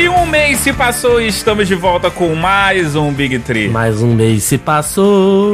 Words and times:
E 0.00 0.08
um 0.08 0.24
mês 0.24 0.60
se 0.60 0.72
passou 0.72 1.20
e 1.20 1.26
estamos 1.26 1.68
de 1.68 1.74
volta 1.74 2.10
com 2.10 2.34
mais 2.34 2.96
um 2.96 3.12
Big 3.12 3.38
Tree. 3.40 3.68
Mais 3.68 4.00
um 4.00 4.14
mês 4.14 4.44
se 4.44 4.56
passou. 4.56 5.52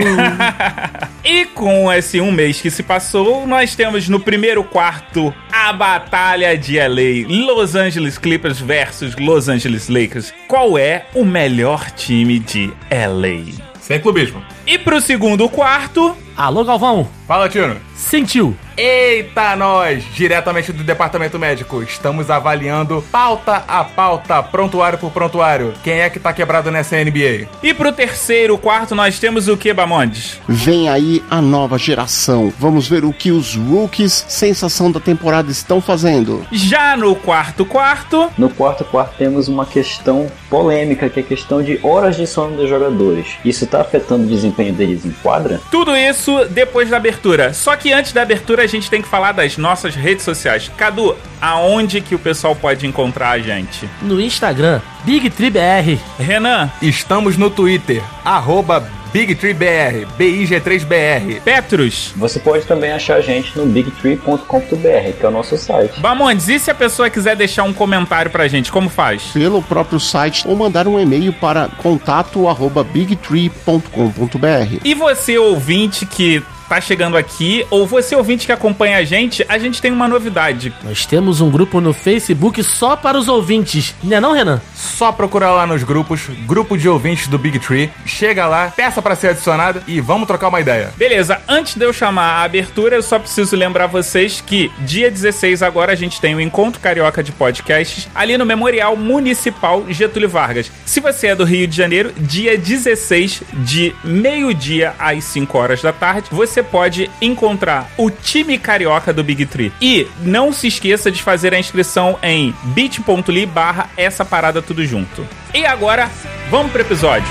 e 1.25 1.47
com 1.47 1.93
esse 1.93 2.21
um 2.21 2.31
mês 2.31 2.61
que 2.61 2.71
se 2.71 2.85
passou, 2.85 3.45
nós 3.45 3.75
temos 3.75 4.09
no 4.09 4.21
primeiro 4.21 4.63
quarto 4.63 5.35
a 5.51 5.73
batalha 5.73 6.57
de 6.57 6.79
LA. 6.79 7.27
Los 7.27 7.75
Angeles 7.75 8.19
Clippers 8.19 8.61
versus 8.61 9.17
Los 9.17 9.49
Angeles 9.49 9.89
Lakers. 9.89 10.33
Qual 10.47 10.79
é 10.79 11.07
o 11.13 11.25
melhor 11.25 11.91
time 11.91 12.39
de 12.39 12.73
LA? 12.89 13.53
Sem 13.81 13.99
clubismo. 13.99 14.41
E 14.67 14.77
pro 14.79 15.01
segundo 15.01 15.49
quarto... 15.49 16.17
Alô, 16.37 16.65
Galvão. 16.65 17.09
Fala, 17.27 17.49
Tino. 17.49 17.77
Sentiu. 17.95 18.55
Eita, 18.77 19.57
nós! 19.57 20.05
Diretamente 20.15 20.71
do 20.71 20.85
departamento 20.85 21.39
médico, 21.39 21.83
estamos 21.83 22.31
avaliando 22.31 23.03
pauta 23.11 23.65
a 23.67 23.83
pauta, 23.83 24.43
prontuário 24.43 24.99
por 24.99 25.11
prontuário. 25.11 25.73
Quem 25.83 26.01
é 26.01 26.11
que 26.11 26.21
tá 26.21 26.31
quebrado 26.31 26.71
nessa 26.71 27.03
NBA? 27.03 27.49
E 27.63 27.73
pro 27.73 27.91
terceiro 27.91 28.59
quarto, 28.59 28.95
nós 28.95 29.19
temos 29.19 29.49
o 29.49 29.57
que, 29.57 29.73
Bamondes? 29.73 30.39
Vem 30.47 30.91
aí 30.91 31.25
a 31.31 31.41
nova 31.41 31.79
geração. 31.79 32.53
Vamos 32.59 32.87
ver 32.87 33.03
o 33.03 33.15
que 33.15 33.31
os 33.31 33.57
rookies, 33.57 34.27
sensação 34.29 34.93
da 34.93 35.01
temporada, 35.01 35.51
estão 35.51 35.81
fazendo. 35.81 36.47
Já 36.53 36.99
no 36.99 37.17
quarto 37.17 37.65
quarto. 37.65 38.31
No 38.37 38.51
quarto 38.51 38.85
quarto 38.85 39.17
temos 39.17 39.49
uma 39.49 39.65
questão 39.65 40.31
polêmica, 40.51 41.09
que 41.09 41.21
é 41.21 41.23
a 41.23 41.27
questão 41.27 41.63
de 41.63 41.81
horas 41.83 42.15
de 42.15 42.27
sono 42.27 42.59
dos 42.59 42.69
jogadores. 42.69 43.39
Isso 43.43 43.67
tá 43.67 43.81
afetando 43.81 44.25
o 44.25 44.29
desempenho 44.29 44.56
deles 44.73 45.05
em 45.05 45.11
quadra? 45.23 45.61
Tudo 45.71 45.97
isso 45.97 46.45
depois 46.51 46.91
da 46.91 46.97
abertura. 46.97 47.53
Só 47.53 47.77
que 47.77 47.93
antes 47.93 48.13
da 48.13 48.23
abertura, 48.23 48.63
a 48.63 48.67
gente 48.67 48.91
tem 48.91 49.03
que 49.03 49.09
falar 49.09 49.33
das 49.33 49.57
nossas 49.57 49.95
redes 49.95 50.25
sociais. 50.25 50.71
Cadu, 50.77 51.17
aonde 51.41 52.01
que 52.01 52.15
o 52.15 52.19
pessoal 52.19 52.55
pode 52.55 52.87
encontrar 52.87 53.31
a 53.31 53.39
gente? 53.39 53.89
No 54.03 54.21
Instagram, 54.21 54.81
BigTreeBR. 55.05 55.99
Renan? 56.19 56.71
Estamos 56.81 57.37
no 57.37 57.51
Twitter, 57.51 58.03
arroba 58.25 58.89
BigTreeBR, 59.13 60.07
BIG3BR. 60.19 61.41
Petros? 61.43 62.13
Você 62.17 62.39
pode 62.39 62.65
também 62.67 62.93
achar 62.93 63.17
a 63.17 63.21
gente 63.21 63.57
no 63.57 63.67
bigtree.com.br, 63.67 65.13
que 65.19 65.25
é 65.25 65.29
o 65.29 65.31
nosso 65.31 65.57
site. 65.57 66.01
Bamondes, 66.01 66.49
e 66.49 66.59
se 66.59 66.71
a 66.71 66.75
pessoa 66.75 67.11
quiser 67.11 67.37
deixar 67.37 67.63
um 67.65 67.73
comentário 67.73 68.31
pra 68.31 68.49
gente, 68.49 68.73
como 68.73 68.89
faz? 68.89 69.23
Pelo 69.33 69.63
próprio 69.63 70.01
site 70.01 70.47
ou 70.47 70.57
mandar 70.57 70.89
um 70.89 70.99
e-mail 71.01 71.33
para 71.33 71.69
contato@bigtree.com.br. 71.83 74.81
E 74.85 74.95
você, 74.95 75.39
ouvinte 75.39 76.07
que 76.07 76.43
tá 76.69 76.81
chegando 76.81 77.17
aqui, 77.17 77.67
ou 77.71 77.87
você 77.87 78.15
ouvinte 78.15 78.47
que 78.47 78.53
acompanha 78.53 78.99
a 78.99 79.05
gente, 79.05 79.45
a 79.49 79.59
gente 79.59 79.81
tem 79.81 79.93
uma 79.93 80.09
novidade. 80.09 80.73
Nós 80.83 81.07
temos 81.07 81.41
um 81.41 81.51
grupo 81.51 81.81
no 81.81 81.93
Facebook 81.93 82.63
só 82.63 82.97
para 82.97 83.19
os 83.19 83.29
ouvintes. 83.29 83.95
Não 84.03 84.17
é 84.17 84.21
não, 84.21 84.33
Renan? 84.33 84.61
Só 84.75 85.13
procurar 85.13 85.53
lá 85.53 85.67
nos 85.67 85.83
grupos, 85.83 86.29
grupo 86.47 86.77
de 86.77 86.89
ouvintes 86.89 87.29
do 87.29 87.39
Big 87.39 87.59
Tree. 87.59 87.91
Chega 88.05 88.47
lá, 88.47 88.73
peça 88.75 89.01
para 89.01 89.15
ser 89.15 89.29
adicionado 89.29 89.83
e 89.87 90.01
vamos 90.01 90.27
trocar 90.27 90.49
uma 90.49 90.61
ideia. 90.61 90.93
Beleza, 90.97 91.41
antes 91.49 91.75
de 91.75 91.85
eu 91.85 91.93
chamar 91.93 92.41
a 92.41 92.43
abertura, 92.43 92.97
eu 92.97 93.03
só 93.03 93.19
preciso 93.19 93.57
lembrar 93.57 93.87
vocês 93.87 94.41
que 94.41 94.71
dia 94.81 95.11
16 95.11 95.63
agora 95.63 95.93
a 95.93 95.97
gente 95.97 96.21
tem 96.21 96.35
o 96.35 96.41
Encontro 96.41 96.81
Carioca 96.81 97.23
de 97.23 97.33
Podcasts 97.33 98.09
ali 98.15 98.37
no 98.37 98.47
Memorial 98.47 98.97
Municipal 98.97 99.85
Getúlio 99.89 100.29
Vargas. 100.29 100.71
Se 100.85 101.01
você 101.01 101.29
é 101.29 101.35
do 101.35 101.45
Rio 101.45 101.67
de 101.67 101.77
Janeiro, 101.77 102.13
dia 102.19 102.57
16 102.57 103.43
de 103.55 103.95
meio-dia 104.05 104.95
às 104.99 105.25
5 105.25 105.59
horas 105.59 105.83
da 105.83 105.93
tarde, 105.93 106.29
você 106.31 106.56
pode 106.63 107.11
encontrar 107.21 107.91
o 107.97 108.11
time 108.11 108.59
carioca 108.59 109.13
do 109.13 109.25
Big 109.25 109.47
Tree. 109.47 109.73
E 109.81 110.07
não 110.21 110.53
se 110.53 110.69
esqueça 110.69 111.11
de 111.11 111.23
fazer 111.23 111.55
a 111.55 111.59
inscrição 111.59 112.19
em 112.23 112.55
bit.ly 112.65 113.47
barra 113.47 113.91
essa 113.97 114.25
parada 114.25 114.63
tudo 114.63 114.85
junto. 114.85 115.27
E 115.55 115.65
agora, 115.65 116.11
vamos 116.51 116.73
pro 116.73 116.83
episódio. 116.83 117.29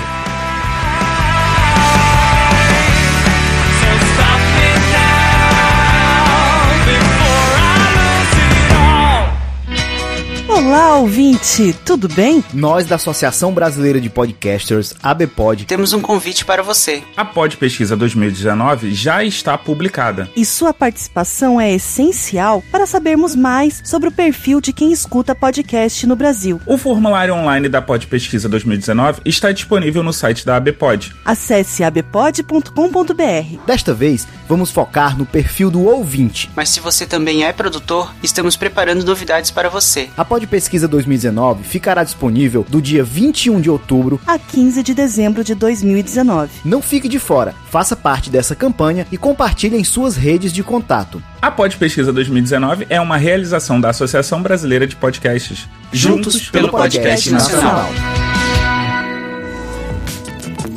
Olá, 10.56 10.96
ouvinte, 10.96 11.76
tudo 11.84 12.08
bem? 12.08 12.42
Nós 12.54 12.86
da 12.86 12.94
Associação 12.94 13.52
Brasileira 13.52 14.00
de 14.00 14.08
Podcasters, 14.08 14.94
ABPod, 15.02 15.66
temos 15.66 15.92
um 15.92 16.00
convite 16.00 16.46
para 16.46 16.62
você. 16.62 17.02
A 17.14 17.26
Pod 17.26 17.58
Pesquisa 17.58 17.94
2019 17.94 18.94
já 18.94 19.22
está 19.22 19.58
publicada. 19.58 20.30
E 20.34 20.46
sua 20.46 20.72
participação 20.72 21.60
é 21.60 21.74
essencial 21.74 22.64
para 22.72 22.86
sabermos 22.86 23.36
mais 23.36 23.82
sobre 23.84 24.08
o 24.08 24.12
perfil 24.12 24.62
de 24.62 24.72
quem 24.72 24.90
escuta 24.90 25.34
podcast 25.34 26.06
no 26.06 26.16
Brasil. 26.16 26.58
O 26.64 26.78
formulário 26.78 27.34
online 27.34 27.68
da 27.68 27.82
Pod 27.82 28.06
Pesquisa 28.06 28.48
2019 28.48 29.20
está 29.26 29.52
disponível 29.52 30.02
no 30.02 30.12
site 30.12 30.46
da 30.46 30.56
ABPod. 30.56 31.14
Acesse 31.22 31.84
abpod.com.br. 31.84 33.58
Desta 33.66 33.92
vez, 33.92 34.26
vamos 34.48 34.70
focar 34.70 35.18
no 35.18 35.26
perfil 35.26 35.70
do 35.70 35.84
ouvinte. 35.84 36.50
Mas 36.56 36.70
se 36.70 36.80
você 36.80 37.04
também 37.04 37.44
é 37.44 37.52
produtor, 37.52 38.14
estamos 38.22 38.56
preparando 38.56 39.04
novidades 39.04 39.50
para 39.50 39.68
você. 39.68 40.08
A 40.16 40.24
Pod 40.24 40.45
Pesquisa 40.46 40.88
2019 40.88 41.64
ficará 41.64 42.02
disponível 42.04 42.64
do 42.68 42.80
dia 42.80 43.02
21 43.04 43.60
de 43.60 43.68
outubro 43.68 44.20
a 44.26 44.38
15 44.38 44.82
de 44.82 44.94
dezembro 44.94 45.44
de 45.44 45.54
2019. 45.54 46.50
Não 46.64 46.80
fique 46.80 47.08
de 47.08 47.18
fora, 47.18 47.54
faça 47.70 47.94
parte 47.94 48.30
dessa 48.30 48.54
campanha 48.54 49.06
e 49.10 49.16
compartilhe 49.16 49.76
em 49.76 49.84
suas 49.84 50.16
redes 50.16 50.52
de 50.52 50.62
contato. 50.62 51.22
A 51.42 51.50
Pod 51.50 51.76
Pesquisa 51.76 52.12
2019 52.12 52.86
é 52.88 53.00
uma 53.00 53.16
realização 53.16 53.80
da 53.80 53.90
Associação 53.90 54.42
Brasileira 54.42 54.86
de 54.86 54.96
Podcasts. 54.96 55.68
Juntos, 55.92 56.34
Juntos 56.34 56.50
pelo, 56.50 56.68
pelo 56.68 56.78
Podcast, 56.78 57.30
podcast 57.30 57.52
Nacional. 57.52 57.88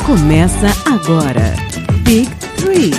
Começa 0.06 0.68
agora. 0.86 1.54
Big 2.04 2.30
Three. 2.58 2.92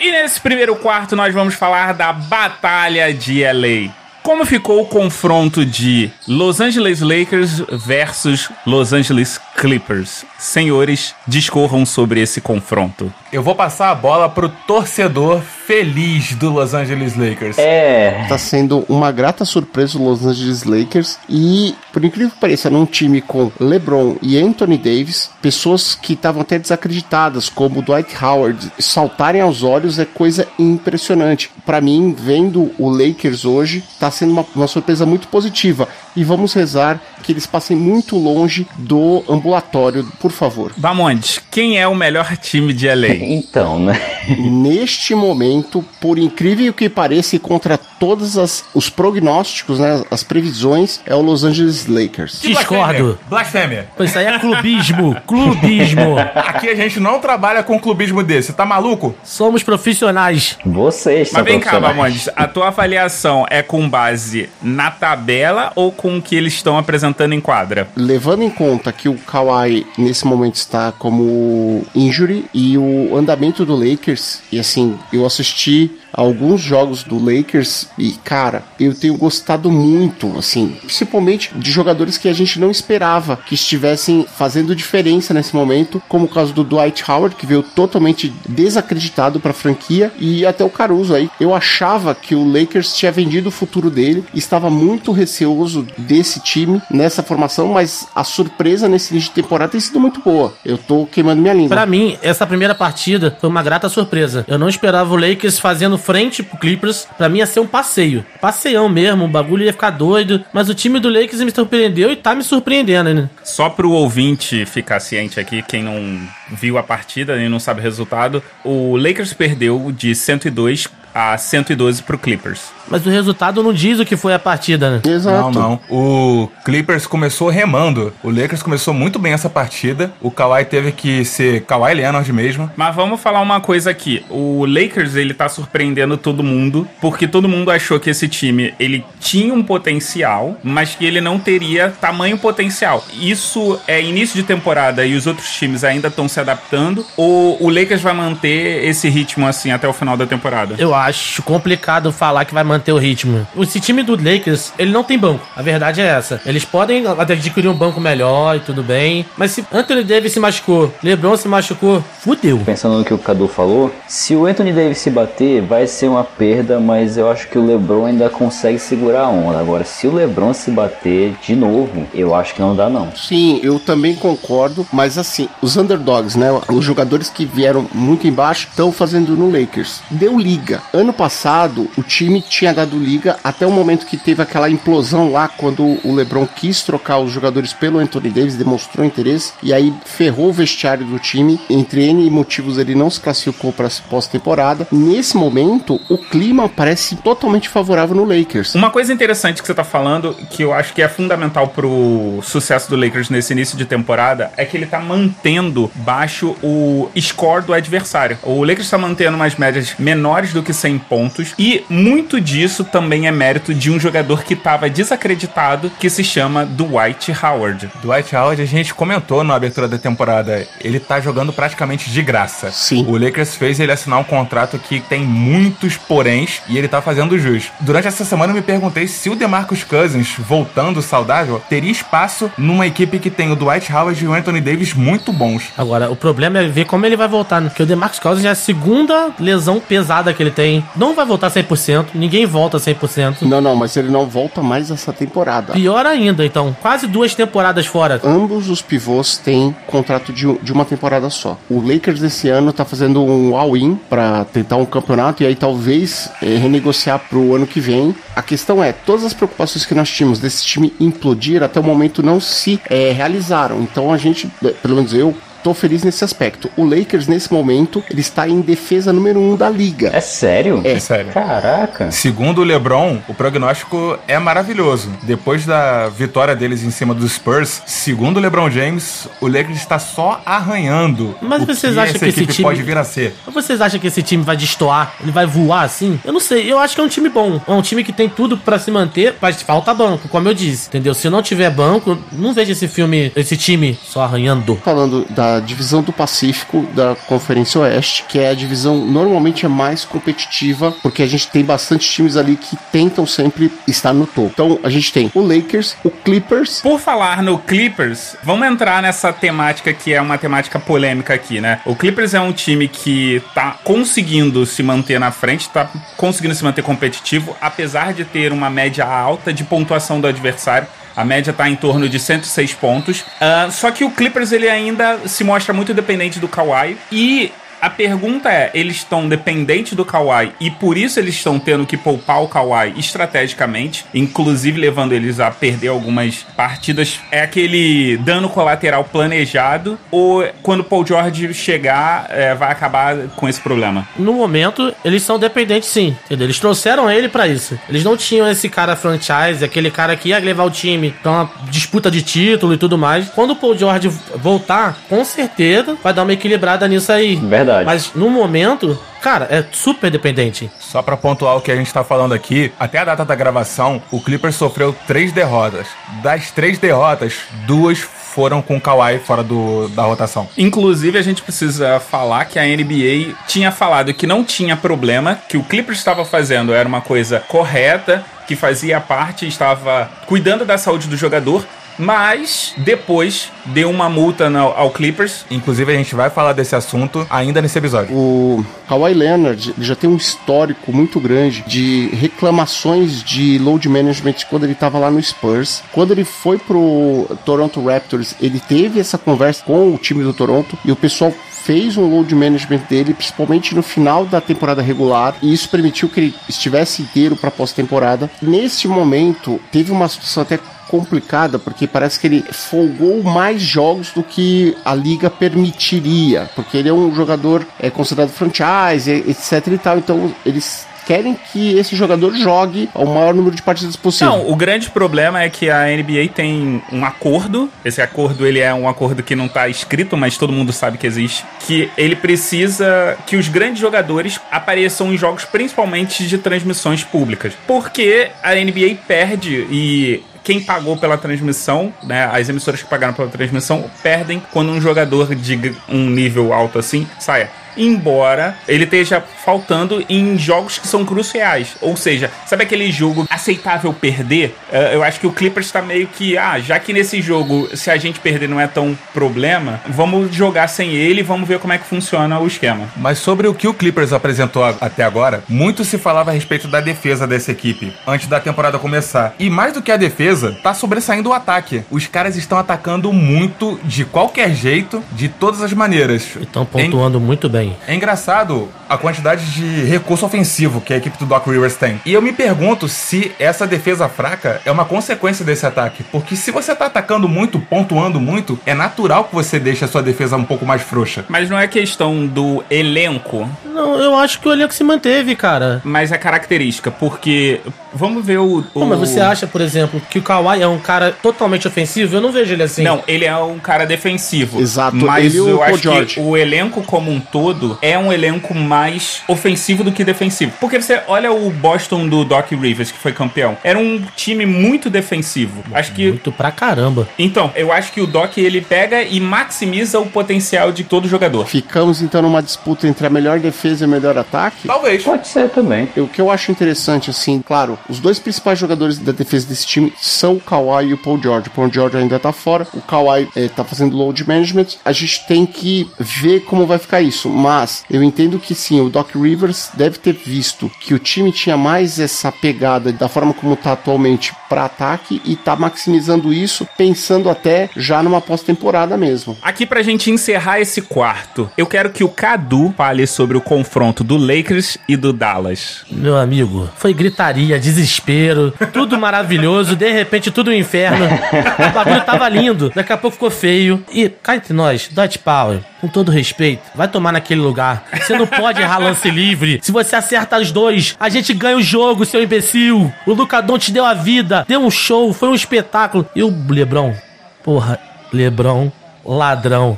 E 0.00 0.10
nesse 0.10 0.40
primeiro 0.40 0.74
quarto 0.74 1.14
nós 1.14 1.32
vamos 1.32 1.54
falar 1.54 1.94
da 1.94 2.12
Batalha 2.12 3.14
de 3.14 3.44
LA. 3.44 4.01
Como 4.22 4.44
ficou 4.46 4.80
o 4.80 4.86
confronto 4.86 5.66
de 5.66 6.08
Los 6.28 6.60
Angeles 6.60 7.00
Lakers 7.00 7.58
versus 7.72 8.48
Los 8.64 8.92
Angeles 8.92 9.40
Clippers? 9.56 10.24
Senhores, 10.38 11.12
discorram 11.26 11.84
sobre 11.84 12.20
esse 12.20 12.40
confronto. 12.40 13.12
Eu 13.32 13.42
vou 13.42 13.56
passar 13.56 13.90
a 13.90 13.94
bola 13.96 14.28
pro 14.28 14.48
torcedor 14.48 15.42
feliz 15.66 16.34
do 16.34 16.50
Los 16.50 16.74
Angeles 16.74 17.16
Lakers. 17.16 17.56
É. 17.58 18.26
Tá 18.28 18.36
sendo 18.36 18.84
uma 18.88 19.12
grata 19.12 19.44
surpresa 19.44 19.98
o 19.98 20.04
Los 20.04 20.24
Angeles 20.24 20.64
Lakers 20.64 21.18
e, 21.28 21.74
por 21.92 22.04
incrível 22.04 22.30
que 22.30 22.40
pareça, 22.40 22.68
num 22.68 22.84
time 22.84 23.20
com 23.20 23.50
LeBron 23.60 24.16
e 24.20 24.38
Anthony 24.38 24.76
Davis, 24.76 25.30
pessoas 25.40 25.94
que 25.94 26.14
estavam 26.14 26.42
até 26.42 26.58
desacreditadas, 26.58 27.48
como 27.48 27.80
o 27.80 27.82
Dwight 27.82 28.12
Howard, 28.22 28.72
saltarem 28.78 29.40
aos 29.40 29.62
olhos 29.62 29.98
é 29.98 30.04
coisa 30.04 30.48
impressionante. 30.58 31.50
Para 31.64 31.80
mim, 31.80 32.14
vendo 32.18 32.72
o 32.78 32.88
Lakers 32.88 33.44
hoje, 33.44 33.84
tá 33.98 34.10
sendo 34.10 34.32
uma, 34.32 34.44
uma 34.54 34.66
surpresa 34.66 35.06
muito 35.06 35.28
positiva. 35.28 35.88
E 36.14 36.24
vamos 36.24 36.52
rezar 36.52 37.00
que 37.22 37.32
eles 37.32 37.46
passem 37.46 37.76
muito 37.76 38.16
longe 38.16 38.66
do 38.76 39.24
ambulatório, 39.28 40.04
por 40.20 40.30
favor. 40.30 40.72
Bamontes, 40.76 41.40
quem 41.50 41.78
é 41.78 41.86
o 41.86 41.94
melhor 41.94 42.36
time 42.36 42.72
de 42.72 42.88
LA? 42.88 43.14
então, 43.22 43.78
né? 43.78 44.00
Neste 44.38 45.14
momento, 45.14 45.84
por 46.00 46.18
incrível 46.18 46.72
que 46.72 46.88
pareça, 46.88 47.36
e 47.36 47.38
contra 47.38 47.78
todos 47.78 48.36
os 48.74 48.90
prognósticos, 48.90 49.78
né, 49.78 50.02
as 50.10 50.22
previsões, 50.22 51.00
é 51.06 51.14
o 51.14 51.22
Los 51.22 51.44
Angeles 51.44 51.86
Lakers. 51.86 52.40
Discordo. 52.42 53.18
Blasfêmia. 53.28 53.88
Pois 53.96 54.10
isso 54.10 54.18
aí 54.18 54.26
é 54.26 54.38
clubismo. 54.38 55.16
clubismo. 55.26 56.16
Aqui 56.34 56.68
a 56.68 56.74
gente 56.74 56.98
não 56.98 57.20
trabalha 57.20 57.62
com 57.62 57.78
clubismo 57.78 58.22
desse. 58.22 58.52
Tá 58.52 58.66
maluco? 58.66 59.14
Somos 59.22 59.62
profissionais. 59.62 60.58
Vocês 60.64 61.30
Mas 61.32 61.44
vem 61.44 61.60
cá, 61.60 61.78
Bamontes, 61.78 62.28
a 62.34 62.46
tua 62.46 62.68
avaliação 62.68 63.46
é 63.48 63.62
com 63.62 63.88
base 63.88 64.48
na 64.60 64.90
tabela 64.90 65.72
ou 65.74 65.92
com 66.02 66.18
o 66.18 66.22
que 66.22 66.34
eles 66.34 66.54
estão 66.54 66.76
apresentando 66.76 67.32
em 67.32 67.40
quadra? 67.40 67.88
Levando 67.96 68.42
em 68.42 68.50
conta 68.50 68.92
que 68.92 69.08
o 69.08 69.14
Kawhi 69.14 69.86
nesse 69.96 70.26
momento 70.26 70.56
está 70.56 70.90
como 70.90 71.86
injury 71.94 72.44
e 72.52 72.76
o 72.76 73.16
andamento 73.16 73.64
do 73.64 73.76
Lakers, 73.76 74.42
e 74.50 74.58
assim, 74.58 74.98
eu 75.12 75.24
assisti 75.24 75.90
alguns 76.12 76.60
jogos 76.60 77.02
do 77.02 77.18
Lakers 77.18 77.88
e, 77.98 78.12
cara, 78.24 78.62
eu 78.78 78.94
tenho 78.94 79.16
gostado 79.16 79.70
muito, 79.70 80.38
assim, 80.38 80.76
principalmente 80.80 81.52
de 81.54 81.70
jogadores 81.70 82.18
que 82.18 82.28
a 82.28 82.32
gente 82.32 82.60
não 82.60 82.70
esperava 82.70 83.38
que 83.46 83.54
estivessem 83.54 84.26
fazendo 84.36 84.76
diferença 84.76 85.32
nesse 85.32 85.54
momento, 85.54 86.02
como 86.08 86.26
o 86.26 86.28
caso 86.28 86.52
do 86.52 86.64
Dwight 86.64 87.10
Howard, 87.10 87.36
que 87.36 87.46
veio 87.46 87.62
totalmente 87.62 88.32
desacreditado 88.48 89.40
para 89.40 89.50
a 89.50 89.54
franquia, 89.54 90.12
e 90.18 90.44
até 90.44 90.64
o 90.64 90.70
Caruso 90.70 91.14
aí. 91.14 91.30
Eu 91.40 91.54
achava 91.54 92.14
que 92.14 92.34
o 92.34 92.44
Lakers 92.44 92.94
tinha 92.94 93.12
vendido 93.12 93.48
o 93.48 93.52
futuro 93.52 93.90
dele, 93.90 94.24
estava 94.34 94.68
muito 94.70 95.12
receoso 95.12 95.86
desse 95.96 96.40
time 96.40 96.80
nessa 96.90 97.22
formação, 97.22 97.68
mas 97.68 98.06
a 98.14 98.24
surpresa 98.24 98.88
nesse 98.88 99.12
início 99.12 99.30
de 99.30 99.42
temporada 99.42 99.72
tem 99.72 99.80
sido 99.80 100.00
muito 100.00 100.20
boa. 100.20 100.54
Eu 100.64 100.76
tô 100.78 101.06
queimando 101.06 101.40
minha 101.40 101.54
língua. 101.54 101.76
Para 101.76 101.86
mim, 101.86 102.18
essa 102.22 102.46
primeira 102.46 102.74
partida 102.74 103.36
foi 103.40 103.48
uma 103.48 103.62
grata 103.62 103.88
surpresa. 103.88 104.44
Eu 104.48 104.58
não 104.58 104.68
esperava 104.68 105.12
o 105.12 105.16
Lakers 105.16 105.58
fazendo 105.58 105.98
frente 106.02 106.42
pro 106.42 106.58
Clippers, 106.58 107.06
pra 107.16 107.28
mim 107.28 107.38
ia 107.38 107.46
ser 107.46 107.60
um 107.60 107.66
passeio. 107.66 108.24
Passeião 108.40 108.88
mesmo, 108.88 109.24
o 109.24 109.28
bagulho 109.28 109.64
ia 109.64 109.72
ficar 109.72 109.90
doido. 109.90 110.44
Mas 110.52 110.68
o 110.68 110.74
time 110.74 110.98
do 110.98 111.08
Lakers 111.08 111.40
me 111.40 111.50
surpreendeu 111.50 112.10
e 112.10 112.16
tá 112.16 112.34
me 112.34 112.42
surpreendendo, 112.42 113.14
né? 113.14 113.30
Só 113.44 113.70
pro 113.70 113.90
ouvinte 113.90 114.66
ficar 114.66 115.00
ciente 115.00 115.38
aqui, 115.38 115.62
quem 115.62 115.82
não 115.82 116.20
viu 116.50 116.78
a 116.78 116.82
partida 116.82 117.36
e 117.36 117.48
não 117.48 117.58
sabe 117.58 117.80
o 117.80 117.82
resultado, 117.82 118.42
o 118.64 118.96
Lakers 118.96 119.32
perdeu 119.32 119.92
de 119.92 120.14
102 120.14 120.88
a 121.14 121.36
112 121.36 122.02
pro 122.02 122.18
Clippers. 122.18 122.72
Mas 122.88 123.06
o 123.06 123.10
resultado 123.10 123.62
não 123.62 123.72
diz 123.72 123.98
o 123.98 124.04
que 124.04 124.16
foi 124.16 124.34
a 124.34 124.38
partida, 124.38 124.90
né? 124.90 125.00
Exato. 125.04 125.50
Não, 125.50 125.50
não. 125.50 125.80
O 125.88 126.48
Clippers 126.64 127.06
começou 127.06 127.48
remando. 127.48 128.12
O 128.22 128.30
Lakers 128.30 128.62
começou 128.62 128.92
muito 128.92 129.18
bem 129.18 129.32
essa 129.32 129.48
partida. 129.48 130.12
O 130.20 130.30
Kawhi 130.30 130.64
teve 130.64 130.92
que 130.92 131.24
ser 131.24 131.62
Kawhi 131.62 131.94
Leonard 131.94 132.30
mesmo. 132.32 132.70
Mas 132.76 132.94
vamos 132.94 133.20
falar 133.20 133.40
uma 133.40 133.60
coisa 133.60 133.90
aqui. 133.90 134.24
O 134.28 134.66
Lakers, 134.66 135.14
ele 135.14 135.32
tá 135.32 135.48
surpreendendo 135.48 136.16
todo 136.16 136.42
mundo, 136.42 136.86
porque 137.00 137.26
todo 137.26 137.48
mundo 137.48 137.70
achou 137.70 137.98
que 137.98 138.10
esse 138.10 138.28
time, 138.28 138.74
ele 138.78 139.04
tinha 139.20 139.54
um 139.54 139.62
potencial, 139.62 140.56
mas 140.62 140.94
que 140.94 141.04
ele 141.04 141.20
não 141.20 141.38
teria 141.38 141.90
tamanho 142.00 142.36
potencial. 142.38 143.04
Isso 143.14 143.80
é 143.86 144.02
início 144.02 144.36
de 144.36 144.42
temporada 144.42 145.04
e 145.06 145.14
os 145.14 145.26
outros 145.26 145.50
times 145.52 145.84
ainda 145.84 146.08
estão 146.08 146.28
se 146.28 146.40
adaptando, 146.40 147.06
ou 147.16 147.62
o 147.62 147.70
Lakers 147.70 148.02
vai 148.02 148.12
manter 148.12 148.84
esse 148.84 149.08
ritmo 149.08 149.46
assim 149.46 149.70
até 149.70 149.88
o 149.88 149.92
final 149.92 150.16
da 150.16 150.26
temporada? 150.26 150.74
Eu 150.78 150.94
acho 150.94 151.01
complicado 151.44 152.12
falar 152.12 152.44
que 152.44 152.54
vai 152.54 152.64
manter 152.64 152.92
o 152.92 152.98
ritmo. 152.98 153.46
Esse 153.58 153.80
time 153.80 154.02
do 154.02 154.12
Lakers, 154.12 154.72
ele 154.78 154.92
não 154.92 155.04
tem 155.04 155.18
banco. 155.18 155.46
A 155.56 155.62
verdade 155.62 156.00
é 156.00 156.06
essa. 156.06 156.40
Eles 156.44 156.64
podem 156.64 157.06
adquirir 157.06 157.68
um 157.68 157.74
banco 157.74 158.00
melhor 158.00 158.56
e 158.56 158.60
tudo 158.60 158.82
bem, 158.82 159.24
mas 159.36 159.52
se 159.52 159.64
Anthony 159.72 160.04
Davis 160.04 160.32
se 160.32 160.40
machucou, 160.40 160.92
LeBron 161.02 161.36
se 161.36 161.48
machucou, 161.48 162.02
fudeu. 162.20 162.58
Pensando 162.64 162.98
no 162.98 163.04
que 163.04 163.14
o 163.14 163.18
Cadu 163.18 163.48
falou, 163.48 163.92
se 164.06 164.34
o 164.34 164.46
Anthony 164.46 164.72
Davis 164.72 164.98
se 164.98 165.10
bater, 165.10 165.62
vai 165.62 165.86
ser 165.86 166.08
uma 166.08 166.24
perda, 166.24 166.78
mas 166.78 167.16
eu 167.16 167.30
acho 167.30 167.48
que 167.48 167.58
o 167.58 167.64
LeBron 167.64 168.06
ainda 168.06 168.28
consegue 168.28 168.78
segurar 168.78 169.22
a 169.22 169.28
onda. 169.28 169.58
Agora, 169.58 169.84
se 169.84 170.06
o 170.06 170.14
LeBron 170.14 170.52
se 170.52 170.70
bater 170.70 171.34
de 171.42 171.54
novo, 171.54 172.06
eu 172.14 172.34
acho 172.34 172.54
que 172.54 172.60
não 172.60 172.74
dá 172.74 172.88
não. 172.88 173.14
Sim, 173.14 173.60
eu 173.62 173.78
também 173.78 174.14
concordo, 174.14 174.86
mas 174.92 175.18
assim, 175.18 175.48
os 175.60 175.76
underdogs, 175.76 176.36
né? 176.36 176.48
Os 176.68 176.84
jogadores 176.84 177.30
que 177.30 177.44
vieram 177.44 177.86
muito 177.92 178.26
embaixo 178.26 178.68
estão 178.68 178.92
fazendo 178.92 179.36
no 179.36 179.50
Lakers. 179.50 180.00
Deu 180.10 180.38
liga. 180.38 180.82
Ano 180.92 181.12
passado, 181.12 181.88
o 181.96 182.02
time 182.02 182.42
tinha 182.42 182.74
dado 182.74 182.98
liga 182.98 183.38
até 183.42 183.66
o 183.66 183.70
momento 183.70 184.04
que 184.04 184.18
teve 184.18 184.42
aquela 184.42 184.68
implosão 184.68 185.32
lá 185.32 185.48
quando 185.48 185.82
o 186.06 186.14
LeBron 186.14 186.46
quis 186.46 186.82
trocar 186.82 187.18
os 187.18 187.32
jogadores 187.32 187.72
pelo 187.72 187.98
Anthony 187.98 188.28
Davis, 188.28 188.56
demonstrou 188.56 189.06
interesse 189.06 189.54
e 189.62 189.72
aí 189.72 189.92
ferrou 190.04 190.50
o 190.50 190.52
vestiário 190.52 191.06
do 191.06 191.18
time. 191.18 191.58
Entre 191.70 192.04
N 192.04 192.28
motivos, 192.28 192.76
ele 192.76 192.94
não 192.94 193.08
se 193.08 193.18
classificou 193.20 193.72
para 193.72 193.86
a 193.86 193.90
pós-temporada. 194.10 194.86
Nesse 194.92 195.34
momento, 195.34 195.98
o 196.10 196.18
clima 196.18 196.68
parece 196.68 197.16
totalmente 197.16 197.70
favorável 197.70 198.14
no 198.14 198.24
Lakers. 198.24 198.74
Uma 198.74 198.90
coisa 198.90 199.14
interessante 199.14 199.62
que 199.62 199.66
você 199.66 199.74
tá 199.74 199.84
falando, 199.84 200.34
que 200.50 200.62
eu 200.62 200.74
acho 200.74 200.92
que 200.92 201.00
é 201.00 201.08
fundamental 201.08 201.68
pro 201.68 202.40
sucesso 202.42 202.90
do 202.90 202.96
Lakers 202.96 203.30
nesse 203.30 203.54
início 203.54 203.78
de 203.78 203.86
temporada, 203.86 204.52
é 204.58 204.66
que 204.66 204.76
ele 204.76 204.86
tá 204.86 205.00
mantendo 205.00 205.90
baixo 205.94 206.54
o 206.62 207.08
score 207.18 207.64
do 207.64 207.72
adversário. 207.72 208.38
O 208.42 208.62
Lakers 208.62 208.90
tá 208.90 208.98
mantendo 208.98 209.36
umas 209.36 209.56
médias 209.56 209.94
menores 209.98 210.52
do 210.52 210.62
que 210.62 210.81
100 210.82 210.98
pontos, 210.98 211.54
e 211.58 211.84
muito 211.88 212.40
disso 212.40 212.84
também 212.84 213.26
é 213.26 213.32
mérito 213.32 213.72
de 213.72 213.90
um 213.90 213.98
jogador 213.98 214.42
que 214.42 214.56
tava 214.56 214.90
desacreditado, 214.90 215.90
que 215.98 216.10
se 216.10 216.24
chama 216.24 216.66
Dwight 216.66 217.32
Howard. 217.42 217.88
Dwight 218.02 218.34
Howard, 218.34 218.60
a 218.60 218.66
gente 218.66 218.92
comentou 218.92 219.44
na 219.44 219.54
abertura 219.54 219.86
da 219.86 219.96
temporada, 219.96 220.66
ele 220.80 220.98
tá 220.98 221.20
jogando 221.20 221.52
praticamente 221.52 222.10
de 222.10 222.22
graça. 222.22 222.70
Sim. 222.72 223.04
O 223.08 223.16
Lakers 223.16 223.54
fez 223.54 223.78
ele 223.78 223.92
assinar 223.92 224.18
um 224.18 224.24
contrato 224.24 224.78
que 224.78 225.00
tem 225.00 225.22
muitos 225.22 225.96
poréns 225.96 226.60
e 226.68 226.76
ele 226.76 226.88
tá 226.88 227.00
fazendo 227.00 227.38
jus. 227.38 227.70
Durante 227.80 228.08
essa 228.08 228.24
semana 228.24 228.52
eu 228.52 228.56
me 228.56 228.62
perguntei 228.62 229.06
se 229.06 229.30
o 229.30 229.36
DeMarcus 229.36 229.84
Cousins, 229.84 230.34
voltando 230.38 231.00
saudável, 231.00 231.62
teria 231.68 231.90
espaço 231.90 232.50
numa 232.58 232.86
equipe 232.86 233.18
que 233.18 233.30
tem 233.30 233.52
o 233.52 233.56
Dwight 233.56 233.92
Howard 233.92 234.22
e 234.22 234.26
o 234.26 234.32
Anthony 234.32 234.60
Davis 234.60 234.94
muito 234.94 235.32
bons. 235.32 235.64
Agora, 235.78 236.10
o 236.10 236.16
problema 236.16 236.58
é 236.58 236.66
ver 236.66 236.86
como 236.86 237.06
ele 237.06 237.16
vai 237.16 237.28
voltar, 237.28 237.60
né? 237.60 237.68
Porque 237.68 237.82
o 237.82 237.86
DeMarcus 237.86 238.18
Cousins 238.18 238.44
é 238.44 238.50
a 238.50 238.54
segunda 238.54 239.30
lesão 239.38 239.80
pesada 239.80 240.32
que 240.32 240.42
ele 240.42 240.50
tem. 240.50 240.71
Não 240.94 241.14
vai 241.14 241.26
voltar 241.26 241.50
100%, 241.50 242.06
ninguém 242.14 242.46
volta 242.46 242.78
100%. 242.78 243.42
Não, 243.42 243.60
não, 243.60 243.74
mas 243.74 243.96
ele 243.96 244.10
não 244.10 244.26
volta 244.26 244.62
mais 244.62 244.90
essa 244.90 245.12
temporada. 245.12 245.72
Pior 245.72 246.06
ainda, 246.06 246.44
então. 246.44 246.76
Quase 246.80 247.06
duas 247.06 247.34
temporadas 247.34 247.86
fora. 247.86 248.20
Ambos 248.24 248.70
os 248.70 248.80
pivôs 248.80 249.36
têm 249.38 249.74
contrato 249.86 250.32
de, 250.32 250.52
de 250.58 250.72
uma 250.72 250.84
temporada 250.84 251.28
só. 251.30 251.58
O 251.68 251.80
Lakers 251.80 252.22
esse 252.22 252.48
ano 252.48 252.72
tá 252.72 252.84
fazendo 252.84 253.22
um 253.24 253.56
all-in 253.56 253.98
pra 254.08 254.44
tentar 254.44 254.76
um 254.76 254.84
campeonato 254.84 255.42
e 255.42 255.46
aí 255.46 255.56
talvez 255.56 256.30
eh, 256.42 256.56
renegociar 256.56 257.18
pro 257.28 257.54
ano 257.54 257.66
que 257.66 257.80
vem. 257.80 258.14
A 258.36 258.42
questão 258.42 258.82
é, 258.82 258.92
todas 258.92 259.24
as 259.24 259.34
preocupações 259.34 259.84
que 259.84 259.94
nós 259.94 260.08
tínhamos 260.10 260.38
desse 260.38 260.64
time 260.64 260.92
implodir 261.00 261.62
até 261.62 261.80
o 261.80 261.82
momento 261.82 262.22
não 262.22 262.40
se 262.40 262.80
eh, 262.88 263.12
realizaram. 263.12 263.80
Então 263.80 264.12
a 264.12 264.18
gente, 264.18 264.48
eh, 264.64 264.74
pelo 264.82 264.96
menos 264.96 265.12
eu, 265.12 265.34
tô 265.62 265.74
feliz 265.74 266.02
nesse 266.02 266.24
aspecto. 266.24 266.70
O 266.76 266.84
Lakers 266.84 267.26
nesse 267.26 267.52
momento 267.52 268.02
ele 268.10 268.20
está 268.20 268.48
em 268.48 268.60
defesa 268.60 269.12
número 269.12 269.40
um 269.40 269.56
da 269.56 269.68
liga. 269.68 270.10
É 270.12 270.20
sério? 270.20 270.80
É. 270.84 270.98
sério. 270.98 271.32
Caraca. 271.32 272.10
Segundo 272.10 272.60
o 272.60 272.64
LeBron, 272.64 273.18
o 273.28 273.34
prognóstico 273.34 274.18
é 274.26 274.38
maravilhoso. 274.38 275.10
Depois 275.22 275.64
da 275.66 276.08
vitória 276.08 276.54
deles 276.56 276.82
em 276.82 276.90
cima 276.90 277.14
dos 277.14 277.32
Spurs, 277.32 277.82
segundo 277.86 278.36
o 278.36 278.40
LeBron 278.40 278.70
James, 278.70 279.28
o 279.40 279.46
Lakers 279.46 279.76
está 279.78 279.98
só 279.98 280.40
arranhando. 280.44 281.34
Mas 281.40 281.62
o 281.62 281.66
vocês 281.66 281.94
que 281.94 281.98
acham 282.00 282.14
essa 282.16 282.18
que 282.18 282.28
esse 282.30 282.46
time- 282.46 282.62
pode 282.64 282.82
vir 282.82 282.96
a 282.96 283.04
ser? 283.04 283.34
Mas 283.46 283.54
Vocês 283.54 283.80
acham 283.80 284.00
que 284.00 284.06
esse 284.06 284.22
time 284.22 284.42
vai 284.42 284.56
destoar? 284.56 285.14
Ele 285.22 285.30
vai 285.30 285.46
voar 285.46 285.82
assim? 285.82 286.18
Eu 286.24 286.32
não 286.32 286.40
sei. 286.40 286.70
Eu 286.70 286.78
acho 286.78 286.94
que 286.94 287.00
é 287.00 287.04
um 287.04 287.08
time 287.08 287.28
bom. 287.28 287.60
É 287.66 287.70
um 287.72 287.82
time 287.82 288.02
que 288.02 288.12
tem 288.12 288.28
tudo 288.28 288.56
pra 288.56 288.78
se 288.78 288.90
manter, 288.90 289.34
mas 289.40 289.62
falta 289.62 289.94
banco, 289.94 290.28
como 290.28 290.48
eu 290.48 290.54
disse. 290.54 290.88
Entendeu? 290.88 291.14
Se 291.14 291.28
não 291.30 291.42
tiver 291.42 291.70
banco, 291.70 292.18
não 292.32 292.52
vejo 292.52 292.72
esse 292.72 292.88
filme, 292.88 293.30
esse 293.36 293.56
time 293.56 293.98
só 294.04 294.22
arranhando. 294.22 294.76
Falando 294.84 295.24
da 295.30 295.51
divisão 295.60 296.02
do 296.02 296.12
Pacífico 296.12 296.86
da 296.94 297.14
Conferência 297.26 297.80
Oeste, 297.80 298.24
que 298.28 298.38
é 298.38 298.50
a 298.50 298.54
divisão 298.54 299.04
normalmente 299.04 299.66
é 299.66 299.68
mais 299.68 300.04
competitiva, 300.04 300.94
porque 301.02 301.22
a 301.22 301.26
gente 301.26 301.48
tem 301.48 301.64
bastante 301.64 302.08
times 302.08 302.36
ali 302.36 302.56
que 302.56 302.76
tentam 302.90 303.26
sempre 303.26 303.70
estar 303.86 304.12
no 304.12 304.26
topo. 304.26 304.50
Então 304.52 304.78
a 304.82 304.90
gente 304.90 305.12
tem 305.12 305.30
o 305.34 305.40
Lakers, 305.40 305.96
o 306.04 306.10
Clippers, 306.10 306.80
Por 306.80 306.98
falar 306.98 307.42
no 307.42 307.58
Clippers, 307.58 308.36
vamos 308.42 308.66
entrar 308.66 309.02
nessa 309.02 309.32
temática 309.32 309.92
que 309.92 310.12
é 310.12 310.20
uma 310.20 310.38
temática 310.38 310.78
polêmica 310.78 311.34
aqui, 311.34 311.60
né? 311.60 311.80
O 311.84 311.94
Clippers 311.94 312.34
é 312.34 312.40
um 312.40 312.52
time 312.52 312.88
que 312.88 313.42
tá 313.54 313.78
conseguindo 313.84 314.64
se 314.66 314.82
manter 314.82 315.18
na 315.18 315.30
frente, 315.30 315.68
tá 315.68 315.88
conseguindo 316.16 316.54
se 316.54 316.64
manter 316.64 316.82
competitivo, 316.82 317.56
apesar 317.60 318.12
de 318.12 318.24
ter 318.24 318.52
uma 318.52 318.70
média 318.70 319.04
alta 319.04 319.52
de 319.52 319.64
pontuação 319.64 320.20
do 320.20 320.26
adversário. 320.26 320.88
A 321.16 321.24
média 321.24 321.52
tá 321.52 321.68
em 321.68 321.76
torno 321.76 322.08
de 322.08 322.18
106 322.18 322.74
pontos. 322.74 323.24
Ah, 323.40 323.68
só 323.70 323.90
que 323.90 324.04
o 324.04 324.10
Clippers 324.10 324.52
ele 324.52 324.68
ainda 324.68 325.20
se 325.26 325.44
mostra 325.44 325.72
muito 325.72 325.92
dependente 325.92 326.38
do 326.38 326.48
Kawhi. 326.48 326.96
E 327.10 327.52
a 327.82 327.90
pergunta 327.90 328.48
é: 328.48 328.70
eles 328.72 328.98
estão 328.98 329.28
dependentes 329.28 329.94
do 329.94 330.04
Kawhi 330.04 330.52
e 330.60 330.70
por 330.70 330.96
isso 330.96 331.18
eles 331.18 331.34
estão 331.34 331.58
tendo 331.58 331.84
que 331.84 331.96
poupar 331.96 332.40
o 332.40 332.48
Kawhi 332.48 332.94
estrategicamente, 332.96 334.06
inclusive 334.14 334.80
levando 334.80 335.12
eles 335.12 335.40
a 335.40 335.50
perder 335.50 335.88
algumas 335.88 336.46
partidas? 336.56 337.20
É 337.32 337.42
aquele 337.42 338.16
dano 338.18 338.48
colateral 338.48 339.02
planejado? 339.02 339.98
Ou 340.12 340.46
quando 340.62 340.80
o 340.80 340.84
Paul 340.84 341.04
George 341.04 341.52
chegar, 341.52 342.26
é, 342.30 342.54
vai 342.54 342.70
acabar 342.70 343.16
com 343.34 343.48
esse 343.48 343.60
problema? 343.60 344.06
No 344.16 344.34
momento, 344.34 344.94
eles 345.04 345.24
são 345.24 345.36
dependentes 345.36 345.88
sim, 345.88 346.16
entendeu? 346.26 346.46
Eles 346.46 346.60
trouxeram 346.60 347.10
ele 347.10 347.28
pra 347.28 347.48
isso. 347.48 347.76
Eles 347.88 348.04
não 348.04 348.16
tinham 348.16 348.48
esse 348.48 348.68
cara 348.68 348.94
franchise, 348.94 349.64
aquele 349.64 349.90
cara 349.90 350.14
que 350.14 350.28
ia 350.28 350.38
levar 350.38 350.64
o 350.64 350.70
time 350.70 351.12
pra 351.20 351.32
uma 351.32 351.50
disputa 351.68 352.10
de 352.10 352.22
título 352.22 352.74
e 352.74 352.76
tudo 352.76 352.96
mais. 352.96 353.28
Quando 353.30 353.50
o 353.50 353.56
Paul 353.56 353.76
George 353.76 354.08
voltar, 354.36 354.98
com 355.08 355.24
certeza 355.24 355.96
vai 356.00 356.14
dar 356.14 356.22
uma 356.22 356.32
equilibrada 356.32 356.86
nisso 356.86 357.10
aí. 357.10 357.34
Verdade. 357.36 357.71
Mas 357.84 358.12
no 358.14 358.28
momento, 358.30 358.98
cara, 359.20 359.46
é 359.50 359.64
super 359.72 360.10
dependente. 360.10 360.70
Só 360.78 361.00
pra 361.02 361.16
pontuar 361.16 361.56
o 361.56 361.60
que 361.60 361.70
a 361.70 361.76
gente 361.76 361.92
tá 361.92 362.04
falando 362.04 362.34
aqui, 362.34 362.72
até 362.78 362.98
a 362.98 363.04
data 363.04 363.24
da 363.24 363.34
gravação, 363.34 364.02
o 364.10 364.20
Clippers 364.20 364.56
sofreu 364.56 364.94
três 365.06 365.32
derrotas. 365.32 365.86
Das 366.22 366.50
três 366.50 366.78
derrotas, 366.78 367.34
duas 367.66 367.98
foram 368.32 368.62
com 368.62 368.76
o 368.76 368.80
Kawhi 368.80 369.18
fora 369.18 369.42
do, 369.42 369.88
da 369.88 370.02
rotação. 370.04 370.48
Inclusive, 370.56 371.18
a 371.18 371.22
gente 371.22 371.42
precisa 371.42 372.00
falar 372.00 372.46
que 372.46 372.58
a 372.58 372.64
NBA 372.64 373.34
tinha 373.46 373.70
falado 373.70 374.12
que 374.14 374.26
não 374.26 374.42
tinha 374.42 374.76
problema, 374.76 375.38
que 375.48 375.56
o 375.56 375.62
Clippers 375.62 375.98
estava 375.98 376.24
fazendo 376.24 376.72
era 376.72 376.88
uma 376.88 377.02
coisa 377.02 377.40
correta, 377.40 378.24
que 378.46 378.56
fazia 378.56 379.00
parte, 379.00 379.46
estava 379.46 380.10
cuidando 380.26 380.64
da 380.64 380.78
saúde 380.78 381.08
do 381.08 381.16
jogador, 381.16 381.64
mas 381.98 382.74
depois 382.78 383.50
deu 383.66 383.90
uma 383.90 384.08
multa 384.08 384.50
ao 384.76 384.90
Clippers. 384.90 385.44
Inclusive, 385.50 385.92
a 385.92 385.96
gente 385.96 386.14
vai 386.14 386.30
falar 386.30 386.52
desse 386.52 386.74
assunto 386.74 387.26
ainda 387.30 387.60
nesse 387.62 387.78
episódio. 387.78 388.14
O 388.14 388.64
Kawhi 388.88 389.14
Leonard 389.14 389.74
já 389.78 389.94
tem 389.94 390.08
um 390.08 390.16
histórico 390.16 390.92
muito 390.92 391.20
grande 391.20 391.64
de 391.66 392.08
reclamações 392.12 393.22
de 393.22 393.58
load 393.58 393.88
management 393.88 394.34
quando 394.48 394.64
ele 394.64 394.72
estava 394.72 394.98
lá 394.98 395.10
no 395.10 395.22
Spurs. 395.22 395.82
Quando 395.92 396.12
ele 396.12 396.24
foi 396.24 396.58
pro 396.58 397.28
Toronto 397.44 397.84
Raptors, 397.84 398.34
ele 398.40 398.60
teve 398.60 399.00
essa 399.00 399.18
conversa 399.18 399.62
com 399.64 399.94
o 399.94 399.98
time 399.98 400.22
do 400.22 400.32
Toronto 400.32 400.78
e 400.84 400.92
o 400.92 400.96
pessoal 400.96 401.32
fez 401.62 401.96
um 401.96 402.08
load 402.08 402.34
management 402.34 402.82
dele, 402.90 403.14
principalmente 403.14 403.74
no 403.74 403.82
final 403.82 404.26
da 404.26 404.40
temporada 404.40 404.82
regular, 404.82 405.36
e 405.40 405.52
isso 405.52 405.68
permitiu 405.68 406.08
que 406.08 406.18
ele 406.18 406.34
estivesse 406.48 407.02
inteiro 407.02 407.36
para 407.36 407.50
pós-temporada. 407.50 408.30
Neste 408.40 408.88
momento, 408.88 409.60
teve 409.70 409.92
uma 409.92 410.08
situação 410.08 410.42
até 410.42 410.58
complicada, 410.92 411.58
porque 411.58 411.86
parece 411.86 412.20
que 412.20 412.26
ele 412.26 412.44
folgou 412.52 413.22
mais 413.22 413.62
jogos 413.62 414.10
do 414.10 414.22
que 414.22 414.76
a 414.84 414.94
liga 414.94 415.30
permitiria, 415.30 416.50
porque 416.54 416.76
ele 416.76 416.90
é 416.90 416.92
um 416.92 417.14
jogador 417.14 417.66
é 417.80 417.88
considerado 417.88 418.28
franchise, 418.28 419.10
etc 419.10 419.66
e 419.68 419.78
tal, 419.78 419.96
então 419.96 420.34
eles 420.44 420.86
querem 421.06 421.34
que 421.50 421.76
esse 421.78 421.96
jogador 421.96 422.34
jogue 422.34 422.88
o 422.94 423.06
maior 423.06 423.34
número 423.34 423.56
de 423.56 423.62
partidas 423.62 423.96
possível. 423.96 424.34
Não, 424.34 424.50
o 424.50 424.54
grande 424.54 424.90
problema 424.90 425.42
é 425.42 425.48
que 425.48 425.70
a 425.70 425.86
NBA 425.86 426.28
tem 426.34 426.82
um 426.92 427.04
acordo. 427.04 427.68
Esse 427.84 428.00
acordo 428.00 428.46
ele 428.46 428.60
é 428.60 428.72
um 428.72 428.88
acordo 428.88 429.22
que 429.22 429.34
não 429.34 429.46
está 429.46 429.68
escrito, 429.68 430.16
mas 430.16 430.36
todo 430.36 430.52
mundo 430.52 430.72
sabe 430.72 430.98
que 430.98 431.06
existe. 431.06 431.44
Que 431.66 431.90
ele 431.96 432.14
precisa 432.14 433.16
que 433.26 433.36
os 433.36 433.48
grandes 433.48 433.80
jogadores 433.80 434.40
apareçam 434.50 435.12
em 435.12 435.16
jogos, 435.16 435.44
principalmente 435.44 436.26
de 436.26 436.38
transmissões 436.38 437.02
públicas. 437.02 437.52
Porque 437.66 438.30
a 438.42 438.54
NBA 438.54 438.98
perde 439.06 439.66
e 439.70 440.22
quem 440.44 440.60
pagou 440.60 440.96
pela 440.96 441.16
transmissão, 441.16 441.92
né, 442.02 442.28
as 442.32 442.48
emissoras 442.48 442.82
que 442.82 442.88
pagaram 442.88 443.14
pela 443.14 443.28
transmissão, 443.28 443.90
perdem 444.02 444.42
quando 444.52 444.70
um 444.70 444.80
jogador 444.80 445.34
de 445.34 445.74
um 445.88 446.08
nível 446.08 446.52
alto 446.52 446.78
assim 446.78 447.06
saia 447.18 447.61
embora 447.76 448.56
ele 448.68 448.84
esteja 448.84 449.22
faltando 449.44 450.04
em 450.08 450.38
jogos 450.38 450.78
que 450.78 450.86
são 450.86 451.04
cruciais. 451.04 451.76
Ou 451.80 451.96
seja, 451.96 452.30
sabe 452.46 452.64
aquele 452.64 452.90
jogo 452.90 453.26
aceitável 453.30 453.92
perder? 453.92 454.54
Uh, 454.70 454.76
eu 454.92 455.02
acho 455.02 455.20
que 455.20 455.26
o 455.26 455.32
Clippers 455.32 455.66
está 455.66 455.82
meio 455.82 456.06
que, 456.06 456.36
ah, 456.38 456.58
já 456.58 456.78
que 456.78 456.92
nesse 456.92 457.20
jogo, 457.20 457.68
se 457.76 457.90
a 457.90 457.96
gente 457.96 458.20
perder 458.20 458.48
não 458.48 458.60
é 458.60 458.66
tão 458.66 458.96
problema, 459.12 459.80
vamos 459.88 460.34
jogar 460.34 460.68
sem 460.68 460.90
ele 460.90 461.20
e 461.20 461.22
vamos 461.22 461.48
ver 461.48 461.58
como 461.58 461.72
é 461.72 461.78
que 461.78 461.86
funciona 461.86 462.38
o 462.38 462.46
esquema. 462.46 462.88
Mas 462.96 463.18
sobre 463.18 463.48
o 463.48 463.54
que 463.54 463.68
o 463.68 463.74
Clippers 463.74 464.12
apresentou 464.12 464.64
até 464.64 465.02
agora, 465.02 465.42
muito 465.48 465.84
se 465.84 465.98
falava 465.98 466.30
a 466.30 466.34
respeito 466.34 466.68
da 466.68 466.80
defesa 466.80 467.26
dessa 467.26 467.50
equipe 467.50 467.92
antes 468.06 468.26
da 468.26 468.40
temporada 468.40 468.78
começar. 468.78 469.34
E 469.38 469.48
mais 469.48 469.72
do 469.72 469.82
que 469.82 469.90
a 469.90 469.96
defesa, 469.96 470.56
tá 470.62 470.74
sobressaindo 470.74 471.30
o 471.30 471.32
ataque. 471.32 471.82
Os 471.90 472.06
caras 472.06 472.36
estão 472.36 472.58
atacando 472.58 473.12
muito 473.12 473.78
de 473.84 474.04
qualquer 474.04 474.54
jeito, 474.54 475.02
de 475.12 475.28
todas 475.28 475.62
as 475.62 475.72
maneiras. 475.72 476.36
Estão 476.40 476.64
pontuando 476.64 477.18
em... 477.18 477.20
muito 477.20 477.48
bem. 477.48 477.61
É 477.86 477.94
engraçado 477.94 478.68
a 478.88 478.98
quantidade 478.98 479.50
de 479.52 479.84
recurso 479.84 480.26
ofensivo 480.26 480.80
que 480.80 480.92
a 480.92 480.96
equipe 480.96 481.18
do 481.18 481.26
Doc 481.26 481.46
Rivers 481.46 481.76
tem. 481.76 482.00
E 482.04 482.12
eu 482.12 482.20
me 482.20 482.32
pergunto 482.32 482.88
se 482.88 483.32
essa 483.38 483.66
defesa 483.66 484.08
fraca 484.08 484.60
é 484.64 484.70
uma 484.70 484.84
consequência 484.84 485.44
desse 485.44 485.64
ataque. 485.64 486.02
Porque 486.04 486.36
se 486.36 486.50
você 486.50 486.74
tá 486.74 486.86
atacando 486.86 487.28
muito, 487.28 487.58
pontuando 487.58 488.20
muito, 488.20 488.58
é 488.66 488.74
natural 488.74 489.24
que 489.24 489.34
você 489.34 489.58
deixe 489.58 489.84
a 489.84 489.88
sua 489.88 490.02
defesa 490.02 490.36
um 490.36 490.44
pouco 490.44 490.66
mais 490.66 490.82
frouxa. 490.82 491.24
Mas 491.28 491.48
não 491.48 491.58
é 491.58 491.66
questão 491.66 492.26
do 492.26 492.64
elenco. 492.70 493.48
Não, 493.64 493.98
eu 493.98 494.14
acho 494.16 494.40
que 494.40 494.48
o 494.48 494.52
elenco 494.52 494.74
se 494.74 494.84
manteve, 494.84 495.34
cara. 495.34 495.80
Mas 495.84 496.12
é 496.12 496.18
característica, 496.18 496.90
porque 496.90 497.60
vamos 497.94 498.24
ver 498.24 498.38
o. 498.38 498.64
o... 498.74 498.84
mas 498.84 498.98
você 498.98 499.20
acha, 499.20 499.46
por 499.46 499.60
exemplo, 499.60 500.00
que 500.10 500.18
o 500.18 500.22
Kawhi 500.22 500.62
é 500.62 500.68
um 500.68 500.78
cara 500.78 501.12
totalmente 501.12 501.66
ofensivo? 501.66 502.16
Eu 502.16 502.20
não 502.20 502.32
vejo 502.32 502.52
ele 502.52 502.62
assim. 502.62 502.82
Não, 502.82 503.02
ele 503.06 503.24
é 503.24 503.36
um 503.36 503.58
cara 503.58 503.84
defensivo. 503.84 504.60
Exato. 504.60 504.96
Mas 504.96 505.34
ele 505.34 505.38
eu 505.38 505.62
acho 505.62 505.78
George. 505.78 506.14
que 506.14 506.20
o 506.20 506.36
elenco 506.36 506.82
como 506.82 507.10
um 507.10 507.20
todo 507.20 507.51
é 507.80 507.98
um 507.98 508.12
elenco 508.12 508.54
mais 508.54 509.22
ofensivo 509.28 509.84
do 509.84 509.92
que 509.92 510.04
defensivo. 510.04 510.52
Porque 510.60 510.80
você 510.80 511.02
olha 511.06 511.32
o 511.32 511.50
Boston 511.50 512.08
do 512.08 512.24
Doc 512.24 512.50
Rivers, 512.52 512.90
que 512.90 512.98
foi 512.98 513.12
campeão. 513.12 513.56
Era 513.62 513.78
um 513.78 514.02
time 514.16 514.46
muito 514.46 514.90
defensivo. 514.90 515.62
Acho 515.72 515.92
que. 515.92 516.08
Muito 516.08 516.32
pra 516.32 516.50
caramba. 516.50 517.08
Então, 517.18 517.52
eu 517.54 517.72
acho 517.72 517.92
que 517.92 518.00
o 518.00 518.06
Doc 518.06 518.36
ele 518.38 518.60
pega 518.60 519.02
e 519.02 519.20
maximiza 519.20 519.98
o 519.98 520.06
potencial 520.06 520.72
de 520.72 520.84
todo 520.84 521.08
jogador. 521.08 521.46
Ficamos 521.46 522.02
então 522.02 522.22
numa 522.22 522.42
disputa 522.42 522.86
entre 522.86 523.06
a 523.06 523.10
melhor 523.10 523.38
defesa 523.38 523.84
e 523.84 523.86
o 523.86 523.90
melhor 523.90 524.16
ataque? 524.16 524.66
Talvez. 524.66 525.02
Pode 525.02 525.28
ser 525.28 525.48
também. 525.50 525.88
O 525.96 526.06
que 526.06 526.20
eu 526.20 526.30
acho 526.30 526.50
interessante, 526.50 527.10
assim, 527.10 527.42
claro, 527.44 527.78
os 527.88 527.98
dois 528.00 528.18
principais 528.18 528.58
jogadores 528.58 528.98
da 528.98 529.12
defesa 529.12 529.46
desse 529.46 529.66
time 529.66 529.92
são 530.00 530.34
o 530.36 530.40
Kawhi 530.40 530.88
e 530.88 530.94
o 530.94 530.98
Paul 530.98 531.20
George. 531.20 531.48
O 531.48 531.50
Paul 531.50 531.72
George 531.72 531.96
ainda 531.96 532.18
tá 532.18 532.32
fora, 532.32 532.66
o 532.72 532.80
Kawhi 532.80 533.28
é, 533.34 533.48
tá 533.48 533.64
fazendo 533.64 533.96
load 533.96 534.26
management. 534.26 534.66
A 534.84 534.92
gente 534.92 535.26
tem 535.26 535.44
que 535.46 535.90
ver 535.98 536.40
como 536.40 536.66
vai 536.66 536.78
ficar 536.78 537.00
isso. 537.00 537.28
Mas 537.42 537.84
eu 537.90 538.04
entendo 538.04 538.38
que 538.38 538.54
sim, 538.54 538.80
o 538.80 538.88
Doc 538.88 539.16
Rivers 539.16 539.70
deve 539.74 539.98
ter 539.98 540.12
visto 540.12 540.70
que 540.80 540.94
o 540.94 540.98
time 540.98 541.32
tinha 541.32 541.56
mais 541.56 541.98
essa 541.98 542.30
pegada 542.30 542.92
da 542.92 543.08
forma 543.08 543.34
como 543.34 543.56
tá 543.56 543.72
atualmente 543.72 544.32
para 544.48 544.66
ataque 544.66 545.20
e 545.24 545.34
tá 545.34 545.56
maximizando 545.56 546.32
isso, 546.32 546.68
pensando 546.78 547.28
até 547.28 547.68
já 547.76 548.00
numa 548.00 548.20
pós-temporada 548.20 548.96
mesmo. 548.96 549.36
Aqui 549.42 549.66
pra 549.66 549.82
gente 549.82 550.08
encerrar 550.08 550.60
esse 550.60 550.82
quarto, 550.82 551.50
eu 551.58 551.66
quero 551.66 551.90
que 551.90 552.04
o 552.04 552.08
Cadu 552.08 552.72
fale 552.76 553.08
sobre 553.08 553.36
o 553.36 553.40
confronto 553.40 554.04
do 554.04 554.16
Lakers 554.16 554.78
e 554.88 554.96
do 554.96 555.12
Dallas. 555.12 555.84
Meu 555.90 556.16
amigo, 556.16 556.70
foi 556.76 556.94
gritaria, 556.94 557.58
desespero, 557.58 558.54
tudo 558.72 558.96
maravilhoso, 558.96 559.74
de 559.74 559.90
repente 559.90 560.30
tudo 560.30 560.52
um 560.52 560.54
inferno. 560.54 561.06
O 561.06 561.72
bagulho 561.72 562.04
tava 562.04 562.28
lindo, 562.28 562.70
daqui 562.72 562.92
a 562.92 562.96
pouco 562.96 563.14
ficou 563.14 563.30
feio. 563.30 563.84
E 563.92 564.08
cá 564.08 564.36
entre 564.36 564.52
nós, 564.52 564.88
Dutch 564.92 565.16
Power, 565.18 565.60
com 565.82 565.88
todo 565.88 566.12
respeito, 566.12 566.62
vai 566.76 566.86
tomar 566.86 567.10
naquele 567.10 567.40
lugar. 567.40 567.84
Você 567.92 568.16
não 568.16 568.24
pode 568.24 568.62
errar 568.62 568.78
lance 568.78 569.10
livre. 569.10 569.58
Se 569.60 569.72
você 569.72 569.96
acerta 569.96 570.38
os 570.38 570.52
dois, 570.52 570.96
a 570.98 571.08
gente 571.08 571.34
ganha 571.34 571.56
o 571.56 571.62
jogo, 571.62 572.04
seu 572.04 572.22
imbecil. 572.22 572.92
O 573.04 573.12
Lucadão 573.12 573.58
te 573.58 573.72
deu 573.72 573.84
a 573.84 573.92
vida, 573.92 574.44
deu 574.46 574.60
um 574.60 574.70
show, 574.70 575.12
foi 575.12 575.28
um 575.28 575.34
espetáculo. 575.34 576.06
E 576.14 576.22
o 576.22 576.32
Lebron? 576.48 576.94
Porra, 577.42 577.80
Lebron, 578.12 578.70
ladrão. 579.04 579.76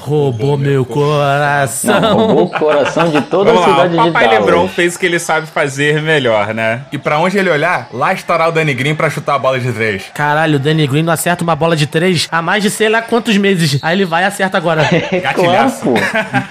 Roubou 0.00 0.56
meu 0.56 0.84
coração. 0.84 2.00
Não, 2.00 2.16
roubou 2.16 2.44
o 2.44 2.50
coração 2.50 3.10
de 3.10 3.20
toda 3.22 3.52
Vamos 3.52 3.68
a 3.68 3.70
cidade 3.70 3.94
lá, 3.94 4.04
o 4.04 4.12
Papai 4.12 4.28
Lebron 4.28 4.66
fez 4.66 4.96
o 4.96 4.98
que 4.98 5.04
ele 5.04 5.18
sabe 5.18 5.46
fazer 5.46 6.00
melhor, 6.00 6.54
né? 6.54 6.82
E 6.90 6.96
pra 6.96 7.18
onde 7.18 7.38
ele 7.38 7.50
olhar, 7.50 7.88
lá 7.92 8.12
estará 8.12 8.48
o 8.48 8.52
Danny 8.52 8.72
Green 8.72 8.94
pra 8.94 9.10
chutar 9.10 9.34
a 9.34 9.38
bola 9.38 9.60
de 9.60 9.70
três. 9.72 10.04
Caralho, 10.14 10.56
o 10.56 10.58
Danny 10.58 10.86
Green 10.86 11.02
não 11.02 11.12
acerta 11.12 11.44
uma 11.44 11.54
bola 11.54 11.76
de 11.76 11.86
três 11.86 12.26
há 12.30 12.40
mais 12.40 12.62
de 12.62 12.70
sei 12.70 12.88
lá 12.88 13.02
quantos 13.02 13.36
meses. 13.36 13.78
Aí 13.82 13.96
ele 13.96 14.06
vai 14.06 14.22
e 14.22 14.26
acerta 14.26 14.56
agora. 14.56 14.88
claro, 15.34 15.72
pô. 15.82 15.94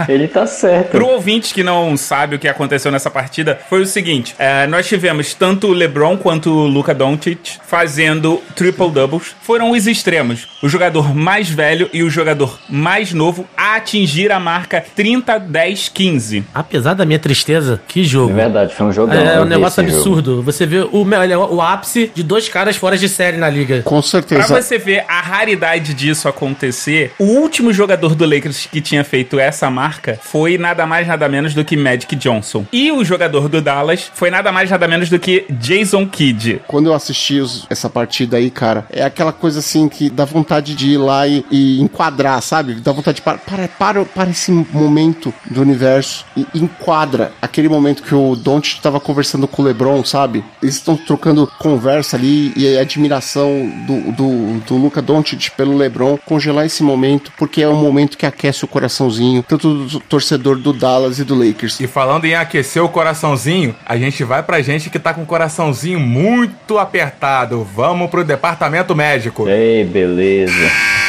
Ele 0.07 0.27
tá 0.27 0.45
certo. 0.45 0.91
Pro 0.91 1.07
ouvinte 1.07 1.53
que 1.53 1.63
não 1.63 1.97
sabe 1.97 2.35
o 2.35 2.39
que 2.39 2.47
aconteceu 2.47 2.91
nessa 2.91 3.09
partida, 3.09 3.59
foi 3.67 3.81
o 3.81 3.85
seguinte: 3.85 4.35
é, 4.37 4.67
nós 4.67 4.87
tivemos 4.87 5.33
tanto 5.33 5.67
o 5.67 5.73
LeBron 5.73 6.17
quanto 6.17 6.51
o 6.51 6.67
Luka 6.67 6.93
Doncic 6.93 7.57
fazendo 7.65 8.41
triple 8.55 8.91
doubles. 8.91 9.35
Foram 9.41 9.71
os 9.71 9.87
extremos. 9.87 10.47
O 10.61 10.69
jogador 10.69 11.15
mais 11.15 11.49
velho 11.49 11.89
e 11.91 12.03
o 12.03 12.09
jogador 12.09 12.59
mais 12.69 13.13
novo 13.13 13.38
novo 13.39 13.47
a 13.55 13.75
atingir 13.75 14.31
a 14.31 14.39
marca 14.39 14.83
30, 14.95 15.39
10, 15.39 15.89
15. 15.89 16.43
Apesar 16.53 16.93
da 16.93 17.05
minha 17.05 17.19
tristeza, 17.19 17.79
que 17.87 18.03
jogo. 18.03 18.31
É 18.31 18.35
verdade, 18.35 18.73
foi 18.73 18.87
um 18.87 18.91
jogo. 18.91 19.13
É, 19.13 19.39
um 19.41 19.45
negócio 19.45 19.81
absurdo. 19.83 20.31
Jogo. 20.37 20.43
Você 20.43 20.65
vê 20.65 20.79
o, 20.79 21.05
o 21.51 21.61
ápice 21.61 22.11
de 22.13 22.23
dois 22.23 22.49
caras 22.49 22.75
fora 22.75 22.97
de 22.97 23.07
série 23.07 23.37
na 23.37 23.49
liga. 23.49 23.81
Com 23.83 24.01
certeza. 24.01 24.45
Pra 24.45 24.61
você 24.61 24.77
ver 24.77 25.05
a 25.07 25.21
raridade 25.21 25.93
disso 25.93 26.27
acontecer, 26.27 27.13
o 27.17 27.25
último 27.25 27.71
jogador 27.71 28.15
do 28.15 28.25
Lakers 28.25 28.65
que 28.65 28.81
tinha 28.81 29.03
feito 29.03 29.39
essa 29.39 29.69
marca 29.69 30.19
foi 30.21 30.57
nada 30.57 30.85
mais 30.85 31.07
nada 31.07 31.27
menos 31.29 31.53
do 31.53 31.63
que 31.63 31.77
Magic 31.77 32.15
Johnson. 32.15 32.65
E 32.71 32.91
o 32.91 33.03
jogador 33.03 33.47
do 33.47 33.61
Dallas 33.61 34.11
foi 34.13 34.29
nada 34.29 34.51
mais 34.51 34.69
nada 34.69 34.87
menos 34.87 35.09
do 35.09 35.19
que 35.19 35.45
Jason 35.49 36.05
Kidd. 36.07 36.61
Quando 36.67 36.87
eu 36.87 36.93
assisti 36.93 37.39
os, 37.39 37.65
essa 37.69 37.89
partida 37.89 38.37
aí, 38.37 38.49
cara, 38.49 38.85
é 38.89 39.03
aquela 39.03 39.31
coisa 39.31 39.59
assim 39.59 39.87
que 39.87 40.09
dá 40.09 40.25
vontade 40.25 40.75
de 40.75 40.91
ir 40.91 40.97
lá 40.97 41.27
e, 41.27 41.45
e 41.51 41.81
enquadrar, 41.81 42.41
sabe? 42.41 42.75
Dá 42.75 42.91
vontade 42.91 43.17
de 43.17 43.21
para, 43.29 43.37
para, 43.37 43.67
para, 43.67 44.05
para 44.05 44.29
esse 44.29 44.51
momento 44.51 45.33
do 45.49 45.61
universo 45.61 46.25
e 46.35 46.45
enquadra 46.55 47.31
aquele 47.41 47.69
momento 47.69 48.01
que 48.01 48.15
o 48.15 48.35
Don't 48.35 48.67
estava 48.67 48.99
conversando 48.99 49.47
com 49.47 49.61
o 49.61 49.65
LeBron, 49.65 50.03
sabe? 50.03 50.43
Eles 50.61 50.75
estão 50.75 50.95
trocando 50.95 51.51
conversa 51.59 52.17
ali 52.17 52.53
e 52.55 52.77
a 52.77 52.81
admiração 52.81 53.69
do, 53.85 54.11
do, 54.11 54.59
do 54.61 54.77
Luca 54.77 55.01
Doncic 55.01 55.51
pelo 55.51 55.77
LeBron 55.77 56.17
congelar 56.25 56.65
esse 56.65 56.81
momento 56.83 57.31
porque 57.37 57.61
é 57.61 57.67
um 57.67 57.75
momento 57.75 58.17
que 58.17 58.25
aquece 58.25 58.63
o 58.63 58.67
coraçãozinho 58.67 59.43
tanto 59.47 59.85
do 59.85 59.99
torcedor 59.99 60.57
do 60.57 60.73
Dallas 60.73 61.19
e 61.19 61.23
do 61.23 61.35
Lakers. 61.35 61.79
E 61.79 61.87
falando 61.87 62.25
em 62.25 62.35
aquecer 62.35 62.83
o 62.83 62.89
coraçãozinho, 62.89 63.75
a 63.85 63.97
gente 63.97 64.23
vai 64.23 64.41
pra 64.43 64.61
gente 64.61 64.89
que 64.89 64.99
tá 64.99 65.13
com 65.13 65.23
o 65.23 65.25
coraçãozinho 65.25 65.99
muito 65.99 66.77
apertado. 66.77 67.67
Vamos 67.75 68.09
pro 68.09 68.23
departamento 68.23 68.95
médico. 68.95 69.47
Ei, 69.47 69.83
beleza. 69.83 71.08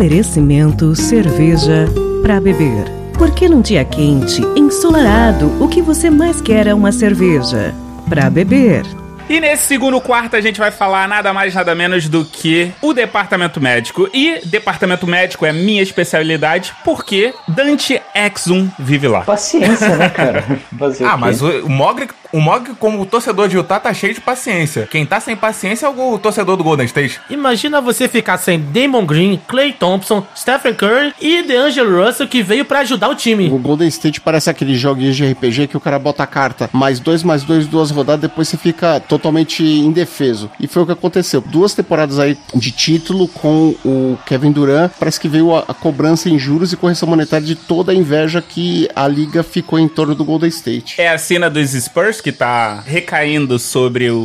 Oferecimento 0.00 0.96
cerveja 0.96 1.84
para 2.22 2.40
beber. 2.40 2.86
Porque 3.18 3.46
num 3.46 3.60
dia 3.60 3.84
quente, 3.84 4.40
ensolarado, 4.56 5.62
o 5.62 5.68
que 5.68 5.82
você 5.82 6.08
mais 6.08 6.40
quer 6.40 6.66
é 6.66 6.72
uma 6.72 6.90
cerveja 6.90 7.74
para 8.08 8.30
beber. 8.30 8.99
E 9.30 9.38
nesse 9.38 9.62
segundo 9.62 10.00
quarto 10.00 10.34
a 10.34 10.40
gente 10.40 10.58
vai 10.58 10.72
falar 10.72 11.06
nada 11.06 11.32
mais, 11.32 11.54
nada 11.54 11.72
menos 11.72 12.08
do 12.08 12.24
que 12.24 12.72
o 12.82 12.92
departamento 12.92 13.60
médico. 13.60 14.10
E 14.12 14.40
departamento 14.44 15.06
médico 15.06 15.46
é 15.46 15.52
minha 15.52 15.80
especialidade 15.80 16.74
porque 16.84 17.32
Dante 17.46 18.02
Exum 18.12 18.68
vive 18.76 19.06
lá. 19.06 19.20
Paciência, 19.20 19.96
né, 19.96 20.08
cara? 20.08 20.58
Fazer 20.76 21.04
Ah, 21.04 21.16
mas 21.16 21.40
o, 21.40 21.48
o 21.60 21.70
Mogli, 21.70 22.08
o 22.32 22.40
Mogli, 22.40 22.74
como 22.74 23.06
torcedor 23.06 23.46
de 23.46 23.56
Utah, 23.56 23.78
tá 23.78 23.94
cheio 23.94 24.12
de 24.12 24.20
paciência. 24.20 24.88
Quem 24.90 25.06
tá 25.06 25.20
sem 25.20 25.36
paciência 25.36 25.86
é 25.86 25.88
o, 25.88 26.18
torcedor 26.18 26.56
do 26.56 26.64
Golden 26.64 26.86
State. 26.86 27.20
Imagina 27.30 27.80
você 27.80 28.08
ficar 28.08 28.36
sem 28.36 28.58
Damon 28.58 29.06
Green, 29.06 29.40
Clay 29.46 29.72
Thompson, 29.72 30.26
Stephen 30.36 30.74
Curry 30.74 31.14
e 31.20 31.44
DeAngelo 31.44 32.04
Russell 32.04 32.26
que 32.26 32.42
veio 32.42 32.64
pra 32.64 32.80
ajudar 32.80 33.08
o 33.08 33.14
time. 33.14 33.48
O 33.48 33.58
Golden 33.58 33.86
State 33.86 34.20
parece 34.20 34.50
aquele 34.50 34.74
joguinho 34.74 35.12
de 35.12 35.24
RPG 35.24 35.68
que 35.68 35.76
o 35.76 35.80
cara 35.80 36.00
bota 36.00 36.24
a 36.24 36.26
carta 36.26 36.68
mais 36.72 36.98
dois, 36.98 37.22
mais 37.22 37.44
dois, 37.44 37.68
duas 37.68 37.92
rodadas, 37.92 38.22
depois 38.22 38.48
você 38.48 38.56
fica 38.56 39.00
totalmente 39.20 39.62
indefeso. 39.62 40.50
E 40.58 40.66
foi 40.66 40.82
o 40.82 40.86
que 40.86 40.92
aconteceu. 40.92 41.40
Duas 41.40 41.74
temporadas 41.74 42.18
aí 42.18 42.36
de 42.54 42.72
título 42.72 43.28
com 43.28 43.74
o 43.84 44.18
Kevin 44.26 44.50
Durant, 44.50 44.90
parece 44.98 45.20
que 45.20 45.28
veio 45.28 45.54
a, 45.54 45.64
a 45.68 45.74
cobrança 45.74 46.28
em 46.30 46.38
juros 46.38 46.72
e 46.72 46.76
correção 46.76 47.08
monetária 47.08 47.46
de 47.46 47.54
toda 47.54 47.92
a 47.92 47.94
inveja 47.94 48.42
que 48.42 48.88
a 48.96 49.06
liga 49.06 49.42
ficou 49.42 49.78
em 49.78 49.86
torno 49.88 50.14
do 50.14 50.24
Golden 50.24 50.48
State. 50.48 51.00
É 51.00 51.08
a 51.10 51.18
cena 51.18 51.50
dos 51.50 51.70
Spurs 51.72 52.20
que 52.20 52.32
tá 52.32 52.82
recaindo 52.86 53.58
sobre 53.58 54.10
o, 54.10 54.18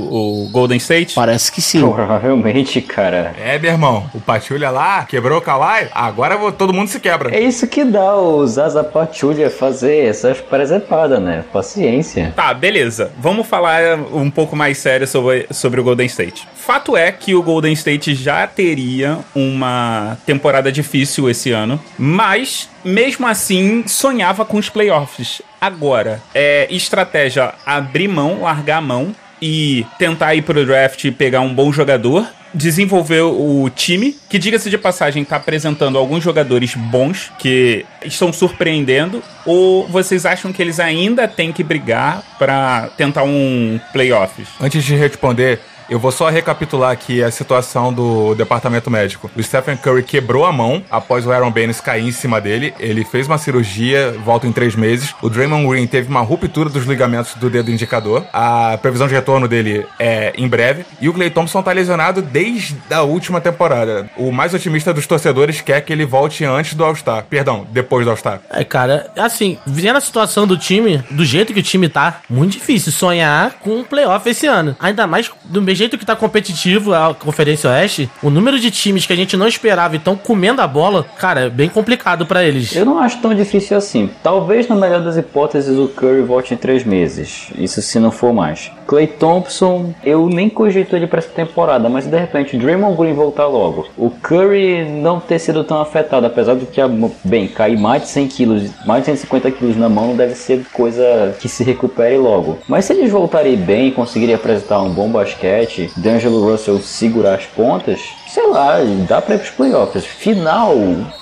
o 0.45 0.49
Golden 0.51 0.77
State? 0.77 1.13
Parece 1.13 1.51
que 1.51 1.61
sim. 1.61 1.81
Provavelmente, 1.81 2.81
cara. 2.81 3.33
É, 3.37 3.59
meu 3.59 3.71
irmão, 3.71 4.09
o 4.13 4.19
Patulha 4.21 4.69
lá 4.69 5.03
quebrou 5.03 5.39
o 5.39 5.41
Kawhi, 5.41 5.87
agora 5.93 6.37
vou- 6.37 6.51
todo 6.51 6.73
mundo 6.73 6.87
se 6.87 6.99
quebra. 6.99 7.35
É 7.35 7.41
isso 7.41 7.67
que 7.67 7.83
dá 7.83 8.15
o 8.15 8.45
Zaza 8.47 8.83
Pachulia 8.83 9.49
fazer 9.49 10.05
essas 10.05 10.39
presepadas, 10.39 11.21
né? 11.21 11.43
Paciência. 11.51 12.33
Tá, 12.35 12.53
beleza. 12.53 13.11
Vamos 13.19 13.45
falar 13.47 13.97
um 14.13 14.29
pouco 14.31 14.55
mais 14.55 14.77
sério 14.85 15.07
sobre, 15.07 15.47
sobre 15.49 15.81
o 15.81 15.83
Golden 15.83 16.05
State. 16.05 16.47
Fato 16.53 16.95
é 16.95 17.11
que 17.11 17.33
o 17.33 17.41
Golden 17.41 17.73
State 17.73 18.13
já 18.13 18.45
teria 18.45 19.17
uma 19.33 20.15
temporada 20.27 20.71
difícil 20.71 21.27
esse 21.27 21.51
ano, 21.51 21.81
mas 21.97 22.69
mesmo 22.83 23.25
assim 23.25 23.83
sonhava 23.87 24.45
com 24.45 24.57
os 24.57 24.69
playoffs. 24.69 25.41
Agora, 25.59 26.21
é 26.35 26.67
estratégia 26.69 27.55
abrir 27.65 28.07
mão, 28.07 28.43
largar 28.43 28.77
a 28.77 28.81
mão 28.81 29.15
e 29.41 29.83
tentar 29.97 30.35
ir 30.35 30.43
pro 30.43 30.63
draft 30.63 31.03
e 31.03 31.11
pegar 31.11 31.41
um 31.41 31.51
bom 31.51 31.73
jogador. 31.73 32.27
Desenvolver 32.55 33.21
o 33.21 33.69
time, 33.69 34.17
que 34.29 34.39
diga-se 34.39 34.69
de 34.69 34.77
passagem, 34.77 35.25
tá 35.25 35.35
apresentando 35.35 35.97
alguns 35.97 36.23
jogadores 36.23 36.73
bons 36.73 37.29
que 37.37 37.85
estão 38.05 38.31
surpreendendo, 38.31 39.21
ou 39.45 39.85
vocês 39.89 40.25
acham 40.25 40.53
que 40.53 40.61
eles 40.61 40.79
ainda 40.79 41.27
têm 41.27 41.51
que 41.51 41.63
brigar 41.63 42.23
pra 42.39 42.89
tentar 42.95 43.23
um 43.23 43.77
playoffs? 43.91 44.47
Antes 44.61 44.85
de 44.85 44.95
responder, 44.95 45.59
eu 45.89 45.99
vou 45.99 46.11
só 46.11 46.29
recapitular 46.29 46.91
aqui 46.91 47.23
a 47.23 47.29
situação 47.29 47.93
do 47.93 48.33
departamento 48.35 48.89
médico. 48.89 49.29
O 49.35 49.43
Stephen 49.43 49.77
Curry 49.77 50.03
quebrou 50.03 50.45
a 50.45 50.51
mão 50.51 50.83
após 50.89 51.25
o 51.25 51.31
Aaron 51.31 51.51
Baines 51.51 51.79
cair 51.79 52.03
em 52.03 52.11
cima 52.11 52.41
dele. 52.41 52.73
Ele 52.79 53.05
fez 53.05 53.27
uma 53.27 53.37
cirurgia, 53.37 54.11
volta 54.23 54.47
em 54.47 54.51
três 54.51 54.75
meses. 54.75 55.13
O 55.21 55.29
Draymond 55.29 55.67
Green 55.67 55.87
teve 55.87 56.09
uma 56.09 56.21
ruptura 56.21 56.69
dos 56.69 56.85
ligamentos 56.85 57.35
do 57.35 57.49
dedo 57.49 57.71
indicador. 57.71 58.25
A 58.33 58.77
previsão 58.81 59.07
de 59.07 59.13
retorno 59.13 59.47
dele 59.47 59.85
é 59.99 60.33
em 60.37 60.47
breve. 60.47 60.85
E 60.99 61.07
o 61.07 61.13
Clay 61.13 61.29
Thompson 61.29 61.61
tá 61.61 61.71
lesionado 61.71 62.21
desde 62.21 62.75
a 62.89 63.03
última 63.03 63.39
temporada. 63.39 64.09
O 64.17 64.31
mais 64.31 64.53
otimista 64.53 64.93
dos 64.93 65.05
torcedores 65.05 65.61
quer 65.61 65.81
que 65.81 65.93
ele 65.93 66.05
volte 66.05 66.43
antes 66.43 66.73
do 66.73 66.83
All-Star. 66.83 67.25
Perdão, 67.29 67.67
depois 67.71 68.05
do 68.05 68.09
All-Star. 68.09 68.41
É, 68.49 68.63
cara, 68.63 69.11
assim, 69.15 69.57
vendo 69.65 69.97
a 69.97 70.01
situação 70.01 70.47
do 70.47 70.57
time, 70.57 71.03
do 71.11 71.23
jeito 71.23 71.53
que 71.53 71.59
o 71.59 71.63
time 71.63 71.87
tá, 71.89 72.21
muito 72.29 72.53
difícil 72.53 72.91
sonhar 72.91 73.53
com 73.59 73.77
um 73.77 73.83
playoff 73.83 74.27
esse 74.27 74.47
ano. 74.47 74.75
Ainda 74.79 75.05
mais 75.05 75.29
do 75.43 75.61
mesmo 75.61 75.74
jeito 75.75 75.97
que 75.97 76.05
tá 76.05 76.15
competitivo 76.15 76.93
a 76.93 77.13
Conferência 77.13 77.69
Oeste, 77.69 78.09
o 78.23 78.29
número 78.29 78.59
de 78.59 78.71
times 78.71 79.05
que 79.05 79.13
a 79.13 79.15
gente 79.15 79.37
não 79.37 79.47
esperava 79.47 79.95
e 79.95 79.97
estão 79.97 80.15
comendo 80.15 80.61
a 80.61 80.67
bola, 80.67 81.05
cara, 81.17 81.41
é 81.41 81.49
bem 81.49 81.69
complicado 81.69 82.25
pra 82.25 82.43
eles. 82.43 82.75
Eu 82.75 82.85
não 82.85 82.99
acho 82.99 83.19
tão 83.19 83.33
difícil 83.33 83.77
assim. 83.77 84.09
Talvez, 84.23 84.67
na 84.67 84.75
melhor 84.75 85.01
das 85.01 85.17
hipóteses, 85.17 85.77
o 85.77 85.87
Curry 85.87 86.21
volte 86.21 86.53
em 86.53 86.57
três 86.57 86.83
meses. 86.83 87.49
Isso 87.57 87.81
se 87.81 87.99
não 87.99 88.11
for 88.11 88.33
mais. 88.33 88.71
Clay 88.87 89.07
Thompson, 89.07 89.93
eu 90.03 90.27
nem 90.29 90.47
cogito 90.47 90.95
ele 90.95 91.07
pra 91.07 91.19
essa 91.19 91.29
temporada, 91.29 91.89
mas 91.89 92.05
de 92.05 92.17
repente 92.17 92.55
o 92.55 92.59
Draymond 92.59 92.95
Green 92.95 93.13
voltar 93.13 93.47
logo. 93.47 93.87
O 93.97 94.09
Curry 94.09 94.85
não 94.85 95.19
ter 95.19 95.39
sido 95.39 95.63
tão 95.63 95.81
afetado, 95.81 96.25
apesar 96.25 96.55
do 96.55 96.65
que, 96.65 96.79
bem, 97.23 97.47
cair 97.47 97.77
mais 97.77 98.03
de 98.03 98.09
100 98.09 98.27
quilos, 98.27 98.71
mais 98.85 99.01
de 99.01 99.07
150 99.07 99.51
quilos 99.51 99.75
na 99.75 99.89
mão 99.89 100.09
não 100.09 100.15
deve 100.15 100.35
ser 100.35 100.63
coisa 100.71 101.35
que 101.39 101.49
se 101.49 101.63
recupere 101.63 102.17
logo. 102.17 102.59
Mas 102.67 102.85
se 102.85 102.93
eles 102.93 103.11
voltarem 103.11 103.55
bem 103.55 103.87
e 103.87 103.91
conseguirem 103.91 104.35
apresentar 104.35 104.81
um 104.81 104.89
bom 104.89 105.09
basquete, 105.09 105.64
D'Angelo 105.97 106.43
Russell 106.49 106.79
segurar 106.81 107.35
as 107.35 107.45
pontas, 107.45 107.99
sei 108.27 108.47
lá, 108.47 108.77
dá 109.07 109.21
pra 109.21 109.35
ir 109.35 109.39
pros 109.39 109.51
playoffs. 109.51 110.05
Final 110.05 110.75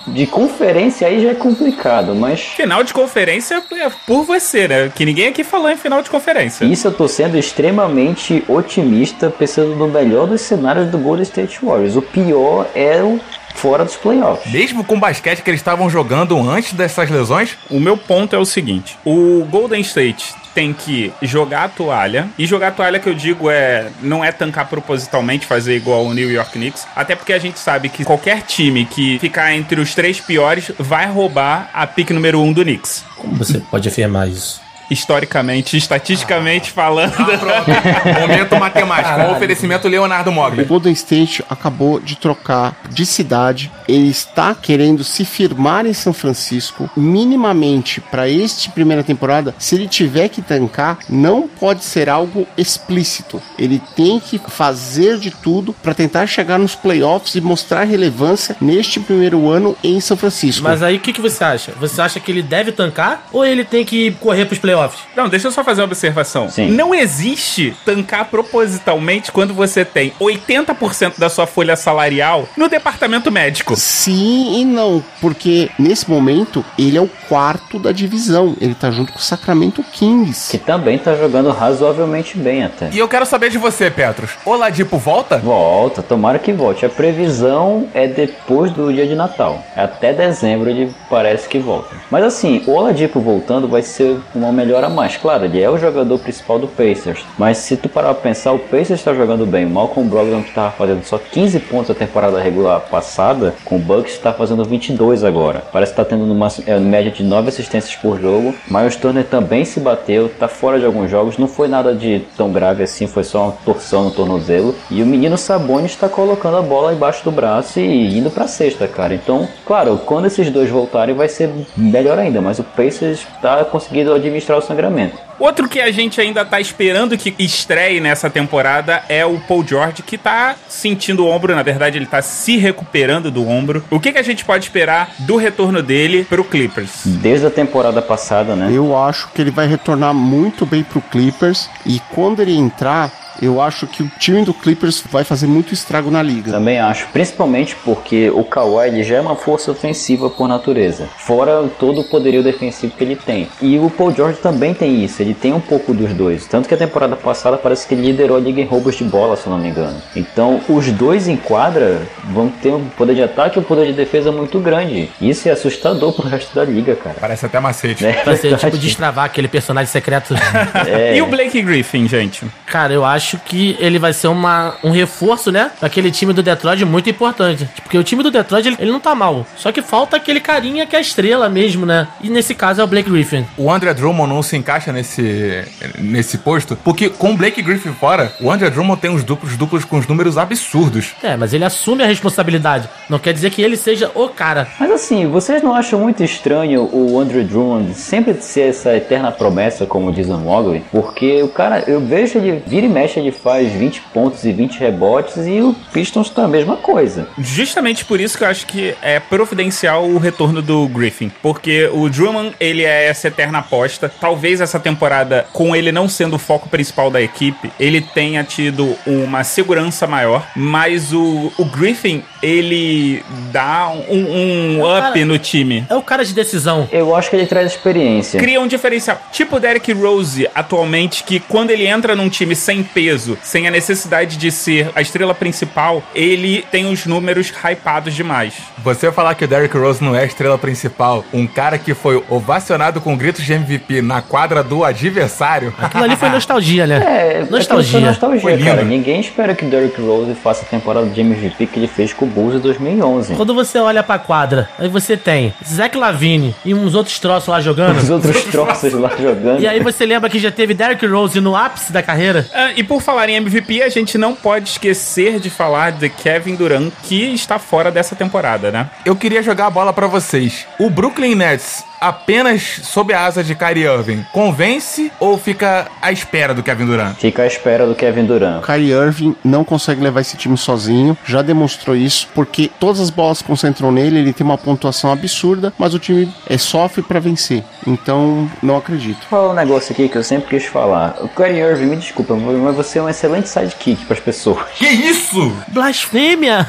de 0.06 0.26
conferência 0.26 1.06
aí 1.06 1.22
já 1.22 1.30
é 1.30 1.34
complicado, 1.34 2.14
mas 2.14 2.40
Final 2.40 2.84
de 2.84 2.92
conferência 2.92 3.62
é 3.72 3.90
por 4.06 4.24
você, 4.24 4.68
né? 4.68 4.92
Que 4.94 5.04
ninguém 5.04 5.28
aqui 5.28 5.44
falou 5.44 5.70
em 5.70 5.76
final 5.76 6.02
de 6.02 6.10
conferência. 6.10 6.64
isso 6.64 6.86
eu 6.86 6.92
tô 6.92 7.08
sendo 7.08 7.36
extremamente 7.36 8.44
otimista, 8.48 9.30
pensando 9.30 9.74
no 9.74 9.88
melhor 9.88 10.26
dos 10.26 10.40
cenários 10.40 10.88
do 10.88 10.98
Golden 10.98 11.22
State 11.22 11.58
Warriors. 11.64 11.96
O 11.96 12.02
pior 12.02 12.66
é 12.74 13.02
o 13.02 13.20
fora 13.54 13.84
dos 13.84 13.96
playoffs. 13.96 14.52
Mesmo 14.52 14.84
com 14.84 14.96
o 14.96 15.00
basquete 15.00 15.42
que 15.42 15.50
eles 15.50 15.60
estavam 15.60 15.88
jogando 15.88 16.38
antes 16.38 16.72
dessas 16.72 17.08
lesões, 17.10 17.56
O 17.70 17.80
meu 17.80 17.96
ponto 17.96 18.34
é 18.36 18.38
o 18.38 18.44
seguinte: 18.44 18.98
o 19.04 19.44
Golden 19.50 19.80
State 19.80 20.34
tem 20.54 20.72
que 20.72 21.12
jogar 21.22 21.64
a 21.64 21.68
toalha. 21.68 22.28
E 22.38 22.46
jogar 22.46 22.68
a 22.68 22.70
toalha 22.70 22.98
que 22.98 23.08
eu 23.08 23.14
digo 23.14 23.50
é 23.50 23.88
não 24.00 24.24
é 24.24 24.30
tancar 24.32 24.68
propositalmente, 24.68 25.46
fazer 25.46 25.76
igual 25.76 26.04
o 26.04 26.14
New 26.14 26.30
York 26.30 26.52
Knicks. 26.52 26.86
Até 26.94 27.14
porque 27.14 27.32
a 27.32 27.38
gente 27.38 27.58
sabe 27.58 27.88
que 27.88 28.04
qualquer 28.04 28.42
time 28.42 28.84
que 28.84 29.18
ficar 29.18 29.52
entre 29.54 29.80
os 29.80 29.94
três 29.94 30.20
piores 30.20 30.70
vai 30.78 31.06
roubar 31.06 31.70
a 31.72 31.86
pick 31.86 32.10
número 32.10 32.40
um 32.40 32.52
do 32.52 32.62
Knicks. 32.62 33.04
Como 33.16 33.34
você 33.34 33.58
pode 33.58 33.88
afirmar 33.88 34.28
isso? 34.28 34.63
Historicamente, 34.90 35.76
estatisticamente 35.76 36.70
falando. 36.70 37.14
momento 38.20 38.56
matemático, 38.56 39.20
um 39.20 39.32
oferecimento 39.32 39.88
Leonardo 39.88 40.30
O 40.30 40.32
Mogli. 40.32 40.64
Golden 40.64 40.92
State 40.92 41.44
acabou 41.48 42.00
de 42.00 42.16
trocar 42.16 42.76
de 42.90 43.06
cidade. 43.06 43.70
Ele 43.88 44.08
está 44.08 44.54
querendo 44.54 45.04
se 45.04 45.24
firmar 45.24 45.86
em 45.86 45.92
São 45.92 46.12
Francisco 46.12 46.90
minimamente 46.96 48.00
para 48.00 48.28
este 48.28 48.70
primeira 48.70 49.02
temporada. 49.02 49.54
Se 49.58 49.74
ele 49.74 49.88
tiver 49.88 50.28
que 50.28 50.42
tancar, 50.42 50.98
não 51.08 51.48
pode 51.48 51.84
ser 51.84 52.08
algo 52.08 52.46
explícito. 52.56 53.40
Ele 53.58 53.80
tem 53.96 54.20
que 54.20 54.38
fazer 54.38 55.18
de 55.18 55.30
tudo 55.30 55.72
para 55.72 55.94
tentar 55.94 56.26
chegar 56.26 56.58
nos 56.58 56.74
playoffs 56.74 57.34
e 57.34 57.40
mostrar 57.40 57.84
relevância 57.84 58.56
neste 58.60 59.00
primeiro 59.00 59.48
ano 59.48 59.76
em 59.82 60.00
São 60.00 60.16
Francisco. 60.16 60.62
Mas 60.62 60.82
aí 60.82 60.96
o 60.96 61.00
que, 61.00 61.12
que 61.12 61.20
você 61.20 61.42
acha? 61.44 61.72
Você 61.80 62.00
acha 62.00 62.20
que 62.20 62.30
ele 62.30 62.42
deve 62.42 62.72
tancar 62.72 63.26
ou 63.32 63.44
ele 63.44 63.64
tem 63.64 63.84
que 63.84 64.12
correr 64.12 64.44
pros 64.44 64.58
playoffs? 64.58 64.73
Não, 65.16 65.28
deixa 65.28 65.48
eu 65.48 65.52
só 65.52 65.62
fazer 65.64 65.82
uma 65.82 65.86
observação. 65.86 66.48
Sim. 66.48 66.70
Não 66.70 66.94
existe 66.94 67.76
tancar 67.84 68.26
propositalmente 68.26 69.32
quando 69.32 69.54
você 69.54 69.84
tem 69.84 70.12
80% 70.20 71.18
da 71.18 71.28
sua 71.28 71.46
folha 71.46 71.76
salarial 71.76 72.48
no 72.56 72.68
departamento 72.68 73.30
médico. 73.30 73.76
Sim 73.76 74.60
e 74.60 74.64
não, 74.64 75.02
porque 75.20 75.70
nesse 75.78 76.08
momento 76.08 76.64
ele 76.78 76.96
é 76.96 77.00
o 77.00 77.10
quarto 77.28 77.78
da 77.78 77.92
divisão. 77.92 78.56
Ele 78.60 78.74
tá 78.74 78.90
junto 78.90 79.12
com 79.12 79.18
o 79.18 79.22
Sacramento 79.22 79.82
Kings. 79.92 80.50
Que 80.50 80.58
também 80.58 80.98
tá 80.98 81.14
jogando 81.14 81.50
razoavelmente 81.50 82.36
bem 82.36 82.64
até. 82.64 82.90
E 82.92 82.98
eu 82.98 83.08
quero 83.08 83.26
saber 83.26 83.50
de 83.50 83.58
você, 83.58 83.90
Petros. 83.90 84.32
Oladipo 84.44 84.98
volta? 84.98 85.38
Volta, 85.38 86.02
tomara 86.02 86.38
que 86.38 86.52
volte. 86.52 86.84
A 86.86 86.88
previsão 86.88 87.88
é 87.94 88.06
depois 88.06 88.70
do 88.72 88.92
dia 88.92 89.06
de 89.06 89.14
Natal. 89.14 89.64
Até 89.76 90.12
dezembro 90.12 90.70
ele 90.70 90.94
parece 91.08 91.48
que 91.48 91.58
volta. 91.58 91.96
Mas 92.10 92.24
assim, 92.24 92.62
o 92.66 92.72
Oladipo 92.72 93.20
voltando 93.20 93.68
vai 93.68 93.82
ser 93.82 94.18
uma 94.34 94.52
melhora 94.64 94.88
mais. 94.88 95.16
Claro, 95.16 95.44
ele 95.44 95.60
é 95.60 95.68
o 95.68 95.78
jogador 95.78 96.18
principal 96.18 96.58
do 96.58 96.66
Pacers. 96.66 97.24
Mas 97.38 97.58
se 97.58 97.76
tu 97.76 97.88
parar 97.88 98.14
pra 98.14 98.22
pensar, 98.22 98.52
o 98.52 98.58
Pacers 98.58 99.00
está 99.00 99.12
jogando 99.14 99.46
bem. 99.46 99.66
O 99.66 99.70
Malcolm 99.70 100.08
Brogdon 100.08 100.42
que 100.42 100.52
tava 100.52 100.70
fazendo 100.72 101.04
só 101.04 101.18
15 101.18 101.60
pontos 101.60 101.90
na 101.90 101.94
temporada 101.94 102.40
regular 102.40 102.80
passada, 102.80 103.54
com 103.64 103.76
o 103.76 103.78
Bucks 103.78 104.14
está 104.14 104.32
fazendo 104.32 104.64
22 104.64 105.22
agora. 105.22 105.62
Parece 105.70 105.92
que 105.92 105.96
tá 105.96 106.04
tendo 106.04 106.24
uma 106.24 106.48
é, 106.66 106.78
média 106.78 107.10
de 107.10 107.22
9 107.22 107.48
assistências 107.48 107.94
por 107.96 108.18
jogo. 108.20 108.54
Miles 108.68 108.96
Turner 108.96 109.24
também 109.24 109.64
se 109.64 109.78
bateu, 109.78 110.28
tá 110.28 110.48
fora 110.48 110.78
de 110.78 110.86
alguns 110.86 111.10
jogos. 111.10 111.36
Não 111.36 111.46
foi 111.46 111.68
nada 111.68 111.94
de 111.94 112.22
tão 112.36 112.50
grave 112.50 112.82
assim, 112.82 113.06
foi 113.06 113.24
só 113.24 113.44
uma 113.44 113.52
torção 113.64 114.04
no 114.04 114.10
tornozelo. 114.10 114.74
E 114.90 115.02
o 115.02 115.06
menino 115.06 115.36
Sabonis 115.36 115.92
está 115.92 116.08
colocando 116.08 116.56
a 116.56 116.62
bola 116.62 116.94
embaixo 116.94 117.22
do 117.22 117.30
braço 117.30 117.78
e 117.78 118.18
indo 118.18 118.30
pra 118.30 118.48
cesta, 118.48 118.88
cara. 118.88 119.14
Então, 119.14 119.46
claro, 119.66 120.00
quando 120.06 120.26
esses 120.26 120.50
dois 120.50 120.70
voltarem 120.70 121.14
vai 121.14 121.28
ser 121.28 121.50
melhor 121.76 122.18
ainda. 122.18 122.40
Mas 122.40 122.58
o 122.58 122.64
Pacers 122.64 123.26
tá 123.42 123.64
conseguindo 123.64 124.14
administrar 124.14 124.53
o 124.56 124.62
sangramento. 124.62 125.18
Outro 125.38 125.68
que 125.68 125.80
a 125.80 125.90
gente 125.90 126.20
ainda 126.20 126.44
tá 126.44 126.60
esperando 126.60 127.18
que 127.18 127.34
estreie 127.38 128.00
nessa 128.00 128.30
temporada 128.30 129.02
é 129.08 129.26
o 129.26 129.38
Paul 129.40 129.66
George, 129.66 130.02
que 130.02 130.16
tá 130.16 130.54
sentindo 130.68 131.24
o 131.24 131.28
ombro, 131.28 131.54
na 131.54 131.62
verdade 131.62 131.98
ele 131.98 132.06
tá 132.06 132.22
se 132.22 132.56
recuperando 132.56 133.30
do 133.30 133.48
ombro. 133.48 133.84
O 133.90 133.98
que, 133.98 134.12
que 134.12 134.18
a 134.18 134.22
gente 134.22 134.44
pode 134.44 134.64
esperar 134.64 135.12
do 135.20 135.36
retorno 135.36 135.82
dele 135.82 136.24
pro 136.24 136.44
Clippers? 136.44 137.02
Desde 137.04 137.46
a 137.46 137.50
temporada 137.50 138.00
passada, 138.00 138.54
né? 138.54 138.70
Eu 138.72 138.96
acho 138.96 139.28
que 139.32 139.40
ele 139.42 139.50
vai 139.50 139.66
retornar 139.66 140.14
muito 140.14 140.64
bem 140.64 140.84
pro 140.84 141.00
Clippers 141.00 141.68
e 141.84 142.00
quando 142.14 142.40
ele 142.40 142.56
entrar, 142.56 143.10
Eu 143.40 143.60
acho 143.60 143.86
que 143.86 144.02
o 144.02 144.10
time 144.18 144.44
do 144.44 144.54
Clippers 144.54 145.02
vai 145.10 145.24
fazer 145.24 145.46
muito 145.46 145.74
estrago 145.74 146.10
na 146.10 146.22
liga. 146.22 146.52
Também 146.52 146.78
acho, 146.78 147.08
principalmente 147.08 147.76
porque 147.84 148.30
o 148.30 148.44
Kawhi 148.44 148.88
ele 148.88 149.02
já 149.02 149.16
é 149.16 149.20
uma 149.20 149.36
força 149.36 149.70
ofensiva 149.70 150.30
por 150.30 150.48
natureza, 150.48 151.08
fora 151.18 151.68
todo 151.78 152.00
o 152.00 152.04
poderio 152.04 152.42
defensivo 152.42 152.94
que 152.96 153.04
ele 153.04 153.16
tem. 153.16 153.48
E 153.60 153.78
o 153.78 153.90
Paul 153.90 154.14
George 154.14 154.38
também 154.38 154.74
tem 154.74 155.04
isso, 155.04 155.22
ele 155.22 155.34
tem 155.34 155.52
um 155.52 155.60
pouco 155.60 155.92
dos 155.92 156.12
dois. 156.12 156.46
Tanto 156.46 156.68
que 156.68 156.74
a 156.74 156.76
temporada 156.76 157.16
passada 157.16 157.56
parece 157.56 157.86
que 157.86 157.94
ele 157.94 158.02
liderou 158.02 158.36
a 158.36 158.40
liga 158.40 158.60
em 158.60 158.64
roubos 158.64 158.96
de 158.96 159.04
bola, 159.04 159.36
se 159.36 159.46
eu 159.46 159.52
não 159.52 159.58
me 159.58 159.68
engano. 159.68 160.00
Então, 160.14 160.60
os 160.68 160.90
dois 160.92 161.28
em 161.28 161.36
quadra 161.36 162.02
vão 162.24 162.48
ter 162.48 162.70
um 162.70 162.88
poder 162.88 163.14
de 163.14 163.22
ataque 163.22 163.58
e 163.58 163.60
um 163.60 163.64
poder 163.64 163.86
de 163.86 163.92
defesa 163.92 164.30
muito 164.30 164.58
grande. 164.60 165.10
Isso 165.20 165.48
é 165.48 165.52
assustador 165.52 166.12
pro 166.12 166.28
resto 166.28 166.54
da 166.54 166.64
liga, 166.64 166.94
cara. 166.96 167.16
Parece 167.20 167.46
até 167.46 167.58
macete. 167.60 168.04
É 168.04 168.12
verdade. 168.12 168.56
tipo 168.56 168.78
destravar 168.78 169.24
aquele 169.24 169.48
personagem 169.48 169.90
secreto. 169.90 170.34
É. 170.86 171.16
E 171.16 171.22
o 171.22 171.26
Blake 171.26 171.62
Griffin, 171.62 172.06
gente? 172.06 172.44
Cara, 172.66 172.92
eu 172.92 173.04
acho 173.04 173.23
que 173.32 173.76
ele 173.78 173.98
vai 173.98 174.12
ser 174.12 174.28
uma, 174.28 174.74
um 174.82 174.90
reforço, 174.90 175.50
né? 175.50 175.70
Daquele 175.80 176.10
time 176.10 176.32
do 176.32 176.42
Detroit 176.42 176.84
muito 176.84 177.08
importante. 177.08 177.68
Porque 177.82 177.98
o 177.98 178.04
time 178.04 178.22
do 178.22 178.30
Detroit, 178.30 178.66
ele, 178.66 178.76
ele 178.78 178.92
não 178.92 179.00
tá 179.00 179.14
mal. 179.14 179.46
Só 179.56 179.72
que 179.72 179.82
falta 179.82 180.16
aquele 180.16 180.40
carinha 180.40 180.86
que 180.86 180.94
é 180.94 180.98
a 180.98 181.02
estrela 181.02 181.48
mesmo, 181.48 181.86
né? 181.86 182.06
E 182.20 182.28
nesse 182.28 182.54
caso 182.54 182.80
é 182.80 182.84
o 182.84 182.86
Blake 182.86 183.10
Griffin. 183.10 183.44
O 183.56 183.70
André 183.70 183.92
Drummond 183.94 184.32
não 184.32 184.42
se 184.42 184.56
encaixa 184.56 184.92
nesse, 184.92 185.64
nesse 185.98 186.38
posto, 186.38 186.76
porque 186.76 187.08
com 187.08 187.32
o 187.32 187.36
Blake 187.36 187.62
Griffin 187.62 187.92
fora, 187.92 188.32
o 188.40 188.50
André 188.50 188.70
Drummond 188.70 189.00
tem 189.00 189.10
uns 189.10 189.24
duplos 189.24 189.56
duplos 189.56 189.84
com 189.84 189.98
os 189.98 190.06
números 190.06 190.36
absurdos. 190.38 191.14
É, 191.22 191.36
mas 191.36 191.52
ele 191.52 191.64
assume 191.64 192.02
a 192.02 192.06
responsabilidade. 192.06 192.88
Não 193.08 193.18
quer 193.18 193.32
dizer 193.32 193.50
que 193.50 193.62
ele 193.62 193.76
seja 193.76 194.10
o 194.14 194.28
cara. 194.28 194.68
Mas 194.78 194.90
assim, 194.90 195.26
vocês 195.26 195.62
não 195.62 195.74
acham 195.74 195.98
muito 196.00 196.22
estranho 196.22 196.88
o 196.92 197.18
Andrew 197.18 197.44
Drummond 197.44 197.94
sempre 197.94 198.34
ser 198.40 198.68
essa 198.68 198.94
eterna 198.96 199.32
promessa, 199.32 199.86
como 199.86 200.12
diz 200.12 200.28
o 200.28 200.38
Mogli? 200.38 200.84
Porque 200.90 201.42
o 201.42 201.48
cara, 201.48 201.84
eu 201.86 202.00
vejo 202.00 202.38
ele 202.38 202.62
vira 202.66 202.86
e 202.86 202.88
mexe, 202.88 203.13
ele 203.18 203.32
faz 203.32 203.72
20 203.72 204.00
pontos 204.12 204.44
e 204.44 204.52
20 204.52 204.78
rebotes 204.78 205.36
e 205.46 205.60
o 205.60 205.74
Pistons 205.92 206.30
tá 206.30 206.44
a 206.44 206.48
mesma 206.48 206.76
coisa. 206.76 207.28
Justamente 207.38 208.04
por 208.04 208.20
isso 208.20 208.36
que 208.36 208.44
eu 208.44 208.48
acho 208.48 208.66
que 208.66 208.94
é 209.02 209.20
providencial 209.20 210.04
o 210.04 210.18
retorno 210.18 210.60
do 210.60 210.86
Griffin. 210.88 211.30
Porque 211.42 211.88
o 211.92 212.08
Drummond, 212.08 212.54
ele 212.60 212.84
é 212.84 213.06
essa 213.06 213.28
eterna 213.28 213.58
aposta. 213.58 214.08
Talvez 214.20 214.60
essa 214.60 214.78
temporada, 214.78 215.46
com 215.52 215.74
ele 215.74 215.92
não 215.92 216.08
sendo 216.08 216.36
o 216.36 216.38
foco 216.38 216.68
principal 216.68 217.10
da 217.10 217.20
equipe, 217.20 217.70
ele 217.78 218.00
tenha 218.00 218.44
tido 218.44 218.96
uma 219.06 219.44
segurança 219.44 220.06
maior. 220.06 220.46
Mas 220.54 221.12
o, 221.12 221.52
o 221.58 221.64
Griffin, 221.64 222.22
ele 222.42 223.24
dá 223.52 223.88
um, 223.90 224.78
um 224.78 224.80
up 224.80 225.12
Cara, 225.12 225.24
no 225.24 225.38
time. 225.38 225.84
É 225.88 225.94
o 225.94 226.02
cara 226.02 226.24
de 226.24 226.34
decisão. 226.34 226.88
Eu 226.92 227.14
acho 227.14 227.30
que 227.30 227.36
ele 227.36 227.46
traz 227.46 227.72
experiência. 227.72 228.38
Cria 228.40 228.60
um 228.60 228.66
diferencial. 228.66 229.20
Tipo 229.32 229.56
o 229.56 229.60
Derrick 229.60 229.92
Rose, 229.92 230.48
atualmente, 230.54 231.24
que 231.24 231.40
quando 231.40 231.70
ele 231.70 231.86
entra 231.86 232.14
num 232.14 232.28
time 232.28 232.54
sem 232.54 232.82
peso, 232.82 233.03
sem 233.42 233.66
a 233.66 233.70
necessidade 233.70 234.36
de 234.36 234.50
ser 234.50 234.90
a 234.94 235.00
estrela 235.02 235.34
principal, 235.34 236.02
ele 236.14 236.64
tem 236.70 236.90
os 236.90 237.06
números 237.06 237.50
hypados 237.64 238.14
demais. 238.14 238.54
Você 238.82 239.10
falar 239.12 239.34
que 239.34 239.44
o 239.44 239.48
Derrick 239.48 239.76
Rose 239.76 240.02
não 240.02 240.14
é 240.14 240.20
a 240.20 240.24
estrela 240.24 240.58
principal, 240.58 241.24
um 241.32 241.46
cara 241.46 241.78
que 241.78 241.94
foi 241.94 242.22
ovacionado 242.28 243.00
com 243.00 243.16
gritos 243.16 243.44
de 243.44 243.52
MVP 243.52 244.02
na 244.02 244.20
quadra 244.22 244.62
do 244.62 244.84
adversário. 244.84 245.72
Aquilo 245.80 246.04
ali 246.04 246.16
foi 246.16 246.28
nostalgia, 246.28 246.86
né? 246.86 246.96
É, 246.96 247.28
aquilo 247.30 247.46
foi 247.48 247.56
nostalgia. 247.58 248.00
nostalgia, 248.00 248.40
Foi 248.40 248.52
lindo. 248.56 248.64
cara. 248.64 248.84
Ninguém 248.84 249.20
espera 249.20 249.54
que 249.54 249.64
o 249.64 249.68
Derrick 249.68 250.00
Rose 250.00 250.34
faça 250.34 250.62
a 250.62 250.66
temporada 250.66 251.06
de 251.06 251.20
MVP 251.20 251.66
que 251.66 251.78
ele 251.78 251.88
fez 251.88 252.12
com 252.12 252.24
o 252.24 252.28
Bulls 252.28 252.54
em 252.56 252.58
2011. 252.60 253.34
Quando 253.34 253.54
você 253.54 253.78
olha 253.78 254.02
pra 254.02 254.18
quadra, 254.18 254.68
aí 254.78 254.88
você 254.88 255.16
tem 255.16 255.52
Zach 255.64 255.96
Lavine 255.96 256.54
e 256.64 256.74
uns 256.74 256.94
outros 256.94 257.18
troços 257.18 257.48
lá 257.48 257.60
jogando. 257.60 257.98
Os 257.98 258.10
outros 258.10 258.42
troços 258.44 258.92
lá 258.92 259.10
jogando. 259.20 259.60
E 259.60 259.66
aí 259.66 259.80
você 259.80 260.04
lembra 260.06 260.28
que 260.28 260.38
já 260.38 260.50
teve 260.50 260.74
Derrick 260.74 261.06
Rose 261.06 261.40
no 261.40 261.54
ápice 261.56 261.92
da 261.92 262.02
carreira? 262.02 262.46
Ah, 262.52 262.72
e 262.76 262.82
por 262.82 262.93
falar 263.00 263.28
em 263.28 263.36
MVP, 263.36 263.82
a 263.82 263.88
gente 263.88 264.16
não 264.18 264.34
pode 264.34 264.68
esquecer 264.68 265.40
de 265.40 265.50
falar 265.50 265.92
de 265.92 266.08
Kevin 266.08 266.54
Durant, 266.54 266.92
que 267.02 267.34
está 267.34 267.58
fora 267.58 267.90
dessa 267.90 268.14
temporada, 268.16 268.70
né? 268.70 268.90
Eu 269.04 269.16
queria 269.16 269.42
jogar 269.42 269.66
a 269.66 269.70
bola 269.70 269.92
pra 269.92 270.06
vocês. 270.06 270.66
O 270.78 270.90
Brooklyn 270.90 271.34
Nets 271.34 271.84
apenas 272.04 272.80
sob 272.82 273.14
a 273.14 273.24
asa 273.24 273.42
de 273.42 273.54
Kyrie 273.54 273.84
Irving 273.84 274.26
convence 274.30 275.10
ou 275.18 275.38
fica 275.38 275.86
à 276.02 276.12
espera 276.12 276.52
do 276.52 276.62
Kevin 276.62 276.84
Durant? 276.84 277.16
Fica 277.16 277.42
à 277.42 277.46
espera 277.46 277.86
do 277.86 277.94
Kevin 277.94 278.26
Durant. 278.26 278.62
Kyrie 278.62 278.92
Irving 278.92 279.34
não 279.42 279.64
consegue 279.64 280.02
levar 280.02 280.20
esse 280.20 280.36
time 280.36 280.56
sozinho, 280.58 281.16
já 281.24 281.40
demonstrou 281.40 281.96
isso, 281.96 282.28
porque 282.34 282.70
todas 282.78 283.00
as 283.00 283.08
bolas 283.08 283.38
se 283.38 283.44
concentram 283.44 283.90
nele, 283.90 284.18
ele 284.18 284.32
tem 284.34 284.44
uma 284.44 284.58
pontuação 284.58 285.10
absurda, 285.10 285.72
mas 285.78 285.94
o 285.94 285.98
time 285.98 286.30
é, 286.46 286.58
sofre 286.58 287.02
pra 287.02 287.18
vencer. 287.18 287.64
Então, 287.86 288.50
não 288.62 288.76
acredito. 288.76 289.20
Vou 289.30 289.40
falar 289.40 289.52
um 289.52 289.54
negócio 289.54 289.92
aqui 289.92 290.08
que 290.08 290.16
eu 290.16 290.22
sempre 290.22 290.48
quis 290.48 290.66
falar. 290.66 291.16
O 291.20 291.28
Kyrie 291.28 291.60
Irving, 291.60 291.86
me 291.86 291.96
desculpa, 291.96 292.34
mas 292.34 292.76
você 292.76 292.98
é 292.98 293.02
um 293.02 293.08
excelente 293.08 293.48
sidekick 293.48 294.04
pras 294.04 294.20
pessoas. 294.20 294.64
Que 294.76 294.86
isso? 294.86 295.56
Blasfêmia! 295.68 296.66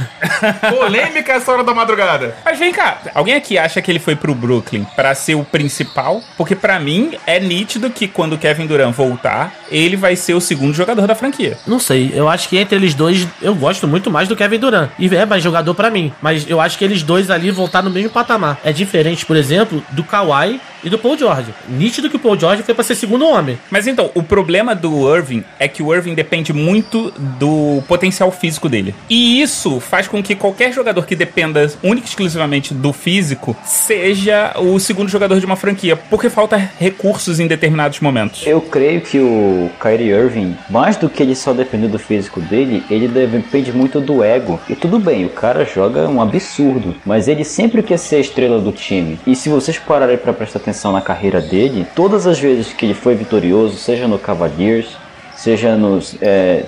Polêmica 0.70 1.34
essa 1.34 1.52
hora 1.52 1.64
da 1.64 1.74
madrugada. 1.74 2.36
Mas 2.46 2.58
vem 2.58 2.72
cá, 2.72 3.00
alguém 3.14 3.36
aqui 3.36 3.58
acha 3.58 3.82
que 3.82 3.92
ele 3.92 4.00
foi 4.00 4.16
pro 4.16 4.34
Brooklyn 4.34 4.86
pra 4.96 5.14
ser 5.26 5.36
o 5.36 5.44
principal? 5.44 6.22
Porque 6.38 6.56
pra 6.56 6.80
mim 6.80 7.16
é 7.26 7.40
nítido 7.40 7.90
que 7.90 8.08
quando 8.08 8.34
o 8.34 8.38
Kevin 8.38 8.68
Durant 8.68 8.94
voltar, 8.94 9.54
ele 9.72 9.96
vai 9.96 10.16
ser 10.16 10.36
o 10.36 10.42
segundo 10.42 10.74
jogador 10.74 11.08
da 11.08 11.16
franquia. 11.16 11.58
Não 11.66 11.80
sei, 11.80 12.12
eu 12.14 12.30
acho 12.30 12.48
que 12.48 12.58
entre 12.58 12.76
eles 12.76 12.94
dois 12.94 13.28
eu 13.42 13.56
gosto 13.56 13.88
muito 13.88 14.12
mais 14.12 14.28
do 14.28 14.36
Kevin 14.36 14.60
Durant. 14.60 14.90
E 15.00 15.14
é 15.16 15.26
mais 15.26 15.42
jogador 15.42 15.74
pra 15.74 15.90
mim. 15.90 16.14
Mas 16.22 16.48
eu 16.50 16.62
acho 16.62 16.78
que 16.78 16.86
eles 16.86 17.02
dois 17.02 17.30
ali 17.30 17.50
vão 17.50 17.66
estar 17.66 17.82
no 17.82 17.90
mesmo 17.90 18.10
patamar. 18.10 18.60
É 18.64 18.72
diferente, 18.72 19.26
por 19.26 19.36
exemplo, 19.36 19.84
do 19.92 20.04
Kawhi 20.04 20.60
e 20.84 20.90
do 20.90 21.00
Paul 21.00 21.18
George. 21.18 21.54
Nítido 21.68 22.10
que 22.10 22.16
o 22.16 22.20
Paul 22.20 22.40
George 22.40 22.62
foi 22.62 22.76
pra 22.76 22.84
ser 22.84 22.96
segundo 22.96 23.26
homem. 23.26 23.58
Mas 23.72 23.88
então, 23.88 24.12
o 24.14 24.22
problema 24.22 24.76
do 24.76 25.14
Irving 25.14 25.44
é 25.58 25.68
que 25.68 25.82
o 25.82 25.94
Irving 25.94 26.14
depende 26.14 26.54
muito 26.54 27.12
do 27.18 27.84
potencial 27.88 28.32
físico 28.32 28.70
dele. 28.70 28.94
E 29.10 29.42
isso 29.42 29.80
faz 29.80 30.08
com 30.08 30.22
que 30.22 30.36
qualquer 30.36 30.72
jogador 30.72 31.06
que 31.06 31.16
dependa 31.16 31.72
única 31.82 32.06
e 32.06 32.10
exclusivamente 32.10 32.74
do 32.74 32.94
físico 32.94 33.56
seja 33.64 34.54
o 34.58 34.80
segundo 34.80 35.05
jogador 35.08 35.40
de 35.40 35.46
uma 35.46 35.56
franquia, 35.56 35.96
porque 35.96 36.30
falta 36.30 36.58
recursos 36.80 37.40
em 37.40 37.48
determinados 37.48 38.00
momentos. 38.00 38.46
Eu 38.46 38.62
creio 38.62 39.02
que 39.02 39.20
o 39.20 39.70
Kyrie 39.82 40.10
Irving, 40.10 40.56
mais 40.70 40.98
do 40.98 41.10
que 41.10 41.22
ele 41.22 41.36
só 41.36 41.54
depender 41.54 41.88
do 41.88 42.00
físico 42.00 42.40
dele, 42.42 42.84
ele 42.90 43.08
depende 43.08 43.72
muito 43.72 44.00
do 44.00 44.24
ego. 44.24 44.60
E 44.70 44.76
tudo 44.76 45.00
bem, 45.00 45.26
o 45.26 45.30
cara 45.30 45.66
joga 45.66 46.08
um 46.08 46.22
absurdo, 46.22 46.96
mas 47.06 47.28
ele 47.28 47.44
sempre 47.44 47.82
quer 47.84 47.98
ser 47.98 48.18
a 48.18 48.20
estrela 48.20 48.60
do 48.60 48.72
time. 48.72 49.20
E 49.26 49.36
se 49.36 49.50
vocês 49.50 49.78
pararem 49.78 50.18
para 50.18 50.34
prestar 50.34 50.60
atenção 50.60 50.92
na 50.92 51.02
carreira 51.02 51.42
dele, 51.42 51.86
todas 51.96 52.28
as 52.28 52.40
vezes 52.40 52.74
que 52.74 52.86
ele 52.86 52.94
foi 52.94 53.16
vitorioso, 53.16 53.78
seja 53.78 54.08
no 54.08 54.18
Cavaliers, 54.18 54.98
seja 55.36 55.76
nos 55.76 56.18
é, 56.22 56.66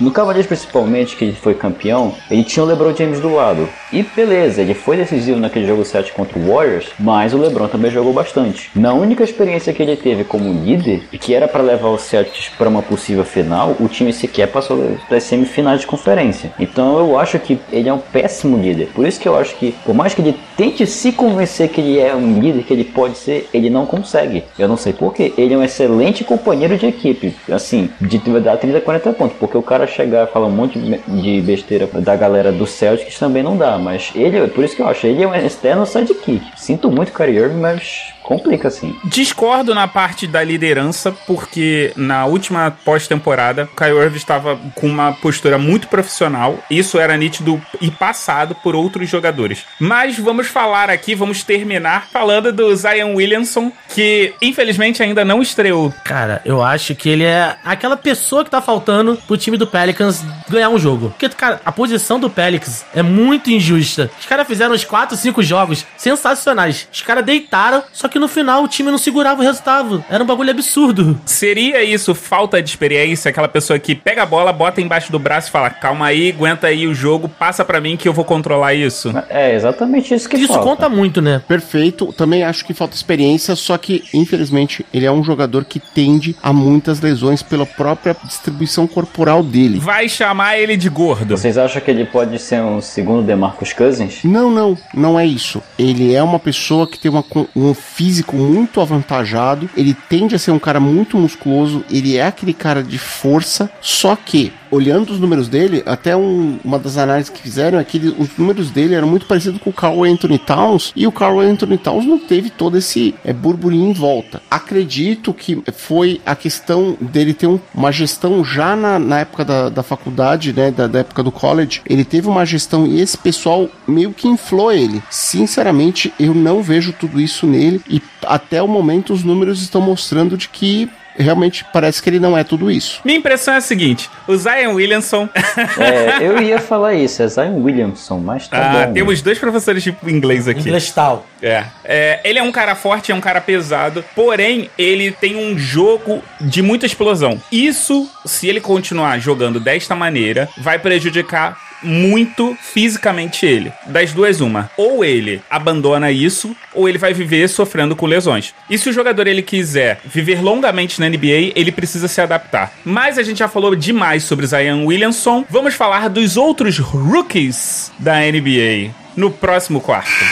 no 0.00 0.10
Cavaliers 0.10 0.46
principalmente, 0.46 1.16
que 1.16 1.24
ele 1.24 1.32
foi 1.34 1.54
campeão, 1.54 2.14
ele 2.30 2.44
tinha 2.44 2.62
o 2.62 2.66
LeBron 2.66 2.94
James 2.94 3.20
do 3.20 3.34
lado. 3.34 3.68
E 3.92 4.02
beleza, 4.02 4.60
ele 4.60 4.74
foi 4.74 4.96
decisivo 4.96 5.38
naquele 5.38 5.66
jogo 5.66 5.84
7 5.84 6.12
contra 6.12 6.38
o 6.38 6.52
Warriors, 6.52 6.88
mas 6.98 7.32
o 7.32 7.38
LeBron 7.38 7.68
também 7.68 7.90
jogou 7.90 8.12
bastante. 8.12 8.70
Na 8.74 8.92
única 8.92 9.24
experiência 9.24 9.72
que 9.72 9.82
ele 9.82 9.96
teve 9.96 10.24
como 10.24 10.52
líder, 10.52 11.02
que 11.12 11.34
era 11.34 11.48
para 11.48 11.62
levar 11.62 11.88
o 11.88 11.98
Celtics 11.98 12.50
para 12.56 12.68
uma 12.68 12.82
possível 12.82 13.24
final, 13.24 13.76
o 13.80 13.88
time 13.88 14.12
sequer 14.12 14.48
passou 14.48 14.96
das 15.08 15.22
semifinais 15.22 15.80
de 15.80 15.86
conferência. 15.86 16.52
Então 16.58 16.98
eu 16.98 17.18
acho 17.18 17.38
que 17.38 17.58
ele 17.72 17.88
é 17.88 17.92
um 17.92 17.98
péssimo 17.98 18.58
líder. 18.58 18.88
Por 18.94 19.06
isso 19.06 19.20
que 19.20 19.28
eu 19.28 19.38
acho 19.38 19.56
que, 19.56 19.72
por 19.84 19.94
mais 19.94 20.14
que 20.14 20.20
ele 20.20 20.36
tente 20.56 20.86
se 20.86 21.12
convencer 21.12 21.68
que 21.68 21.80
ele 21.80 21.98
é 21.98 22.14
um 22.14 22.38
líder, 22.38 22.64
que 22.64 22.72
ele 22.72 22.84
pode 22.84 23.16
ser, 23.16 23.48
ele 23.52 23.70
não 23.70 23.86
consegue. 23.86 24.44
Eu 24.58 24.68
não 24.68 24.76
sei 24.76 24.92
porquê. 24.92 25.32
Ele 25.36 25.54
é 25.54 25.56
um 25.56 25.62
excelente 25.64 26.24
companheiro 26.24 26.76
de 26.76 26.86
equipe, 26.86 27.34
assim, 27.50 27.88
de 28.00 28.18
dar 28.40 28.56
30, 28.56 28.80
40 28.80 29.12
pontos, 29.12 29.36
porque 29.38 29.56
o 29.56 29.62
cara 29.62 29.83
chegar 29.86 30.26
e 30.26 30.32
falar 30.32 30.46
um 30.46 30.50
monte 30.50 30.78
de 30.78 31.40
besteira 31.40 31.86
da 31.86 32.16
galera 32.16 32.52
do 32.52 32.66
Celtics 32.66 33.18
também 33.18 33.42
não 33.42 33.56
dá, 33.56 33.78
mas 33.78 34.10
ele, 34.14 34.46
por 34.48 34.64
isso 34.64 34.76
que 34.76 34.82
eu 34.82 34.88
acho, 34.88 35.06
ele 35.06 35.22
é 35.22 35.28
um 35.28 35.34
externo 35.34 35.84
sidekick. 35.84 36.42
Sinto 36.56 36.90
muito 36.90 37.12
Kyrie 37.12 37.36
Irving, 37.36 37.60
mas 37.60 38.13
complica 38.24 38.68
assim. 38.68 38.98
Discordo 39.04 39.74
na 39.74 39.86
parte 39.86 40.26
da 40.26 40.42
liderança, 40.42 41.12
porque 41.26 41.92
na 41.94 42.24
última 42.24 42.76
pós-temporada, 42.84 43.68
o 43.72 43.76
Kyle 43.76 43.98
Irving 43.98 44.16
estava 44.16 44.58
com 44.74 44.86
uma 44.86 45.12
postura 45.12 45.58
muito 45.58 45.86
profissional. 45.86 46.58
Isso 46.70 46.98
era 46.98 47.16
nítido 47.16 47.60
e 47.80 47.90
passado 47.90 48.54
por 48.56 48.74
outros 48.74 49.08
jogadores. 49.08 49.64
Mas 49.78 50.18
vamos 50.18 50.48
falar 50.48 50.90
aqui, 50.90 51.14
vamos 51.14 51.44
terminar 51.44 52.08
falando 52.10 52.52
do 52.52 52.74
Zion 52.74 53.14
Williamson, 53.14 53.70
que 53.90 54.34
infelizmente 54.40 55.02
ainda 55.02 55.24
não 55.24 55.42
estreou. 55.42 55.92
Cara, 56.02 56.40
eu 56.44 56.62
acho 56.62 56.94
que 56.94 57.08
ele 57.08 57.24
é 57.24 57.56
aquela 57.62 57.96
pessoa 57.96 58.44
que 58.44 58.50
tá 58.50 58.62
faltando 58.62 59.16
pro 59.26 59.36
time 59.36 59.58
do 59.58 59.66
Pelicans 59.66 60.24
ganhar 60.48 60.70
um 60.70 60.78
jogo. 60.78 61.10
Porque, 61.10 61.28
cara, 61.28 61.60
a 61.64 61.70
posição 61.70 62.18
do 62.18 62.30
Pelicans 62.30 62.86
é 62.94 63.02
muito 63.02 63.50
injusta. 63.50 64.10
Os 64.18 64.26
caras 64.26 64.46
fizeram 64.46 64.74
uns 64.74 64.84
4, 64.84 65.16
5 65.16 65.42
jogos 65.42 65.84
sensacionais. 65.96 66.88
Os 66.90 67.02
caras 67.02 67.24
deitaram, 67.24 67.82
só 67.92 68.08
que 68.08 68.13
que 68.14 68.18
no 68.20 68.28
final 68.28 68.62
o 68.62 68.68
time 68.68 68.92
não 68.92 68.96
segurava 68.98 69.40
o 69.40 69.44
resultado. 69.44 70.04
Era 70.08 70.22
um 70.22 70.26
bagulho 70.26 70.52
absurdo. 70.52 71.18
Seria 71.26 71.82
isso 71.82 72.14
falta 72.14 72.62
de 72.62 72.68
experiência? 72.70 73.28
Aquela 73.28 73.48
pessoa 73.48 73.76
que 73.76 73.92
pega 73.92 74.22
a 74.22 74.26
bola, 74.26 74.52
bota 74.52 74.80
embaixo 74.80 75.10
do 75.10 75.18
braço 75.18 75.48
e 75.48 75.50
fala: 75.50 75.68
calma 75.68 76.06
aí, 76.06 76.30
aguenta 76.30 76.68
aí 76.68 76.86
o 76.86 76.94
jogo, 76.94 77.28
passa 77.28 77.64
pra 77.64 77.80
mim 77.80 77.96
que 77.96 78.06
eu 78.08 78.12
vou 78.12 78.24
controlar 78.24 78.72
isso. 78.72 79.12
É 79.28 79.52
exatamente 79.56 80.14
isso 80.14 80.28
que 80.28 80.36
Isso 80.36 80.46
falta. 80.46 80.62
conta 80.62 80.88
muito, 80.88 81.20
né? 81.20 81.42
Perfeito. 81.48 82.12
Também 82.12 82.44
acho 82.44 82.64
que 82.64 82.72
falta 82.72 82.94
experiência, 82.94 83.56
só 83.56 83.76
que, 83.76 84.04
infelizmente, 84.14 84.86
ele 84.94 85.06
é 85.06 85.10
um 85.10 85.24
jogador 85.24 85.64
que 85.64 85.80
tende 85.80 86.36
a 86.40 86.52
muitas 86.52 87.00
lesões 87.00 87.42
pela 87.42 87.66
própria 87.66 88.16
distribuição 88.22 88.86
corporal 88.86 89.42
dele. 89.42 89.80
Vai 89.80 90.08
chamar 90.08 90.56
ele 90.56 90.76
de 90.76 90.88
gordo. 90.88 91.36
Vocês 91.36 91.58
acham 91.58 91.82
que 91.82 91.90
ele 91.90 92.04
pode 92.04 92.38
ser 92.38 92.62
um 92.62 92.80
segundo 92.80 93.26
DeMarcus 93.26 93.72
Cousins? 93.72 94.20
Não, 94.22 94.50
não, 94.50 94.78
não 94.94 95.18
é 95.18 95.26
isso. 95.26 95.60
Ele 95.76 96.14
é 96.14 96.22
uma 96.22 96.38
pessoa 96.38 96.86
que 96.86 96.96
tem 96.96 97.10
uma 97.10 97.24
um 97.56 97.74
físico 98.04 98.36
muito 98.36 98.82
avantajado, 98.82 99.68
ele 99.74 99.96
tende 100.10 100.34
a 100.34 100.38
ser 100.38 100.50
um 100.50 100.58
cara 100.58 100.78
muito 100.78 101.16
musculoso, 101.16 101.82
ele 101.90 102.18
é 102.18 102.26
aquele 102.26 102.52
cara 102.52 102.82
de 102.82 102.98
força, 102.98 103.70
só 103.80 104.14
que, 104.14 104.52
olhando 104.70 105.10
os 105.10 105.18
números 105.20 105.48
dele, 105.48 105.82
até 105.86 106.14
um- 106.14 106.58
uma 106.62 106.78
das 106.78 106.98
análises 106.98 107.30
que 107.30 107.40
fizeram 107.40 107.78
é 107.78 107.84
que 107.84 107.96
ele- 107.96 108.14
os 108.18 108.28
números 108.36 108.70
dele 108.70 108.94
eram 108.94 109.08
muito 109.08 109.24
parecidos 109.24 109.58
com 109.58 109.70
o 109.70 109.72
Carl 109.72 110.04
Anthony 110.04 110.38
Towns, 110.38 110.92
e 110.94 111.06
o 111.06 111.12
Carl 111.12 111.40
Anthony 111.40 111.78
Towns 111.78 112.04
não 112.04 112.18
teve 112.18 112.50
todo 112.50 112.76
esse 112.76 113.14
é, 113.24 113.32
burburinho 113.32 113.88
em 113.88 113.92
volta. 113.94 114.42
Acredito 114.50 115.32
que 115.32 115.62
foi 115.74 116.20
a 116.26 116.36
questão 116.36 116.98
dele 117.00 117.32
ter 117.32 117.46
um- 117.46 117.60
uma 117.74 117.90
gestão 117.90 118.44
já 118.44 118.76
na, 118.76 118.98
na 118.98 119.20
época 119.20 119.44
da, 119.46 119.68
da 119.70 119.82
faculdade, 119.82 120.52
né, 120.52 120.70
da, 120.70 120.86
da 120.86 120.98
época 120.98 121.22
do 121.22 121.32
college, 121.32 121.80
ele 121.88 122.04
teve 122.04 122.28
uma 122.28 122.44
gestão 122.44 122.86
e 122.86 123.00
esse 123.00 123.16
pessoal 123.16 123.66
meio 123.88 124.12
que 124.12 124.28
inflou 124.28 124.70
ele. 124.70 125.02
Sinceramente, 125.10 126.12
eu 126.20 126.34
não 126.34 126.62
vejo 126.62 126.92
tudo 126.92 127.20
isso 127.20 127.46
nele 127.46 127.80
e 127.96 128.02
até 128.26 128.60
o 128.60 128.66
momento 128.66 129.12
os 129.12 129.22
números 129.22 129.62
estão 129.62 129.80
mostrando 129.80 130.36
de 130.36 130.48
que 130.48 130.88
realmente 131.16 131.64
parece 131.72 132.02
que 132.02 132.10
ele 132.10 132.18
não 132.18 132.36
é 132.36 132.42
tudo 132.42 132.68
isso. 132.68 133.00
Minha 133.04 133.18
impressão 133.18 133.54
é 133.54 133.58
a 133.58 133.60
seguinte: 133.60 134.10
o 134.26 134.36
Zion 134.36 134.74
Williamson. 134.74 135.28
É, 135.78 136.18
eu 136.20 136.42
ia 136.42 136.58
falar 136.58 136.94
isso, 136.94 137.22
é 137.22 137.28
Zion 137.28 137.62
Williamson, 137.62 138.18
mas 138.18 138.48
tá 138.48 138.56
Ah, 138.82 138.86
bom. 138.86 138.92
temos 138.92 139.22
dois 139.22 139.38
professores 139.38 139.82
de 139.82 139.94
inglês 140.06 140.48
aqui. 140.48 140.60
Inglês 140.60 140.90
tal. 140.90 141.24
É. 141.40 141.64
É, 141.84 142.20
Ele 142.24 142.38
é 142.38 142.42
um 142.42 142.50
cara 142.50 142.74
forte, 142.74 143.12
é 143.12 143.14
um 143.14 143.20
cara 143.20 143.40
pesado, 143.40 144.04
porém, 144.14 144.68
ele 144.76 145.12
tem 145.12 145.36
um 145.36 145.56
jogo 145.58 146.22
de 146.40 146.60
muita 146.62 146.86
explosão. 146.86 147.40
Isso, 147.52 148.08
se 148.24 148.48
ele 148.48 148.60
continuar 148.60 149.18
jogando 149.20 149.60
desta 149.60 149.94
maneira, 149.94 150.48
vai 150.58 150.78
prejudicar 150.78 151.56
muito 151.84 152.56
fisicamente 152.60 153.46
ele. 153.46 153.72
Das 153.86 154.12
duas, 154.12 154.40
uma. 154.40 154.70
Ou 154.76 155.04
ele 155.04 155.42
abandona 155.50 156.10
isso, 156.10 156.56
ou 156.72 156.88
ele 156.88 156.98
vai 156.98 157.12
viver 157.12 157.48
sofrendo 157.48 157.94
com 157.94 158.06
lesões. 158.06 158.54
E 158.68 158.78
se 158.78 158.88
o 158.88 158.92
jogador 158.92 159.26
ele 159.26 159.42
quiser 159.42 160.00
viver 160.04 160.42
longamente 160.42 161.00
na 161.00 161.08
NBA, 161.08 161.52
ele 161.54 161.70
precisa 161.70 162.08
se 162.08 162.20
adaptar. 162.20 162.72
Mas 162.84 163.18
a 163.18 163.22
gente 163.22 163.38
já 163.38 163.48
falou 163.48 163.74
demais 163.74 164.24
sobre 164.24 164.46
Zion 164.46 164.86
Williamson. 164.86 165.44
Vamos 165.48 165.74
falar 165.74 166.08
dos 166.08 166.36
outros 166.36 166.78
rookies 166.78 167.92
da 167.98 168.20
NBA 168.20 168.94
no 169.16 169.30
próximo 169.30 169.80
quarto. 169.80 170.24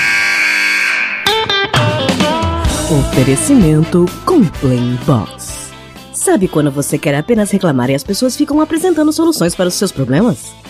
Oferecimento 2.91 4.05
Complain 4.27 4.99
Box. 5.07 5.73
Sabe 6.13 6.47
quando 6.47 6.71
você 6.71 6.99
quer 6.99 7.15
apenas 7.15 7.51
reclamar 7.51 7.91
e 7.91 7.95
as 7.95 8.05
pessoas 8.05 8.37
ficam 8.37 8.61
apresentando 8.61 9.13
soluções 9.13 9.55
para 9.55 9.69
os 9.69 9.75
seus 9.75 9.91
problemas? 9.91 10.62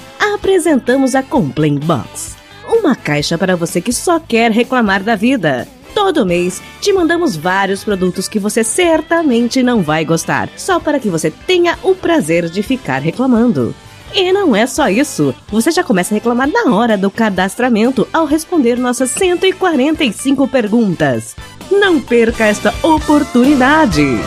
Apresentamos 0.43 1.15
a 1.15 1.23
Complain 1.23 1.79
Box. 1.79 2.37
Uma 2.69 2.97
caixa 2.97 3.39
para 3.39 3.55
você 3.55 3.81
que 3.81 3.93
só 3.93 4.19
quer 4.19 4.51
reclamar 4.51 5.01
da 5.01 5.15
vida. 5.15 5.69
Todo 5.95 6.27
mês 6.27 6.61
te 6.81 6.93
mandamos 6.93 7.37
vários 7.37 7.85
produtos 7.85 8.27
que 8.27 8.41
você 8.41 8.65
certamente 8.65 9.63
não 9.63 9.83
vai 9.83 10.05
gostar, 10.05 10.49
só 10.57 10.81
para 10.81 10.99
que 10.99 11.09
você 11.09 11.31
tenha 11.31 11.79
o 11.85 11.95
prazer 11.95 12.49
de 12.51 12.61
ficar 12.61 13.01
reclamando. 13.01 13.73
E 14.13 14.33
não 14.33 14.55
é 14.55 14.67
só 14.67 14.89
isso. 14.89 15.33
Você 15.47 15.71
já 15.71 15.85
começa 15.85 16.13
a 16.13 16.17
reclamar 16.17 16.49
na 16.49 16.75
hora 16.75 16.99
do 16.99 17.09
cadastramento 17.09 18.09
ao 18.13 18.27
responder 18.27 18.77
nossas 18.77 19.11
145 19.13 20.49
perguntas. 20.49 21.37
Não 21.71 22.01
perca 22.01 22.47
esta 22.47 22.75
oportunidade! 22.83 24.19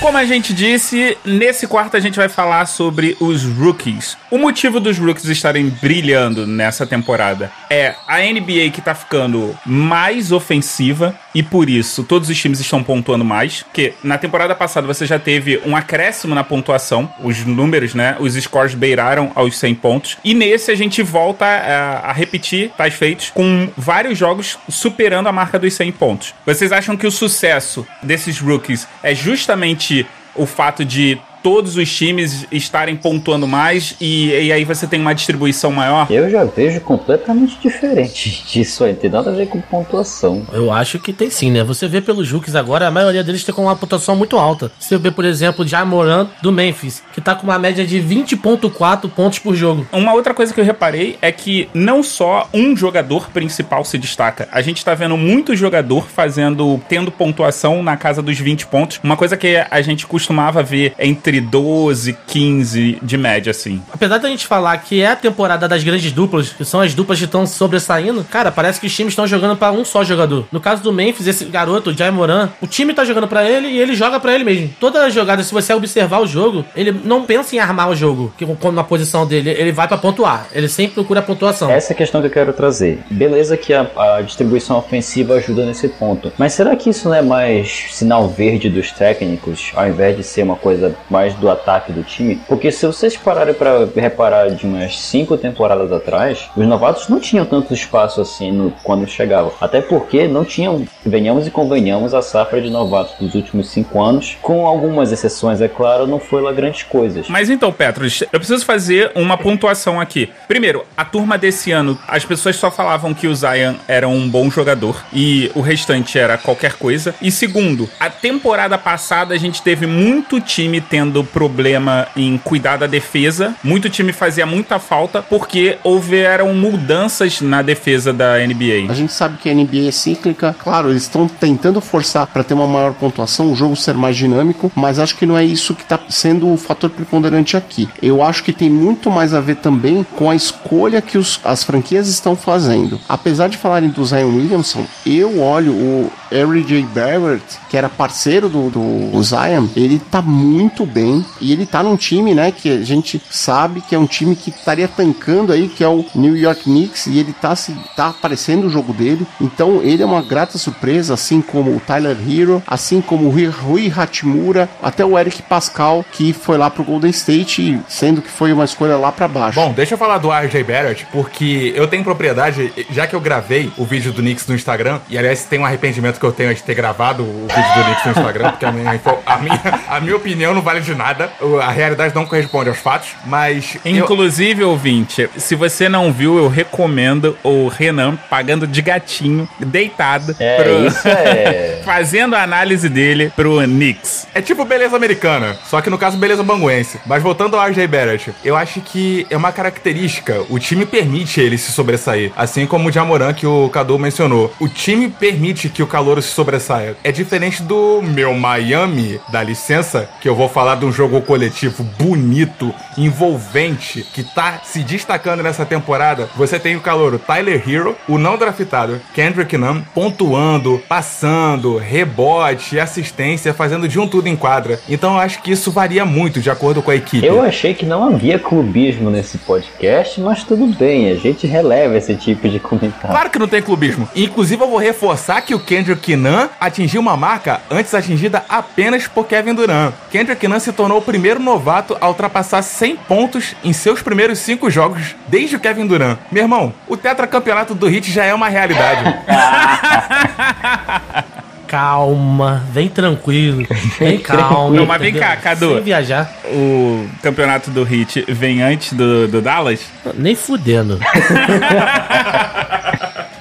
Como 0.00 0.16
a 0.16 0.24
gente 0.24 0.54
disse, 0.54 1.18
nesse 1.24 1.66
quarto 1.66 1.96
a 1.96 2.00
gente 2.00 2.16
vai 2.16 2.28
falar 2.28 2.66
sobre 2.66 3.16
os 3.18 3.42
rookies. 3.42 4.16
O 4.30 4.38
motivo 4.38 4.78
dos 4.78 4.96
rookies 4.96 5.24
estarem 5.24 5.68
brilhando 5.68 6.46
nessa 6.46 6.86
temporada 6.86 7.50
é 7.68 7.96
a 8.06 8.20
NBA 8.20 8.70
que 8.72 8.80
tá 8.80 8.94
ficando 8.94 9.58
mais 9.66 10.30
ofensiva 10.30 11.18
e 11.34 11.42
por 11.42 11.68
isso 11.68 12.04
todos 12.04 12.28
os 12.28 12.38
times 12.38 12.60
estão 12.60 12.82
pontuando 12.82 13.24
mais. 13.24 13.62
Porque 13.62 13.94
na 14.02 14.18
temporada 14.18 14.54
passada 14.54 14.86
você 14.86 15.06
já 15.06 15.18
teve 15.18 15.60
um 15.64 15.76
acréscimo 15.76 16.34
na 16.34 16.44
pontuação, 16.44 17.12
os 17.22 17.44
números, 17.44 17.94
né? 17.94 18.16
Os 18.18 18.34
scores 18.34 18.74
beiraram 18.74 19.32
aos 19.34 19.56
100 19.58 19.74
pontos. 19.76 20.16
E 20.24 20.34
nesse 20.34 20.70
a 20.70 20.74
gente 20.74 21.02
volta 21.02 21.44
a, 21.44 22.10
a 22.10 22.12
repetir 22.12 22.70
tais 22.76 22.94
feitos 22.94 23.30
com 23.30 23.68
vários 23.76 24.18
jogos 24.18 24.58
superando 24.68 25.28
a 25.28 25.32
marca 25.32 25.58
dos 25.58 25.74
100 25.74 25.92
pontos. 25.92 26.34
Vocês 26.44 26.72
acham 26.72 26.96
que 26.96 27.06
o 27.06 27.10
sucesso 27.10 27.86
desses 28.02 28.38
rookies 28.38 28.86
é 29.02 29.14
justamente 29.14 30.06
o 30.34 30.46
fato 30.46 30.84
de 30.84 31.18
todos 31.42 31.76
os 31.76 31.94
times 31.94 32.46
estarem 32.50 32.96
pontuando 32.96 33.46
mais 33.46 33.94
e, 34.00 34.30
e 34.30 34.52
aí 34.52 34.64
você 34.64 34.86
tem 34.86 35.00
uma 35.00 35.14
distribuição 35.14 35.72
maior? 35.72 36.06
Eu 36.10 36.30
já 36.30 36.44
vejo 36.44 36.80
completamente 36.80 37.58
diferente 37.60 38.44
disso 38.50 38.84
aí, 38.84 38.94
tem 38.94 39.10
nada 39.10 39.30
a 39.30 39.34
ver 39.34 39.46
com 39.46 39.60
pontuação. 39.60 40.46
Eu 40.52 40.72
acho 40.72 40.98
que 40.98 41.12
tem 41.12 41.30
sim, 41.30 41.50
né? 41.50 41.64
Você 41.64 41.86
vê 41.88 42.00
pelos 42.00 42.30
rookies 42.30 42.54
agora, 42.54 42.86
a 42.86 42.90
maioria 42.90 43.24
deles 43.24 43.44
tem 43.44 43.54
com 43.54 43.62
uma 43.62 43.76
pontuação 43.76 44.16
muito 44.16 44.36
alta. 44.36 44.70
Você 44.78 44.96
vê, 44.98 45.10
por 45.10 45.24
exemplo, 45.24 45.64
o 45.64 45.68
Jamoran 45.68 46.28
do 46.42 46.52
Memphis, 46.52 47.02
que 47.12 47.20
tá 47.20 47.34
com 47.34 47.44
uma 47.44 47.58
média 47.58 47.86
de 47.86 47.98
20.4 48.00 49.08
pontos 49.10 49.38
por 49.38 49.54
jogo. 49.54 49.86
Uma 49.92 50.12
outra 50.14 50.34
coisa 50.34 50.52
que 50.52 50.60
eu 50.60 50.64
reparei 50.64 51.18
é 51.20 51.30
que 51.32 51.68
não 51.74 52.02
só 52.02 52.48
um 52.52 52.76
jogador 52.76 53.30
principal 53.30 53.84
se 53.84 53.98
destaca. 53.98 54.48
A 54.50 54.60
gente 54.60 54.84
tá 54.84 54.94
vendo 54.94 55.16
muito 55.16 55.56
jogador 55.56 56.08
fazendo, 56.08 56.80
tendo 56.88 57.10
pontuação 57.10 57.82
na 57.82 57.96
casa 57.96 58.22
dos 58.22 58.38
20 58.38 58.66
pontos. 58.66 59.00
Uma 59.02 59.16
coisa 59.16 59.36
que 59.36 59.56
a 59.70 59.80
gente 59.80 60.06
costumava 60.06 60.62
ver 60.62 60.94
entre 60.98 61.27
12, 61.40 62.16
15 62.26 62.98
de 63.02 63.16
média, 63.16 63.50
assim. 63.50 63.82
Apesar 63.92 64.18
da 64.18 64.28
gente 64.28 64.46
falar 64.46 64.76
que 64.78 65.00
é 65.00 65.08
a 65.08 65.16
temporada 65.16 65.68
das 65.68 65.84
grandes 65.84 66.12
duplas, 66.12 66.50
que 66.50 66.64
são 66.64 66.80
as 66.80 66.94
duplas 66.94 67.18
que 67.18 67.24
estão 67.24 67.46
sobressaindo, 67.46 68.24
cara, 68.24 68.50
parece 68.50 68.80
que 68.80 68.86
os 68.86 68.94
times 68.94 69.12
estão 69.12 69.26
jogando 69.26 69.56
pra 69.56 69.70
um 69.72 69.84
só 69.84 70.04
jogador. 70.04 70.46
No 70.50 70.60
caso 70.60 70.82
do 70.82 70.92
Memphis, 70.92 71.26
esse 71.26 71.44
garoto, 71.44 71.90
o 71.90 71.96
Jai 71.96 72.10
Moran, 72.10 72.48
o 72.60 72.66
time 72.66 72.94
tá 72.94 73.04
jogando 73.04 73.28
pra 73.28 73.48
ele 73.48 73.68
e 73.68 73.78
ele 73.78 73.94
joga 73.94 74.18
pra 74.18 74.34
ele 74.34 74.44
mesmo. 74.44 74.70
Toda 74.80 75.02
a 75.02 75.10
jogada, 75.10 75.42
se 75.42 75.52
você 75.52 75.72
observar 75.72 76.20
o 76.20 76.26
jogo, 76.26 76.64
ele 76.74 76.92
não 77.04 77.22
pensa 77.24 77.54
em 77.54 77.58
armar 77.58 77.90
o 77.90 77.96
jogo, 77.96 78.32
que 78.36 78.46
na 78.72 78.84
posição 78.84 79.26
dele, 79.26 79.50
ele 79.50 79.72
vai 79.72 79.88
pra 79.88 79.98
pontuar. 79.98 80.48
Ele 80.52 80.68
sempre 80.68 80.94
procura 80.94 81.20
a 81.20 81.22
pontuação. 81.22 81.70
Essa 81.70 81.92
é 81.92 81.94
a 81.94 81.96
questão 81.96 82.20
que 82.20 82.26
eu 82.26 82.30
quero 82.30 82.52
trazer. 82.52 83.00
Beleza 83.10 83.56
que 83.56 83.72
a, 83.72 83.86
a 83.96 84.22
distribuição 84.22 84.78
ofensiva 84.78 85.34
ajuda 85.34 85.64
nesse 85.64 85.88
ponto, 85.88 86.32
mas 86.38 86.52
será 86.52 86.74
que 86.76 86.90
isso 86.90 87.08
não 87.08 87.14
é 87.14 87.22
mais 87.22 87.86
sinal 87.90 88.28
verde 88.28 88.68
dos 88.68 88.92
técnicos, 88.92 89.72
ao 89.74 89.88
invés 89.88 90.16
de 90.16 90.22
ser 90.22 90.42
uma 90.42 90.56
coisa 90.56 90.94
mais 91.10 91.17
do 91.34 91.50
ataque 91.50 91.92
do 91.92 92.02
time? 92.02 92.40
Porque 92.48 92.70
se 92.70 92.86
vocês 92.86 93.16
pararem 93.16 93.54
para 93.54 93.88
reparar 93.96 94.50
de 94.50 94.66
umas 94.66 94.98
cinco 94.98 95.36
temporadas 95.36 95.90
atrás, 95.92 96.48
os 96.56 96.66
novatos 96.66 97.08
não 97.08 97.20
tinham 97.20 97.44
tanto 97.44 97.74
espaço 97.74 98.20
assim 98.20 98.52
no, 98.52 98.70
quando 98.82 99.06
chegavam. 99.06 99.52
Até 99.60 99.80
porque 99.80 100.28
não 100.28 100.44
tinham, 100.44 100.86
venhamos 101.04 101.46
e 101.46 101.50
convenhamos, 101.50 102.14
a 102.14 102.22
safra 102.22 102.60
de 102.60 102.70
novatos 102.70 103.14
dos 103.18 103.34
últimos 103.34 103.68
cinco 103.70 104.02
anos, 104.02 104.36
com 104.42 104.66
algumas 104.66 105.12
exceções, 105.12 105.60
é 105.60 105.68
claro, 105.68 106.06
não 106.06 106.18
foi 106.18 106.42
lá 106.42 106.52
grandes 106.52 106.82
coisas. 106.82 107.28
Mas 107.28 107.50
então, 107.50 107.72
Petros, 107.72 108.22
eu 108.32 108.38
preciso 108.38 108.64
fazer 108.64 109.12
uma 109.14 109.36
pontuação 109.36 110.00
aqui. 110.00 110.30
Primeiro, 110.46 110.84
a 110.96 111.04
turma 111.04 111.38
desse 111.38 111.72
ano, 111.72 111.98
as 112.06 112.24
pessoas 112.24 112.56
só 112.56 112.70
falavam 112.70 113.14
que 113.14 113.26
o 113.26 113.34
Zion 113.34 113.74
era 113.86 114.08
um 114.08 114.28
bom 114.28 114.50
jogador 114.50 115.04
e 115.12 115.50
o 115.54 115.60
restante 115.60 116.18
era 116.18 116.36
qualquer 116.36 116.74
coisa. 116.74 117.14
E 117.20 117.30
segundo, 117.30 117.88
a 117.98 118.10
temporada 118.10 118.76
passada 118.76 119.34
a 119.34 119.38
gente 119.38 119.62
teve 119.62 119.86
muito 119.86 120.40
time 120.40 120.80
tendo 120.80 121.07
problema 121.24 122.08
em 122.16 122.38
cuidar 122.38 122.76
da 122.76 122.86
defesa. 122.86 123.54
Muito 123.62 123.90
time 123.90 124.12
fazia 124.12 124.46
muita 124.46 124.78
falta 124.78 125.22
porque 125.22 125.78
houveram 125.82 126.54
mudanças 126.54 127.40
na 127.40 127.62
defesa 127.62 128.12
da 128.12 128.38
NBA. 128.38 128.90
A 128.90 128.94
gente 128.94 129.12
sabe 129.12 129.38
que 129.38 129.50
a 129.50 129.54
NBA 129.54 129.88
é 129.88 129.92
cíclica. 129.92 130.54
Claro, 130.58 130.90
eles 130.90 131.02
estão 131.02 131.28
tentando 131.28 131.80
forçar 131.80 132.26
para 132.26 132.44
ter 132.44 132.54
uma 132.54 132.66
maior 132.66 132.94
pontuação, 132.94 133.52
o 133.52 133.56
jogo 133.56 133.76
ser 133.76 133.94
mais 133.94 134.16
dinâmico, 134.16 134.70
mas 134.74 134.98
acho 134.98 135.16
que 135.16 135.26
não 135.26 135.36
é 135.36 135.44
isso 135.44 135.74
que 135.74 135.82
está 135.82 135.98
sendo 136.08 136.52
o 136.52 136.56
fator 136.56 136.90
preponderante 136.90 137.56
aqui. 137.56 137.88
Eu 138.02 138.22
acho 138.22 138.42
que 138.44 138.52
tem 138.52 138.70
muito 138.70 139.10
mais 139.10 139.34
a 139.34 139.40
ver 139.40 139.56
também 139.56 140.04
com 140.16 140.30
a 140.30 140.34
escolha 140.34 141.00
que 141.00 141.18
os, 141.18 141.40
as 141.44 141.64
franquias 141.64 142.08
estão 142.08 142.36
fazendo. 142.36 143.00
Apesar 143.08 143.48
de 143.48 143.56
falarem 143.56 143.88
do 143.88 144.04
Zion 144.04 144.34
Williamson, 144.36 144.84
eu 145.06 145.40
olho 145.40 145.72
o, 145.72 146.12
R.J. 146.30 146.82
Barrett, 146.94 147.44
que 147.68 147.76
era 147.76 147.88
parceiro 147.88 148.48
do, 148.48 148.70
do 148.70 149.22
Zion, 149.22 149.66
ele 149.76 149.98
tá 149.98 150.22
muito 150.22 150.84
bem 150.86 151.24
e 151.40 151.52
ele 151.52 151.66
tá 151.66 151.82
num 151.82 151.96
time, 151.96 152.34
né, 152.34 152.52
que 152.52 152.70
a 152.70 152.82
gente 152.82 153.20
sabe 153.30 153.80
que 153.80 153.94
é 153.94 153.98
um 153.98 154.06
time 154.06 154.34
que 154.36 154.50
estaria 154.50 154.88
tancando 154.88 155.52
aí, 155.52 155.68
que 155.68 155.82
é 155.82 155.88
o 155.88 156.04
New 156.14 156.36
York 156.36 156.64
Knicks, 156.64 157.06
e 157.06 157.18
ele 157.18 157.32
tá, 157.32 157.54
se, 157.56 157.74
tá 157.96 158.08
aparecendo 158.08 158.66
o 158.66 158.70
jogo 158.70 158.92
dele. 158.92 159.26
Então 159.40 159.80
ele 159.82 160.02
é 160.02 160.06
uma 160.06 160.22
grata 160.22 160.58
surpresa, 160.58 161.14
assim 161.14 161.40
como 161.40 161.74
o 161.74 161.80
Tyler 161.80 162.16
Hero, 162.28 162.62
assim 162.66 163.00
como 163.00 163.26
o 163.26 163.30
Rui, 163.30 163.46
Rui 163.46 163.92
Hachimura, 163.94 164.68
até 164.82 165.04
o 165.04 165.18
Eric 165.18 165.42
Pascal, 165.42 166.04
que 166.12 166.32
foi 166.32 166.56
lá 166.58 166.70
pro 166.70 166.84
Golden 166.84 167.10
State, 167.10 167.80
sendo 167.88 168.22
que 168.22 168.30
foi 168.30 168.52
uma 168.52 168.64
escolha 168.64 168.96
lá 168.96 169.12
para 169.12 169.28
baixo. 169.28 169.60
Bom, 169.60 169.72
deixa 169.72 169.94
eu 169.94 169.98
falar 169.98 170.18
do 170.18 170.30
RJ 170.30 170.62
Barrett, 170.64 171.06
porque 171.12 171.72
eu 171.74 171.86
tenho 171.86 172.04
propriedade, 172.04 172.72
já 172.90 173.06
que 173.06 173.14
eu 173.14 173.20
gravei 173.20 173.72
o 173.76 173.84
vídeo 173.84 174.12
do 174.12 174.22
Knicks 174.22 174.46
no 174.46 174.54
Instagram, 174.54 175.00
e 175.08 175.16
aliás 175.16 175.44
tem 175.44 175.58
um 175.58 175.64
arrependimento 175.64 176.17
que 176.18 176.24
eu 176.24 176.32
tenho 176.32 176.54
de 176.54 176.62
ter 176.62 176.74
gravado 176.74 177.22
o 177.22 177.46
vídeo 177.48 177.74
do 177.74 177.84
Knicks 177.84 178.04
no 178.04 178.10
Instagram, 178.12 178.50
porque 178.50 178.64
a 178.66 178.72
minha, 178.72 179.00
a 179.26 179.38
minha, 179.38 179.60
a 179.88 180.00
minha 180.00 180.16
opinião 180.16 180.54
não 180.54 180.62
vale 180.62 180.80
de 180.80 180.94
nada, 180.94 181.30
a 181.62 181.70
realidade 181.70 182.14
não 182.14 182.26
corresponde 182.26 182.68
aos 182.68 182.78
fatos, 182.78 183.10
mas... 183.26 183.76
eu- 183.84 183.96
Inclusive, 183.96 184.64
ouvinte, 184.64 185.28
se 185.36 185.54
você 185.54 185.88
não 185.88 186.12
viu, 186.12 186.38
eu 186.38 186.48
recomendo 186.48 187.36
o 187.42 187.68
Renan 187.68 188.16
pagando 188.28 188.66
de 188.66 188.80
gatinho, 188.82 189.48
deitado, 189.58 190.34
É, 190.38 190.86
isso 190.86 191.06
é- 191.08 191.80
fazendo 191.84 192.34
a 192.34 192.42
análise 192.42 192.88
dele 192.88 193.32
pro 193.34 193.58
Knicks. 193.62 194.26
É 194.34 194.40
tipo 194.42 194.64
beleza 194.64 194.96
americana, 194.96 195.56
só 195.66 195.80
que 195.80 195.90
no 195.90 195.98
caso 195.98 196.16
beleza 196.16 196.42
banguense. 196.42 196.98
Mas 197.06 197.22
voltando 197.22 197.56
ao 197.56 197.66
RJ 197.68 197.86
Barrett, 197.86 198.32
eu 198.44 198.56
acho 198.56 198.80
que 198.80 199.26
é 199.30 199.36
uma 199.36 199.52
característica, 199.52 200.42
o 200.48 200.58
time 200.58 200.84
permite 200.86 201.40
ele 201.40 201.56
se 201.58 201.72
sobressair, 201.72 202.32
assim 202.36 202.66
como 202.66 202.88
o 202.88 202.92
Jamoran 202.92 203.32
que 203.32 203.46
o 203.46 203.68
Cadu 203.68 203.98
mencionou. 203.98 204.52
O 204.60 204.68
time 204.68 205.08
permite 205.08 205.68
que 205.68 205.82
o 205.82 205.86
calouro 206.08 206.22
se 206.22 206.28
sobressaia. 206.28 206.96
É 207.04 207.12
diferente 207.12 207.62
do 207.62 208.00
meu 208.00 208.32
Miami, 208.34 209.20
dá 209.30 209.42
licença, 209.42 210.08
que 210.20 210.28
eu 210.28 210.34
vou 210.34 210.48
falar 210.48 210.76
de 210.76 210.86
um 210.86 210.92
jogo 210.92 211.20
coletivo 211.20 211.82
bonito, 211.98 212.74
envolvente, 212.96 214.06
que 214.14 214.22
tá 214.22 214.60
se 214.64 214.82
destacando 214.82 215.42
nessa 215.42 215.66
temporada. 215.66 216.28
Você 216.36 216.58
tem 216.58 216.76
o 216.76 216.80
calouro 216.80 217.18
Tyler 217.18 217.62
Hero, 217.68 217.96
o 218.08 218.16
não 218.16 218.38
draftado 218.38 219.00
Kendrick 219.14 219.56
Nunn, 219.56 219.82
pontuando, 219.94 220.82
passando, 220.88 221.76
rebote, 221.76 222.80
assistência, 222.80 223.52
fazendo 223.52 223.86
de 223.86 223.98
um 223.98 224.08
tudo 224.08 224.28
em 224.28 224.36
quadra. 224.36 224.80
Então 224.88 225.14
eu 225.14 225.20
acho 225.20 225.42
que 225.42 225.52
isso 225.52 225.70
varia 225.70 226.04
muito 226.04 226.40
de 226.40 226.50
acordo 226.50 226.82
com 226.82 226.90
a 226.90 226.96
equipe. 226.96 227.26
Eu 227.26 227.42
achei 227.42 227.74
que 227.74 227.84
não 227.84 228.04
havia 228.08 228.38
clubismo 228.38 229.10
nesse 229.10 229.36
podcast, 229.38 230.20
mas 230.20 230.42
tudo 230.42 230.66
bem, 230.66 231.10
a 231.10 231.16
gente 231.16 231.46
releva 231.46 231.96
esse 231.96 232.14
tipo 232.16 232.48
de 232.48 232.58
comentário. 232.58 233.10
Claro 233.10 233.30
que 233.30 233.38
não 233.38 233.48
tem 233.48 233.60
clubismo. 233.60 234.08
Inclusive, 234.16 234.62
eu 234.62 234.68
vou 234.68 234.78
reforçar 234.78 235.42
que 235.42 235.54
o 235.54 235.60
Kendrick 235.60 235.97
Nunn 236.16 236.48
atingiu 236.60 237.00
uma 237.00 237.16
marca 237.16 237.60
antes 237.70 237.94
atingida 237.94 238.44
apenas 238.48 239.06
por 239.06 239.26
Kevin 239.26 239.54
Durant. 239.54 239.92
Kendrick 240.10 240.46
Nunn 240.46 240.60
se 240.60 240.72
tornou 240.72 240.98
o 240.98 241.02
primeiro 241.02 241.40
novato 241.40 241.96
a 242.00 242.08
ultrapassar 242.08 242.62
100 242.62 242.96
pontos 242.96 243.54
em 243.64 243.72
seus 243.72 244.02
primeiros 244.02 244.38
cinco 244.38 244.70
jogos 244.70 245.14
desde 245.26 245.56
o 245.56 245.60
Kevin 245.60 245.86
Durant. 245.86 246.18
Meu 246.30 246.44
irmão, 246.44 246.72
o 246.86 246.96
tetracampeonato 246.96 247.74
do 247.74 247.86
Hit 247.86 248.10
já 248.10 248.24
é 248.24 248.34
uma 248.34 248.48
realidade. 248.48 249.04
Calma, 251.68 252.64
vem 252.72 252.88
tranquilo. 252.88 253.66
Vem 253.98 254.18
calma. 254.18 254.74
Não, 254.74 254.86
mas 254.86 254.98
vem 254.98 255.10
entendeu? 255.10 255.28
cá, 255.28 255.36
Cadu. 255.36 255.74
Sem 255.74 255.82
viajar. 255.82 256.32
O 256.46 257.06
campeonato 257.22 257.70
do 257.70 257.84
Hit 257.84 258.24
vem 258.26 258.62
antes 258.62 258.94
do, 258.94 259.28
do 259.28 259.42
Dallas? 259.42 259.80
Nem 260.14 260.34
fudendo. 260.34 260.98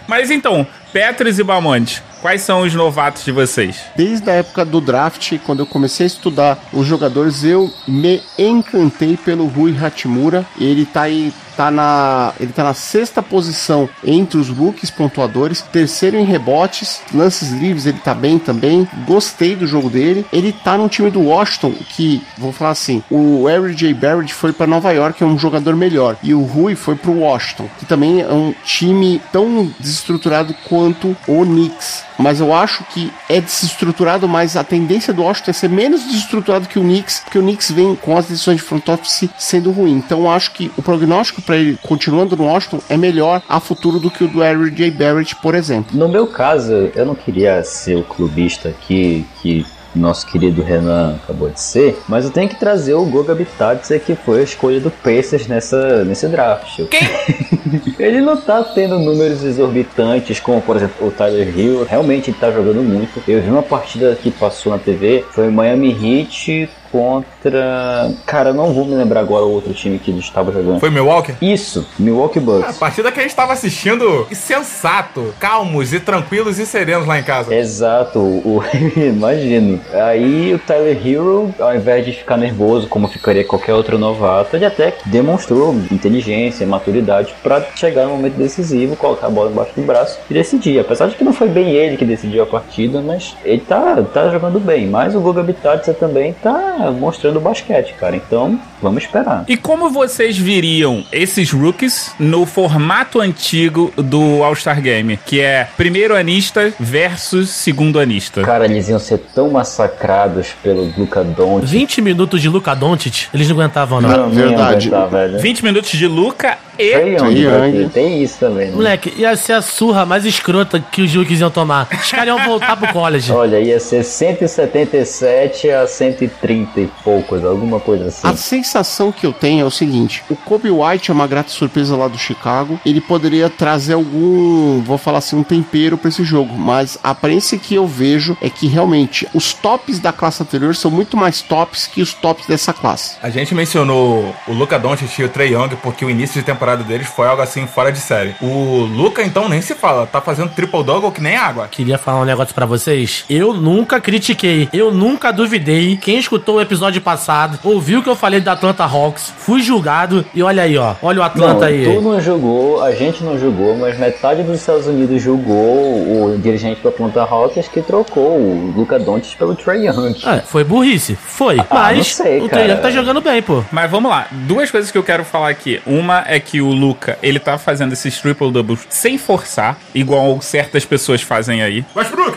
Mas 0.07 0.31
então, 0.31 0.65
Petros 0.93 1.37
e 1.37 1.43
Balmonte, 1.43 2.01
quais 2.21 2.41
são 2.41 2.61
os 2.61 2.73
novatos 2.73 3.23
de 3.23 3.31
vocês? 3.31 3.81
Desde 3.95 4.29
a 4.29 4.33
época 4.33 4.65
do 4.65 4.81
draft, 4.81 5.37
quando 5.45 5.59
eu 5.59 5.65
comecei 5.65 6.05
a 6.05 6.07
estudar 6.07 6.59
os 6.73 6.85
jogadores, 6.85 7.43
eu 7.43 7.71
me 7.87 8.21
encantei 8.37 9.17
pelo 9.17 9.47
Rui 9.47 9.75
Hachimura. 9.77 10.45
Ele 10.59 10.85
tá 10.85 11.03
aí, 11.03 11.33
tá 11.57 11.71
na, 11.71 12.33
ele 12.39 12.53
tá 12.53 12.63
na 12.63 12.75
sexta 12.75 13.23
posição 13.23 13.89
entre 14.05 14.37
os 14.37 14.49
rookies 14.49 14.91
pontuadores, 14.91 15.61
terceiro 15.61 16.15
em 16.15 16.23
rebotes, 16.23 17.01
lances 17.13 17.51
livres, 17.51 17.87
ele 17.87 17.99
tá 17.99 18.13
bem 18.13 18.37
também. 18.37 18.87
Gostei 19.05 19.55
do 19.55 19.65
jogo 19.65 19.89
dele. 19.89 20.25
Ele 20.31 20.53
tá 20.53 20.77
no 20.77 20.87
time 20.87 21.09
do 21.09 21.21
Washington, 21.21 21.73
que 21.89 22.21
vou 22.37 22.51
falar 22.51 22.71
assim, 22.71 23.03
o 23.09 23.49
R.J. 23.49 23.93
Barrett 23.95 24.33
foi 24.33 24.53
para 24.53 24.67
Nova 24.67 24.91
York, 24.91 25.21
é 25.21 25.25
um 25.25 25.37
jogador 25.37 25.75
melhor, 25.75 26.17
e 26.21 26.33
o 26.33 26.43
Rui 26.43 26.75
foi 26.75 26.95
pro 26.95 27.19
Washington, 27.19 27.67
que 27.79 27.85
também 27.85 28.21
é 28.21 28.31
um 28.31 28.53
time 28.63 29.19
tão 29.31 29.71
desestruturado 29.79 30.55
quanto 30.67 31.17
o 31.27 31.43
Knicks. 31.43 32.05
Mas 32.17 32.39
eu 32.39 32.53
acho 32.53 32.83
que 32.85 33.11
é 33.29 33.39
desestruturado, 33.39 34.27
mas 34.27 34.57
a 34.57 34.63
tendência 34.63 35.13
do 35.13 35.21
Washington 35.21 35.51
é 35.51 35.53
ser 35.53 35.69
menos 35.69 36.03
desestruturado 36.03 36.67
que 36.67 36.79
o 36.79 36.81
Knicks, 36.81 37.19
porque 37.19 37.37
o 37.37 37.41
Knicks 37.43 37.71
vem 37.71 37.95
com 37.95 38.17
as 38.17 38.25
decisões 38.25 38.57
de 38.57 38.63
front 38.63 38.87
office 38.89 39.29
sendo 39.37 39.71
ruim. 39.71 39.93
Então 39.93 40.21
eu 40.21 40.29
acho 40.29 40.51
que 40.51 40.71
o 40.75 40.81
prognóstico 40.81 41.41
para 41.47 41.55
ele 41.55 41.79
continuando 41.81 42.35
no 42.35 42.43
Washington 42.43 42.79
é 42.89 42.97
melhor 42.97 43.41
a 43.47 43.59
futuro 43.61 43.99
do 43.99 44.11
que 44.11 44.25
o 44.25 44.27
do 44.27 44.43
R.J. 44.43 44.91
Barrett, 44.91 45.35
por 45.37 45.55
exemplo. 45.55 45.97
No 45.97 46.09
meu 46.09 46.27
caso, 46.27 46.91
eu 46.93 47.05
não 47.05 47.15
queria 47.15 47.63
ser 47.63 47.95
o 47.95 48.03
clubista 48.03 48.67
aqui 48.69 49.25
que 49.41 49.65
nosso 49.95 50.27
querido 50.27 50.61
Renan 50.61 51.15
acabou 51.15 51.49
de 51.49 51.59
ser, 51.59 51.99
mas 52.07 52.25
eu 52.25 52.31
tenho 52.31 52.47
que 52.47 52.55
trazer 52.55 52.93
o 52.93 53.05
Goga 53.05 53.33
Bitadze 53.33 53.99
que 53.99 54.15
foi 54.15 54.41
a 54.41 54.43
escolha 54.43 54.79
do 54.79 54.91
Pacers 54.91 55.47
nessa, 55.47 56.03
nesse 56.03 56.27
draft. 56.27 56.79
ele 57.97 58.21
não 58.21 58.37
tá 58.37 58.63
tendo 58.63 58.99
números 58.99 59.43
exorbitantes, 59.43 60.39
como 60.39 60.61
por 60.61 60.75
exemplo 60.75 61.07
o 61.07 61.11
Tyler 61.11 61.57
Hill, 61.57 61.85
realmente 61.85 62.29
ele 62.29 62.37
tá 62.39 62.51
jogando 62.51 62.83
muito. 62.83 63.21
Eu 63.27 63.41
vi 63.41 63.49
uma 63.49 63.63
partida 63.63 64.15
que 64.15 64.29
passou 64.29 64.71
na 64.71 64.79
TV, 64.79 65.25
foi 65.31 65.49
Miami 65.49 65.91
Heat 65.91 66.69
contra. 66.91 68.11
Cara, 68.25 68.49
eu 68.49 68.53
não 68.53 68.73
vou 68.73 68.85
me 68.85 68.95
lembrar 68.95 69.21
agora 69.21 69.45
o 69.45 69.51
outro 69.51 69.73
time 69.73 69.99
que 69.99 70.11
ele 70.11 70.19
estava 70.19 70.51
jogando. 70.51 70.79
Foi 70.79 70.89
Milwaukee? 70.89 71.35
Isso, 71.41 71.87
Milwaukee 71.97 72.39
Bucks. 72.39 72.69
A 72.69 72.73
partida 72.73 73.11
que 73.11 73.19
a 73.19 73.21
gente 73.21 73.31
estava 73.31 73.53
assistindo, 73.53 74.27
sensato, 74.31 75.33
calmos 75.39 75.93
e 75.93 75.99
tranquilos 75.99 76.59
e 76.59 76.65
serenos 76.65 77.07
lá 77.07 77.19
em 77.19 77.23
casa. 77.23 77.53
Exato, 77.53 78.19
o, 78.19 78.61
imagino. 78.95 79.79
Aí 79.93 80.53
o 80.53 80.59
Tyler 80.59 80.97
Hero, 81.05 81.53
ao 81.59 81.75
invés 81.75 82.05
de 82.05 82.13
ficar 82.13 82.37
nervoso 82.37 82.87
como 82.87 83.07
ficaria 83.07 83.43
qualquer 83.43 83.73
outro 83.73 83.97
novato, 83.97 84.55
ele 84.55 84.65
até 84.65 84.93
demonstrou 85.05 85.75
inteligência, 85.91 86.65
maturidade 86.65 87.33
para 87.43 87.65
chegar 87.75 88.05
no 88.05 88.11
momento 88.11 88.35
decisivo, 88.35 88.95
colocar 88.95 89.27
a 89.27 89.29
bola 89.29 89.51
embaixo 89.51 89.71
do 89.75 89.81
braço 89.81 90.19
e 90.29 90.33
decidir. 90.33 90.79
Apesar 90.79 91.07
de 91.07 91.15
que 91.15 91.23
não 91.23 91.33
foi 91.33 91.47
bem 91.47 91.71
ele 91.71 91.97
que 91.97 92.05
decidiu 92.05 92.43
a 92.43 92.45
partida, 92.45 93.01
mas 93.01 93.35
ele 93.43 93.61
tá, 93.61 94.01
tá 94.13 94.29
jogando 94.29 94.59
bem. 94.59 94.87
Mas 94.87 95.15
o 95.15 95.21
Goga 95.21 95.43
Bitadze 95.43 95.93
também 95.93 96.33
tá 96.33 96.76
mostrando 96.91 97.39
basquete, 97.39 97.93
cara. 97.99 98.15
Então, 98.15 98.59
vamos 98.81 99.03
esperar. 99.03 99.43
E 99.47 99.57
como 99.57 99.89
vocês 99.89 100.37
viriam 100.37 101.03
esses 101.11 101.51
rookies 101.51 102.11
no 102.19 102.45
formato 102.45 103.19
antigo 103.19 103.91
do 103.95 104.43
All-Star 104.43 104.81
Game, 104.81 105.17
que 105.25 105.41
é 105.41 105.67
primeiro 105.77 106.15
anista 106.15 106.73
versus 106.79 107.49
segundo 107.49 107.99
anista? 107.99 108.41
Cara, 108.41 108.65
eles 108.65 108.89
iam 108.89 108.99
ser 108.99 109.19
tão 109.33 109.49
massacrados 109.49 110.49
pelo 110.63 110.91
Luca 110.97 111.23
Doncic. 111.23 111.69
20 111.69 112.01
minutos 112.01 112.41
de 112.41 112.49
Luca 112.49 112.75
Doncic, 112.75 113.27
eles 113.33 113.47
não 113.49 113.55
aguentavam, 113.55 114.01
não. 114.01 114.09
Não, 114.09 114.29
não 114.29 115.09
velho. 115.09 115.39
20 115.39 115.63
minutos 115.63 115.91
de 115.91 116.07
Luca 116.07 116.57
e 116.79 116.91
Young, 116.91 117.39
Young. 117.39 117.89
tem 117.89 118.23
isso 118.23 118.39
também. 118.39 118.67
Né? 118.67 118.75
Moleque, 118.75 119.13
ia 119.17 119.35
ser 119.35 119.53
a 119.53 119.61
surra 119.61 120.05
mais 120.05 120.25
escrota 120.25 120.79
que 120.79 121.01
os 121.01 121.13
rookies 121.13 121.39
iam 121.39 121.49
tomar. 121.49 121.87
Os 121.91 122.11
caras 122.11 122.27
iam 122.27 122.45
voltar 122.45 122.77
pro 122.77 122.91
college. 122.93 123.31
Olha, 123.31 123.59
ia 123.59 123.79
ser 123.79 124.03
177 124.03 125.69
a 125.69 125.87
130 125.87 126.81
e 126.81 126.87
poucos, 127.03 127.43
alguma 127.43 127.79
coisa 127.79 128.07
assim. 128.07 128.27
A 128.27 128.35
sensação 128.35 129.11
que 129.11 129.25
eu 129.25 129.33
tenho 129.33 129.61
é 129.61 129.65
o 129.65 129.71
seguinte: 129.71 130.23
o 130.29 130.35
Kobe 130.35 130.69
White 130.69 131.11
é 131.11 131.13
uma 131.13 131.27
grata 131.27 131.49
surpresa 131.49 131.95
lá 131.95 132.07
do 132.07 132.17
Chicago. 132.17 132.79
Ele 132.85 133.01
poderia 133.01 133.49
trazer 133.49 133.93
algum, 133.93 134.81
vou 134.81 134.97
falar 134.97 135.19
assim, 135.19 135.35
um 135.35 135.43
tempero 135.43 135.97
pra 135.97 136.09
esse 136.09 136.23
jogo. 136.23 136.57
Mas 136.57 136.97
a 137.03 137.11
aparência 137.11 137.57
que 137.57 137.75
eu 137.75 137.87
vejo 137.87 138.37
é 138.41 138.49
que 138.49 138.67
realmente 138.67 139.27
os 139.33 139.53
tops 139.53 139.99
da 139.99 140.11
classe 140.11 140.41
anterior 140.41 140.75
são 140.75 140.91
muito 140.91 141.15
mais 141.17 141.41
tops 141.41 141.87
que 141.87 142.01
os 142.01 142.13
tops 142.13 142.45
dessa 142.47 142.73
classe. 142.73 143.17
A 143.21 143.29
gente 143.29 143.55
mencionou 143.55 144.35
o 144.47 144.53
Luca 144.53 144.77
Doncic 144.77 145.19
e 145.19 145.23
o 145.23 145.29
Trey 145.29 145.53
Young 145.53 145.75
porque 145.81 146.05
o 146.05 146.09
início 146.09 146.39
de 146.39 146.45
temporada 146.45 146.66
deles 146.75 147.07
foi 147.07 147.27
algo 147.27 147.41
assim 147.41 147.65
fora 147.67 147.91
de 147.91 147.99
série. 147.99 148.35
O 148.41 148.87
Luca, 148.91 149.23
então, 149.23 149.47
nem 149.47 149.61
se 149.61 149.75
fala. 149.75 150.05
Tá 150.05 150.21
fazendo 150.21 150.49
triple-double 150.49 151.11
que 151.11 151.21
nem 151.21 151.35
água. 151.35 151.67
Queria 151.69 151.97
falar 151.97 152.21
um 152.21 152.25
negócio 152.25 152.53
pra 152.53 152.65
vocês. 152.65 153.25
Eu 153.29 153.53
nunca 153.53 153.99
critiquei, 153.99 154.67
eu 154.73 154.91
nunca 154.91 155.31
duvidei. 155.31 155.97
Quem 155.97 156.17
escutou 156.17 156.55
o 156.55 156.61
episódio 156.61 157.01
passado, 157.01 157.59
ouviu 157.63 157.99
o 157.99 158.03
que 158.03 158.09
eu 158.09 158.15
falei 158.15 158.39
da 158.41 158.53
Atlanta 158.53 158.83
Hawks, 158.83 159.33
fui 159.37 159.61
julgado 159.61 160.25
e 160.33 160.41
olha 160.43 160.63
aí, 160.63 160.77
ó. 160.77 160.95
Olha 161.01 161.19
o 161.21 161.23
Atlanta 161.23 161.61
Não, 161.61 161.67
aí. 161.67 161.85
tu 161.85 162.01
não 162.01 162.19
julgou, 162.19 162.81
a 162.83 162.91
gente 162.91 163.23
não 163.23 163.37
julgou, 163.37 163.75
mas 163.77 163.97
metade 163.97 164.43
dos 164.43 164.59
Estados 164.59 164.87
Unidos 164.87 165.21
julgou 165.21 166.33
o 166.33 166.37
dirigente 166.37 166.81
do 166.81 166.89
Atlanta 166.89 167.21
Hawks 167.21 167.67
que 167.67 167.81
trocou 167.81 168.37
o 168.39 168.73
Luca 168.75 168.97
Doncic 168.99 169.37
pelo 169.37 169.55
Trey 169.55 169.87
Young. 169.87 170.15
É, 170.25 170.39
foi 170.39 170.63
burrice, 170.63 171.15
foi. 171.15 171.59
Ah, 171.59 171.65
não 171.69 171.81
mas 171.81 172.15
sei, 172.15 172.41
o. 172.41 172.49
Trey 172.49 172.69
Young 172.69 172.81
tá 172.81 172.89
jogando 172.91 173.21
bem, 173.21 173.41
pô. 173.41 173.63
Mas 173.71 173.89
vamos 173.89 174.09
lá, 174.09 174.27
duas 174.31 174.71
coisas 174.71 174.91
que 174.91 174.97
eu 174.97 175.03
quero 175.03 175.23
falar 175.23 175.49
aqui. 175.49 175.81
Uma 175.85 176.23
é 176.27 176.39
que 176.39 176.56
que 176.57 176.61
o 176.61 176.71
Luca, 176.71 177.19
ele 177.21 177.37
tá 177.39 177.55
fazendo 177.59 177.93
esses 177.93 178.19
triple 178.19 178.51
doubles 178.51 178.79
sem 178.89 179.17
forçar, 179.19 179.77
igual 179.93 180.41
certas 180.41 180.83
pessoas 180.85 181.21
fazem 181.21 181.61
aí. 181.61 181.85
Westbrook! 181.95 182.35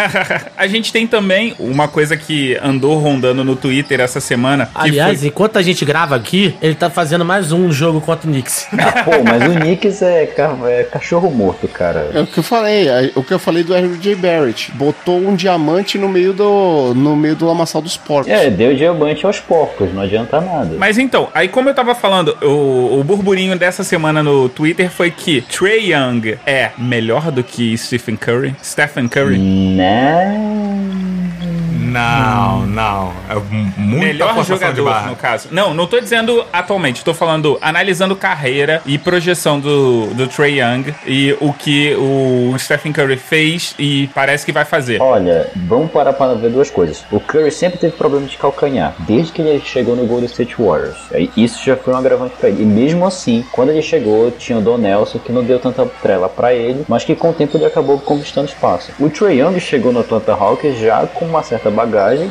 a 0.56 0.66
gente 0.66 0.90
tem 0.90 1.06
também 1.06 1.54
uma 1.58 1.86
coisa 1.86 2.16
que 2.16 2.58
andou 2.62 2.98
rondando 2.98 3.44
no 3.44 3.54
Twitter 3.54 4.00
essa 4.00 4.20
semana. 4.20 4.70
Aliás, 4.74 5.18
foi... 5.18 5.28
enquanto 5.28 5.58
a 5.58 5.62
gente 5.62 5.84
grava 5.84 6.16
aqui, 6.16 6.54
ele 6.62 6.74
tá 6.74 6.88
fazendo 6.88 7.26
mais 7.26 7.52
um 7.52 7.70
jogo 7.70 8.00
contra 8.00 8.26
o 8.26 8.32
Knicks. 8.32 8.66
Ah, 8.88 9.02
pô, 9.02 9.10
mas 9.22 9.42
o 9.44 9.60
Knicks 9.60 10.00
é, 10.00 10.24
ca- 10.26 10.56
é 10.66 10.84
cachorro 10.84 11.30
morto, 11.30 11.68
cara. 11.68 12.10
É 12.14 12.20
o 12.20 12.26
que 12.26 12.38
eu 12.38 12.42
falei, 12.42 12.88
é 12.88 13.12
o 13.14 13.22
que 13.22 13.34
eu 13.34 13.38
falei 13.38 13.62
do 13.62 13.74
RJ 13.74 14.14
Barrett. 14.14 14.72
Botou 14.72 15.18
um 15.18 15.34
diamante 15.34 15.98
no 15.98 16.08
meio 16.08 16.32
do 16.32 16.94
no 16.94 17.14
meio 17.16 17.34
do 17.36 17.44
lamaçal 17.44 17.82
dos 17.82 17.96
porcos. 17.96 18.32
É, 18.32 18.48
deu 18.48 18.74
diamante 18.74 19.26
aos 19.26 19.40
porcos, 19.40 19.92
não 19.92 20.02
adianta 20.02 20.40
nada. 20.40 20.76
Mas 20.78 20.96
então, 20.96 21.28
aí 21.34 21.48
como 21.48 21.68
eu 21.68 21.74
tava 21.74 21.94
falando, 21.94 22.36
o, 22.40 23.00
o 23.00 23.04
burburinho 23.04 23.57
dessa 23.58 23.82
semana 23.82 24.22
no 24.22 24.48
Twitter 24.48 24.90
foi 24.90 25.10
que 25.10 25.42
Trey 25.42 25.92
Young 25.92 26.38
é 26.46 26.70
melhor 26.78 27.30
do 27.30 27.42
que 27.42 27.76
Stephen 27.76 28.16
Curry? 28.16 28.54
Stephen 28.62 29.08
Curry? 29.08 29.36
Não, 29.38 31.07
não. 32.66 33.12
É 33.28 33.34
m- 33.34 33.72
muita 33.76 34.06
Melhor 34.06 34.44
jogador, 34.44 34.84
barra. 34.84 35.10
no 35.10 35.16
caso. 35.16 35.48
Não, 35.50 35.74
não 35.74 35.86
tô 35.86 36.00
dizendo 36.00 36.44
atualmente, 36.52 37.04
tô 37.04 37.14
falando 37.14 37.58
analisando 37.60 38.14
carreira 38.16 38.82
e 38.86 38.98
projeção 38.98 39.58
do, 39.60 40.06
do 40.14 40.26
Trey 40.28 40.60
Young 40.60 40.94
e 41.06 41.36
o 41.40 41.52
que 41.52 41.94
o 41.94 42.54
Stephen 42.58 42.92
Curry 42.92 43.16
fez 43.16 43.74
e 43.78 44.08
parece 44.14 44.44
que 44.44 44.52
vai 44.52 44.64
fazer. 44.64 45.00
Olha, 45.00 45.48
vamos 45.56 45.90
parar 45.90 46.12
para 46.12 46.34
ver 46.34 46.50
duas 46.50 46.70
coisas. 46.70 47.04
O 47.10 47.20
Curry 47.20 47.50
sempre 47.50 47.78
teve 47.78 47.94
problema 47.96 48.26
de 48.26 48.36
calcanhar, 48.36 48.94
desde 49.00 49.32
que 49.32 49.42
ele 49.42 49.60
chegou 49.64 49.94
no 49.96 50.06
Golden 50.06 50.26
State 50.26 50.54
Warriors. 50.58 50.96
Aí 51.12 51.30
Isso 51.36 51.64
já 51.64 51.76
foi 51.76 51.92
um 51.94 51.96
agravante 51.96 52.34
para 52.38 52.48
ele. 52.48 52.62
E 52.62 52.66
mesmo 52.66 53.06
assim, 53.06 53.44
quando 53.52 53.70
ele 53.70 53.82
chegou, 53.82 54.30
tinha 54.30 54.58
o 54.58 54.60
Don 54.62 54.78
Nelson 54.78 55.18
que 55.18 55.32
não 55.32 55.42
deu 55.44 55.58
tanta 55.58 55.84
trela 56.02 56.28
para 56.28 56.54
ele, 56.54 56.84
mas 56.88 57.04
que 57.04 57.14
com 57.14 57.30
o 57.30 57.32
tempo 57.32 57.56
ele 57.56 57.64
acabou 57.66 57.98
conquistando 57.98 58.48
espaço. 58.48 58.92
O 58.98 59.08
Trey 59.08 59.40
Young 59.40 59.58
chegou 59.60 59.92
no 59.92 60.00
Atlanta 60.00 60.32
Hawks 60.32 60.78
já 60.78 61.06
com 61.06 61.24
uma 61.24 61.42
certa 61.42 61.70
bagagem 61.70 61.87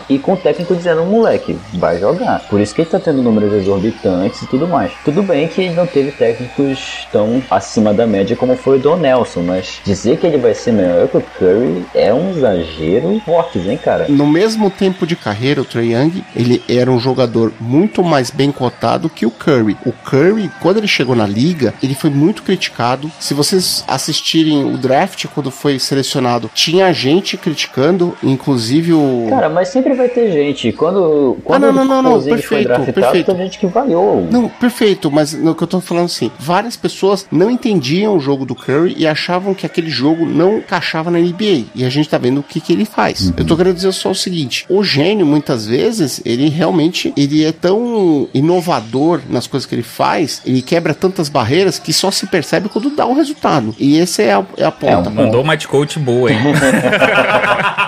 e 0.10 0.20
com 0.20 0.34
o 0.34 0.38
técnico 0.38 0.76
dizendo, 0.76 1.04
moleque, 1.04 1.58
vai 1.74 2.00
jogar. 2.00 2.42
Por 2.50 2.62
isso 2.62 2.74
que 2.74 2.82
ele 2.82 2.90
tá 2.90 3.00
tendo 3.00 3.22
números 3.22 3.54
exorbitantes 3.54 4.42
e 4.42 4.48
tudo 4.48 4.68
mais. 4.68 4.92
Tudo 5.04 5.24
bem 5.24 5.48
que 5.48 5.62
ele 5.62 5.76
não 5.76 5.86
teve 5.86 6.12
técnicos 6.12 7.08
tão 7.12 7.42
acima 7.50 7.94
da 7.94 8.06
média 8.06 8.36
como 8.36 8.56
foi 8.56 8.78
o 8.78 8.82
Don 8.82 8.98
Nelson, 8.98 9.42
mas 9.42 9.80
dizer 9.84 10.18
que 10.18 10.28
ele 10.28 10.38
vai 10.38 10.54
ser 10.54 10.72
melhor 10.72 11.08
que 11.08 11.18
o 11.18 11.22
Curry 11.38 11.86
é 11.94 12.14
um 12.14 12.32
exagero 12.32 13.22
forte, 13.26 13.60
hein, 13.60 13.78
cara? 13.78 14.06
No 14.08 14.28
mesmo 14.28 14.70
tempo 14.70 15.06
de 15.08 15.16
carreira, 15.16 15.62
o 15.62 15.66
Trae 15.66 15.94
Young, 15.94 16.24
ele 16.36 16.64
era 16.70 16.92
um 16.92 17.00
jogador 17.00 17.52
muito 17.60 18.04
mais 18.04 18.30
bem 18.30 18.52
cotado 18.52 19.10
que 19.10 19.26
o 19.26 19.32
Curry. 19.32 19.78
O 19.86 19.92
Curry, 19.92 20.52
quando 20.62 20.78
ele 20.78 20.88
chegou 20.88 21.16
na 21.16 21.26
liga, 21.26 21.74
ele 21.82 21.96
foi 21.96 22.10
muito 22.10 22.44
criticado. 22.44 23.12
Se 23.20 23.34
vocês 23.34 23.84
assistirem 23.88 24.64
o 24.66 24.78
draft 24.78 25.26
quando 25.34 25.52
foi 25.52 25.80
selecionado, 25.80 26.50
tinha 26.54 26.94
gente 26.94 27.38
criticando, 27.38 28.18
inclusive 28.24 28.94
o 28.94 29.30
Cara, 29.38 29.50
mas 29.50 29.68
sempre 29.68 29.94
vai 29.94 30.10
ter 30.10 30.32
gente. 30.32 30.72
Quando, 30.72 31.38
quando 31.44 31.66
Ah, 31.66 31.72
não, 31.72 31.86
não, 31.86 31.86
não, 31.86 32.02
não, 32.02 32.12
Porzingis 32.14 32.46
foi 32.46 32.58
perfeito, 32.58 32.68
draftado, 32.68 32.94
perfeito. 32.94 33.26
tem 33.28 33.38
gente 33.44 33.60
que 33.60 33.68
vaiou. 33.68 34.28
Não, 34.32 34.50
perfeito, 34.50 35.12
mas 35.12 35.34
no 35.34 35.54
que 35.54 35.64
eu 35.64 35.68
tô 35.68 35.80
falando 35.80 36.06
assim, 36.06 36.32
várias 36.40 36.76
pessoas 36.76 37.28
não 37.32 37.52
entendiam 37.52 38.16
o 38.16 38.20
jogo 38.20 38.46
do 38.46 38.56
Curry 38.56 38.96
e 38.98 39.06
achavam 39.06 39.54
que 39.54 39.66
aquele 39.66 39.90
jogo 39.92 40.26
não 40.26 40.58
encaixava 40.58 41.12
na 41.12 41.20
NBA. 41.20 41.66
E 41.76 41.86
a 41.86 41.90
gente 41.90 42.10
tá 42.10 42.18
vendo 42.18 42.40
o 42.40 42.44
que 42.44 42.60
que 42.60 42.74
ele 42.74 42.84
faz. 42.86 43.32
Eu 43.38 43.46
tô 43.46 43.56
querendo 43.56 43.76
dizer 43.76 43.92
só 43.92 44.10
o 44.10 44.16
seguinte, 44.16 44.66
o 44.70 44.84
gênio, 44.84 45.26
muitas 45.26 45.68
vezes, 45.68 46.20
ele 46.26 46.50
realmente, 46.50 47.14
ele 47.16 47.46
é 47.46 47.52
tão 47.52 48.28
inovador 48.34 49.22
nas 49.30 49.46
coisas 49.46 49.68
que 49.68 49.76
ele 49.76 49.84
faz, 49.84 50.42
ele 50.46 50.62
quebra 50.62 50.94
tantas 50.94 51.30
barreiras 51.30 51.78
que 51.78 51.94
só 51.94 52.10
se 52.10 52.26
percebe 52.26 52.70
quando 52.70 52.90
dá 52.90 53.06
o 53.06 53.14
resultado. 53.14 53.76
E 53.78 53.98
esse 53.98 54.24
é 54.24 54.34
a, 54.34 54.44
é 54.58 54.66
a 54.66 54.72
ponta. 54.72 55.10
Mandou 55.10 55.42
uma 55.42 55.56
de 55.56 55.68
coach 55.68 56.00
boa, 56.00 56.32
hein? 56.32 56.40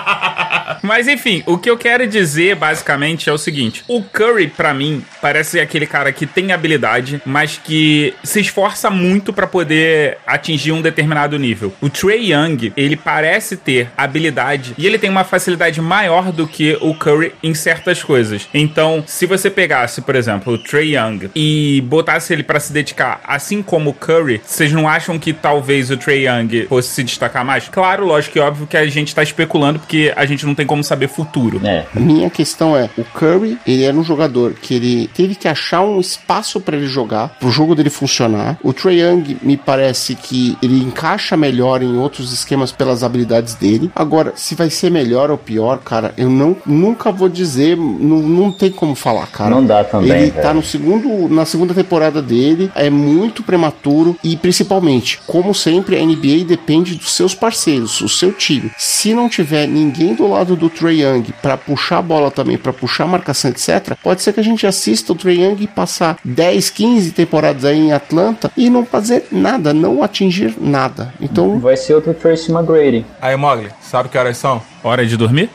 Mas 0.82 1.08
enfim, 1.08 1.42
o 1.46 1.58
que 1.58 1.70
eu 1.70 1.76
quero 1.76 2.06
dizer 2.06 2.54
basicamente 2.56 3.28
é 3.28 3.32
o 3.32 3.38
seguinte: 3.38 3.84
o 3.88 4.02
Curry, 4.02 4.48
pra 4.48 4.72
mim, 4.72 5.04
parece 5.20 5.60
aquele 5.60 5.86
cara 5.86 6.12
que 6.12 6.26
tem 6.26 6.52
habilidade, 6.52 7.20
mas 7.24 7.60
que 7.62 8.14
se 8.22 8.40
esforça 8.40 8.90
muito 8.90 9.32
pra 9.32 9.46
poder 9.46 10.18
atingir 10.26 10.72
um 10.72 10.82
determinado 10.82 11.38
nível. 11.38 11.72
O 11.80 11.88
Trey 11.88 12.32
Young, 12.32 12.72
ele 12.76 12.96
parece 12.96 13.56
ter 13.56 13.90
habilidade 13.96 14.74
e 14.78 14.86
ele 14.86 14.98
tem 14.98 15.10
uma 15.10 15.24
facilidade 15.24 15.80
maior 15.80 16.32
do 16.32 16.46
que 16.46 16.76
o 16.80 16.94
Curry 16.94 17.32
em 17.42 17.54
certas 17.54 18.02
coisas. 18.02 18.48
Então, 18.52 19.04
se 19.06 19.26
você 19.26 19.50
pegasse, 19.50 20.00
por 20.00 20.14
exemplo, 20.14 20.54
o 20.54 20.58
Trey 20.58 20.96
Young 20.96 21.30
e 21.34 21.82
botasse 21.86 22.32
ele 22.32 22.42
pra 22.42 22.60
se 22.60 22.72
dedicar 22.72 23.20
assim 23.24 23.62
como 23.62 23.90
o 23.90 23.94
Curry, 23.94 24.40
vocês 24.44 24.72
não 24.72 24.88
acham 24.88 25.18
que 25.18 25.32
talvez 25.32 25.90
o 25.90 25.96
Trey 25.96 26.26
Young 26.26 26.66
fosse 26.68 26.88
se 26.88 27.04
destacar 27.04 27.44
mais? 27.44 27.68
Claro, 27.68 28.06
lógico 28.06 28.34
que 28.34 28.38
é 28.38 28.42
óbvio 28.42 28.66
que 28.66 28.76
a 28.76 28.86
gente 28.86 29.14
tá 29.14 29.22
especulando 29.22 29.78
porque 29.78 30.12
a 30.14 30.24
gente 30.24 30.46
não 30.46 30.54
tem 30.54 30.66
como 30.70 30.84
saber 30.84 31.08
futuro. 31.08 31.60
É. 31.64 31.84
Minha 31.92 32.30
questão 32.30 32.76
é, 32.76 32.88
o 32.96 33.02
Curry, 33.02 33.58
ele 33.66 33.82
era 33.82 33.96
um 33.96 34.04
jogador 34.04 34.52
que 34.52 34.74
ele 34.74 35.10
teve 35.12 35.34
que 35.34 35.48
achar 35.48 35.82
um 35.82 35.98
espaço 35.98 36.60
pra 36.60 36.76
ele 36.76 36.86
jogar, 36.86 37.30
pro 37.40 37.50
jogo 37.50 37.74
dele 37.74 37.90
funcionar. 37.90 38.56
O 38.62 38.72
Trae 38.72 39.00
Young 39.00 39.36
me 39.42 39.56
parece 39.56 40.14
que 40.14 40.56
ele 40.62 40.78
encaixa 40.80 41.36
melhor 41.36 41.82
em 41.82 41.96
outros 41.96 42.32
esquemas 42.32 42.70
pelas 42.70 43.02
habilidades 43.02 43.54
dele. 43.54 43.90
Agora, 43.96 44.32
se 44.36 44.54
vai 44.54 44.70
ser 44.70 44.92
melhor 44.92 45.28
ou 45.32 45.36
pior, 45.36 45.78
cara, 45.78 46.14
eu 46.16 46.30
não 46.30 46.56
nunca 46.64 47.10
vou 47.10 47.28
dizer, 47.28 47.76
não, 47.76 48.22
não 48.22 48.52
tem 48.52 48.70
como 48.70 48.94
falar, 48.94 49.26
cara. 49.26 49.50
Não 49.50 49.66
dá 49.66 49.82
também, 49.82 50.12
Ele 50.12 50.30
velho. 50.30 50.40
tá 50.40 50.54
no 50.54 50.62
segundo, 50.62 51.28
na 51.28 51.44
segunda 51.44 51.74
temporada 51.74 52.22
dele, 52.22 52.70
é 52.76 52.88
muito 52.88 53.42
prematuro 53.42 54.16
e 54.22 54.36
principalmente, 54.36 55.18
como 55.26 55.52
sempre, 55.52 55.98
a 55.98 56.06
NBA 56.06 56.44
depende 56.46 56.94
dos 56.94 57.12
seus 57.12 57.34
parceiros, 57.34 58.00
o 58.00 58.08
seu 58.08 58.32
time. 58.32 58.70
Se 58.78 59.12
não 59.12 59.28
tiver 59.28 59.66
ninguém 59.66 60.14
do 60.14 60.28
lado 60.28 60.59
do 60.60 60.68
Trae 60.68 61.02
Young 61.02 61.32
pra 61.40 61.56
puxar 61.56 61.98
a 61.98 62.02
bola 62.02 62.30
também, 62.30 62.58
pra 62.58 62.72
puxar 62.72 63.04
a 63.04 63.08
marcação, 63.08 63.50
etc, 63.50 63.96
pode 64.02 64.22
ser 64.22 64.32
que 64.32 64.40
a 64.40 64.44
gente 64.44 64.66
assista 64.66 65.12
o 65.12 65.16
Trae 65.16 65.42
Young 65.42 65.66
passar 65.68 66.18
10, 66.24 66.70
15 66.70 67.12
temporadas 67.12 67.64
aí 67.64 67.78
em 67.78 67.92
Atlanta 67.92 68.52
e 68.56 68.68
não 68.68 68.84
fazer 68.84 69.24
nada, 69.32 69.72
não 69.72 70.02
atingir 70.02 70.54
nada. 70.60 71.12
Então, 71.20 71.58
Vai 71.58 71.76
ser 71.76 71.94
outro 71.94 72.12
Tracy 72.12 72.52
McGrady. 72.52 73.06
Aí, 73.20 73.36
Mogli, 73.36 73.70
sabe 73.80 74.08
que 74.08 74.18
horas 74.18 74.36
são? 74.36 74.62
Hora 74.84 75.06
de 75.06 75.16
dormir? 75.16 75.48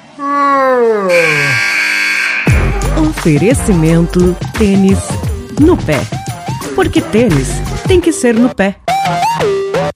Oferecimento 2.98 4.36
tênis 4.58 5.00
no 5.60 5.78
pé. 5.78 6.00
Porque 6.74 7.02
tênis 7.02 7.50
tem 7.88 8.02
que 8.02 8.12
ser 8.12 8.34
no 8.34 8.54
pé. 8.54 8.76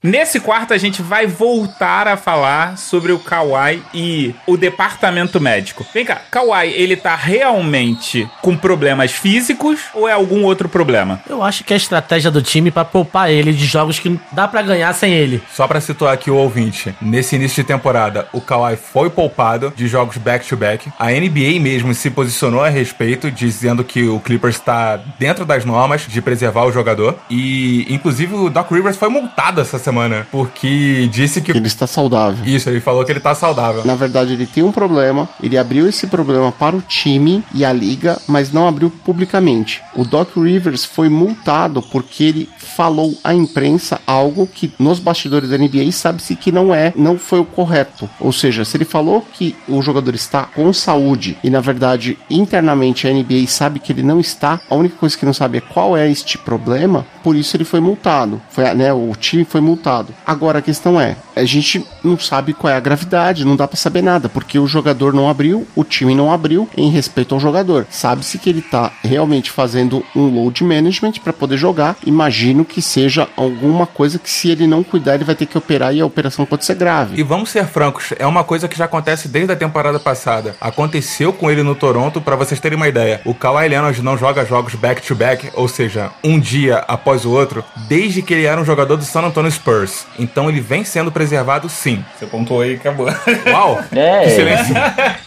Nesse 0.02 0.40
quarto 0.40 0.72
a 0.72 0.78
gente 0.78 1.02
vai 1.02 1.26
voltar 1.26 2.08
a 2.08 2.16
falar 2.16 2.78
sobre 2.78 3.12
o 3.12 3.18
Kawhi 3.18 3.82
e 3.92 4.34
o 4.46 4.56
departamento 4.56 5.38
médico. 5.38 5.86
Vem 5.92 6.06
cá, 6.06 6.22
Kawhi, 6.30 6.68
ele 6.68 6.96
tá 6.96 7.14
realmente 7.14 8.26
com 8.40 8.56
problemas 8.56 9.12
físicos 9.12 9.80
ou 9.92 10.08
é 10.08 10.12
algum 10.12 10.42
outro 10.44 10.70
problema? 10.70 11.20
Eu 11.28 11.42
acho 11.42 11.64
que 11.64 11.74
é 11.74 11.76
a 11.76 11.76
estratégia 11.76 12.30
do 12.30 12.40
time 12.40 12.70
pra 12.70 12.82
poupar 12.82 13.30
ele 13.30 13.52
de 13.52 13.66
jogos 13.66 13.98
que 13.98 14.18
dá 14.32 14.48
pra 14.48 14.62
ganhar 14.62 14.90
sem 14.94 15.12
ele. 15.12 15.42
Só 15.52 15.68
pra 15.68 15.82
situar 15.82 16.14
aqui 16.14 16.30
o 16.30 16.36
ouvinte, 16.36 16.94
nesse 16.98 17.36
início 17.36 17.62
de 17.62 17.68
temporada, 17.68 18.26
o 18.32 18.40
Kawhi 18.40 18.76
foi 18.76 19.10
poupado 19.10 19.70
de 19.76 19.86
jogos 19.86 20.16
back-to-back. 20.16 20.90
A 20.98 21.10
NBA 21.10 21.60
mesmo 21.60 21.92
se 21.92 22.08
posicionou 22.08 22.64
a 22.64 22.70
respeito, 22.70 23.30
dizendo 23.30 23.84
que 23.84 24.08
o 24.08 24.18
Clippers 24.18 24.56
está 24.56 24.96
dentro 25.18 25.44
das 25.44 25.66
normas 25.66 26.06
de 26.08 26.22
preservar 26.22 26.64
o 26.64 26.72
jogador. 26.72 27.18
E, 27.28 27.84
inclusive, 27.92 28.34
o 28.34 28.48
Doc 28.48 28.70
Rivers 28.70 28.96
foi 28.96 29.10
multado 29.10 29.60
essa 29.60 29.78
semana, 29.78 29.89
porque 30.30 31.08
disse 31.12 31.40
que... 31.40 31.50
ele 31.50 31.66
está 31.66 31.86
saudável. 31.86 32.44
Isso, 32.44 32.68
ele 32.68 32.80
falou 32.80 33.04
que 33.04 33.12
ele 33.12 33.20
tá 33.20 33.34
saudável. 33.34 33.84
Na 33.84 33.94
verdade, 33.94 34.32
ele 34.32 34.46
tem 34.46 34.62
um 34.62 34.72
problema. 34.72 35.28
Ele 35.42 35.56
abriu 35.56 35.88
esse 35.88 36.06
problema 36.06 36.52
para 36.52 36.76
o 36.76 36.82
time 36.82 37.42
e 37.54 37.64
a 37.64 37.72
liga, 37.72 38.20
mas 38.26 38.52
não 38.52 38.66
abriu 38.66 38.90
publicamente. 39.04 39.82
O 39.94 40.04
Doc 40.04 40.36
Rivers 40.36 40.84
foi 40.84 41.08
multado 41.08 41.82
porque 41.82 42.24
ele 42.24 42.48
falou 42.58 43.14
à 43.22 43.34
imprensa 43.34 44.00
algo 44.06 44.46
que 44.46 44.72
nos 44.78 44.98
bastidores 44.98 45.50
da 45.50 45.58
NBA 45.58 45.90
sabe-se 45.92 46.36
que 46.36 46.52
não 46.52 46.74
é, 46.74 46.92
não 46.96 47.18
foi 47.18 47.40
o 47.40 47.44
correto. 47.44 48.08
Ou 48.18 48.32
seja, 48.32 48.64
se 48.64 48.76
ele 48.76 48.84
falou 48.84 49.24
que 49.32 49.54
o 49.68 49.82
jogador 49.82 50.14
está 50.14 50.44
com 50.44 50.72
saúde 50.72 51.36
e 51.42 51.50
na 51.50 51.60
verdade 51.60 52.16
internamente 52.28 53.06
a 53.06 53.12
NBA 53.12 53.46
sabe 53.46 53.80
que 53.80 53.92
ele 53.92 54.02
não 54.02 54.20
está, 54.20 54.60
a 54.68 54.74
única 54.74 54.96
coisa 54.96 55.16
que 55.16 55.26
não 55.26 55.32
sabe 55.32 55.58
é 55.58 55.60
qual 55.60 55.96
é 55.96 56.10
este 56.10 56.38
problema, 56.38 57.06
por 57.22 57.36
isso 57.36 57.56
ele 57.56 57.64
foi 57.64 57.80
multado. 57.80 58.40
Foi, 58.50 58.72
né, 58.74 58.92
o 58.92 59.12
time 59.18 59.44
foi 59.44 59.60
multado. 59.60 59.79
Agora 60.26 60.58
a 60.58 60.62
questão 60.62 61.00
é, 61.00 61.16
a 61.34 61.44
gente 61.44 61.84
não 62.02 62.18
sabe 62.18 62.52
qual 62.52 62.72
é 62.72 62.76
a 62.76 62.80
gravidade, 62.80 63.44
não 63.44 63.56
dá 63.56 63.66
pra 63.66 63.76
saber 63.76 64.02
nada, 64.02 64.28
porque 64.28 64.58
o 64.58 64.66
jogador 64.66 65.12
não 65.12 65.28
abriu, 65.28 65.66
o 65.74 65.84
time 65.84 66.14
não 66.14 66.32
abriu 66.32 66.68
em 66.76 66.90
respeito 66.90 67.34
ao 67.34 67.40
jogador. 67.40 67.86
Sabe-se 67.90 68.38
que 68.38 68.50
ele 68.50 68.62
tá 68.62 68.92
realmente 69.02 69.50
fazendo 69.50 70.04
um 70.14 70.26
load 70.26 70.62
management 70.62 71.12
para 71.22 71.32
poder 71.32 71.56
jogar. 71.56 71.96
Imagino 72.04 72.64
que 72.64 72.82
seja 72.82 73.28
alguma 73.36 73.86
coisa 73.86 74.18
que 74.18 74.30
se 74.30 74.50
ele 74.50 74.66
não 74.66 74.82
cuidar, 74.82 75.14
ele 75.14 75.24
vai 75.24 75.34
ter 75.34 75.46
que 75.46 75.58
operar 75.58 75.94
e 75.94 76.00
a 76.00 76.06
operação 76.06 76.44
pode 76.44 76.64
ser 76.64 76.74
grave. 76.74 77.18
E 77.18 77.22
vamos 77.22 77.50
ser 77.50 77.66
francos, 77.66 78.12
é 78.18 78.26
uma 78.26 78.44
coisa 78.44 78.68
que 78.68 78.76
já 78.76 78.84
acontece 78.84 79.28
desde 79.28 79.52
a 79.52 79.56
temporada 79.56 79.98
passada. 79.98 80.56
Aconteceu 80.60 81.32
com 81.32 81.50
ele 81.50 81.62
no 81.62 81.74
Toronto, 81.74 82.20
para 82.20 82.36
vocês 82.36 82.60
terem 82.60 82.76
uma 82.76 82.88
ideia. 82.88 83.20
O 83.24 83.34
Kawhi 83.34 83.68
Leonard 83.68 84.02
não 84.02 84.16
joga 84.16 84.44
jogos 84.44 84.74
back-to-back, 84.74 85.46
-back, 85.46 85.52
ou 85.54 85.68
seja, 85.68 86.10
um 86.22 86.38
dia 86.38 86.78
após 86.88 87.24
o 87.24 87.30
outro, 87.30 87.64
desde 87.88 88.22
que 88.22 88.34
ele 88.34 88.44
era 88.44 88.60
um 88.60 88.64
jogador 88.64 88.96
do 88.96 89.04
San 89.04 89.22
Antonio 89.22 89.50
Spurs. 89.50 89.69
Então 90.18 90.48
ele 90.48 90.60
vem 90.60 90.84
sendo 90.84 91.10
preservado 91.12 91.68
sim. 91.68 92.04
Você 92.18 92.26
pontuou 92.26 92.60
aí 92.62 92.72
e 92.72 92.76
acabou. 92.76 93.08
Uau! 93.46 93.80
É. 93.92 94.24
Que 94.24 94.30
silêncio. 94.30 94.74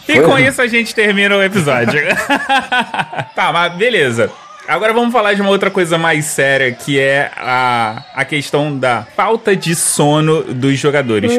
E 0.08 0.20
com 0.20 0.38
isso 0.38 0.60
a 0.60 0.66
gente 0.66 0.94
termina 0.94 1.36
o 1.36 1.42
episódio. 1.42 2.00
tá, 3.34 3.52
mas 3.52 3.74
beleza. 3.74 4.30
Agora 4.66 4.94
vamos 4.94 5.12
falar 5.12 5.34
de 5.34 5.42
uma 5.42 5.50
outra 5.50 5.70
coisa 5.70 5.98
mais 5.98 6.24
séria, 6.24 6.72
que 6.72 6.98
é 6.98 7.30
a, 7.36 8.02
a 8.14 8.24
questão 8.24 8.76
da 8.76 9.06
falta 9.14 9.54
de 9.54 9.74
sono 9.74 10.42
dos 10.42 10.78
jogadores. 10.78 11.32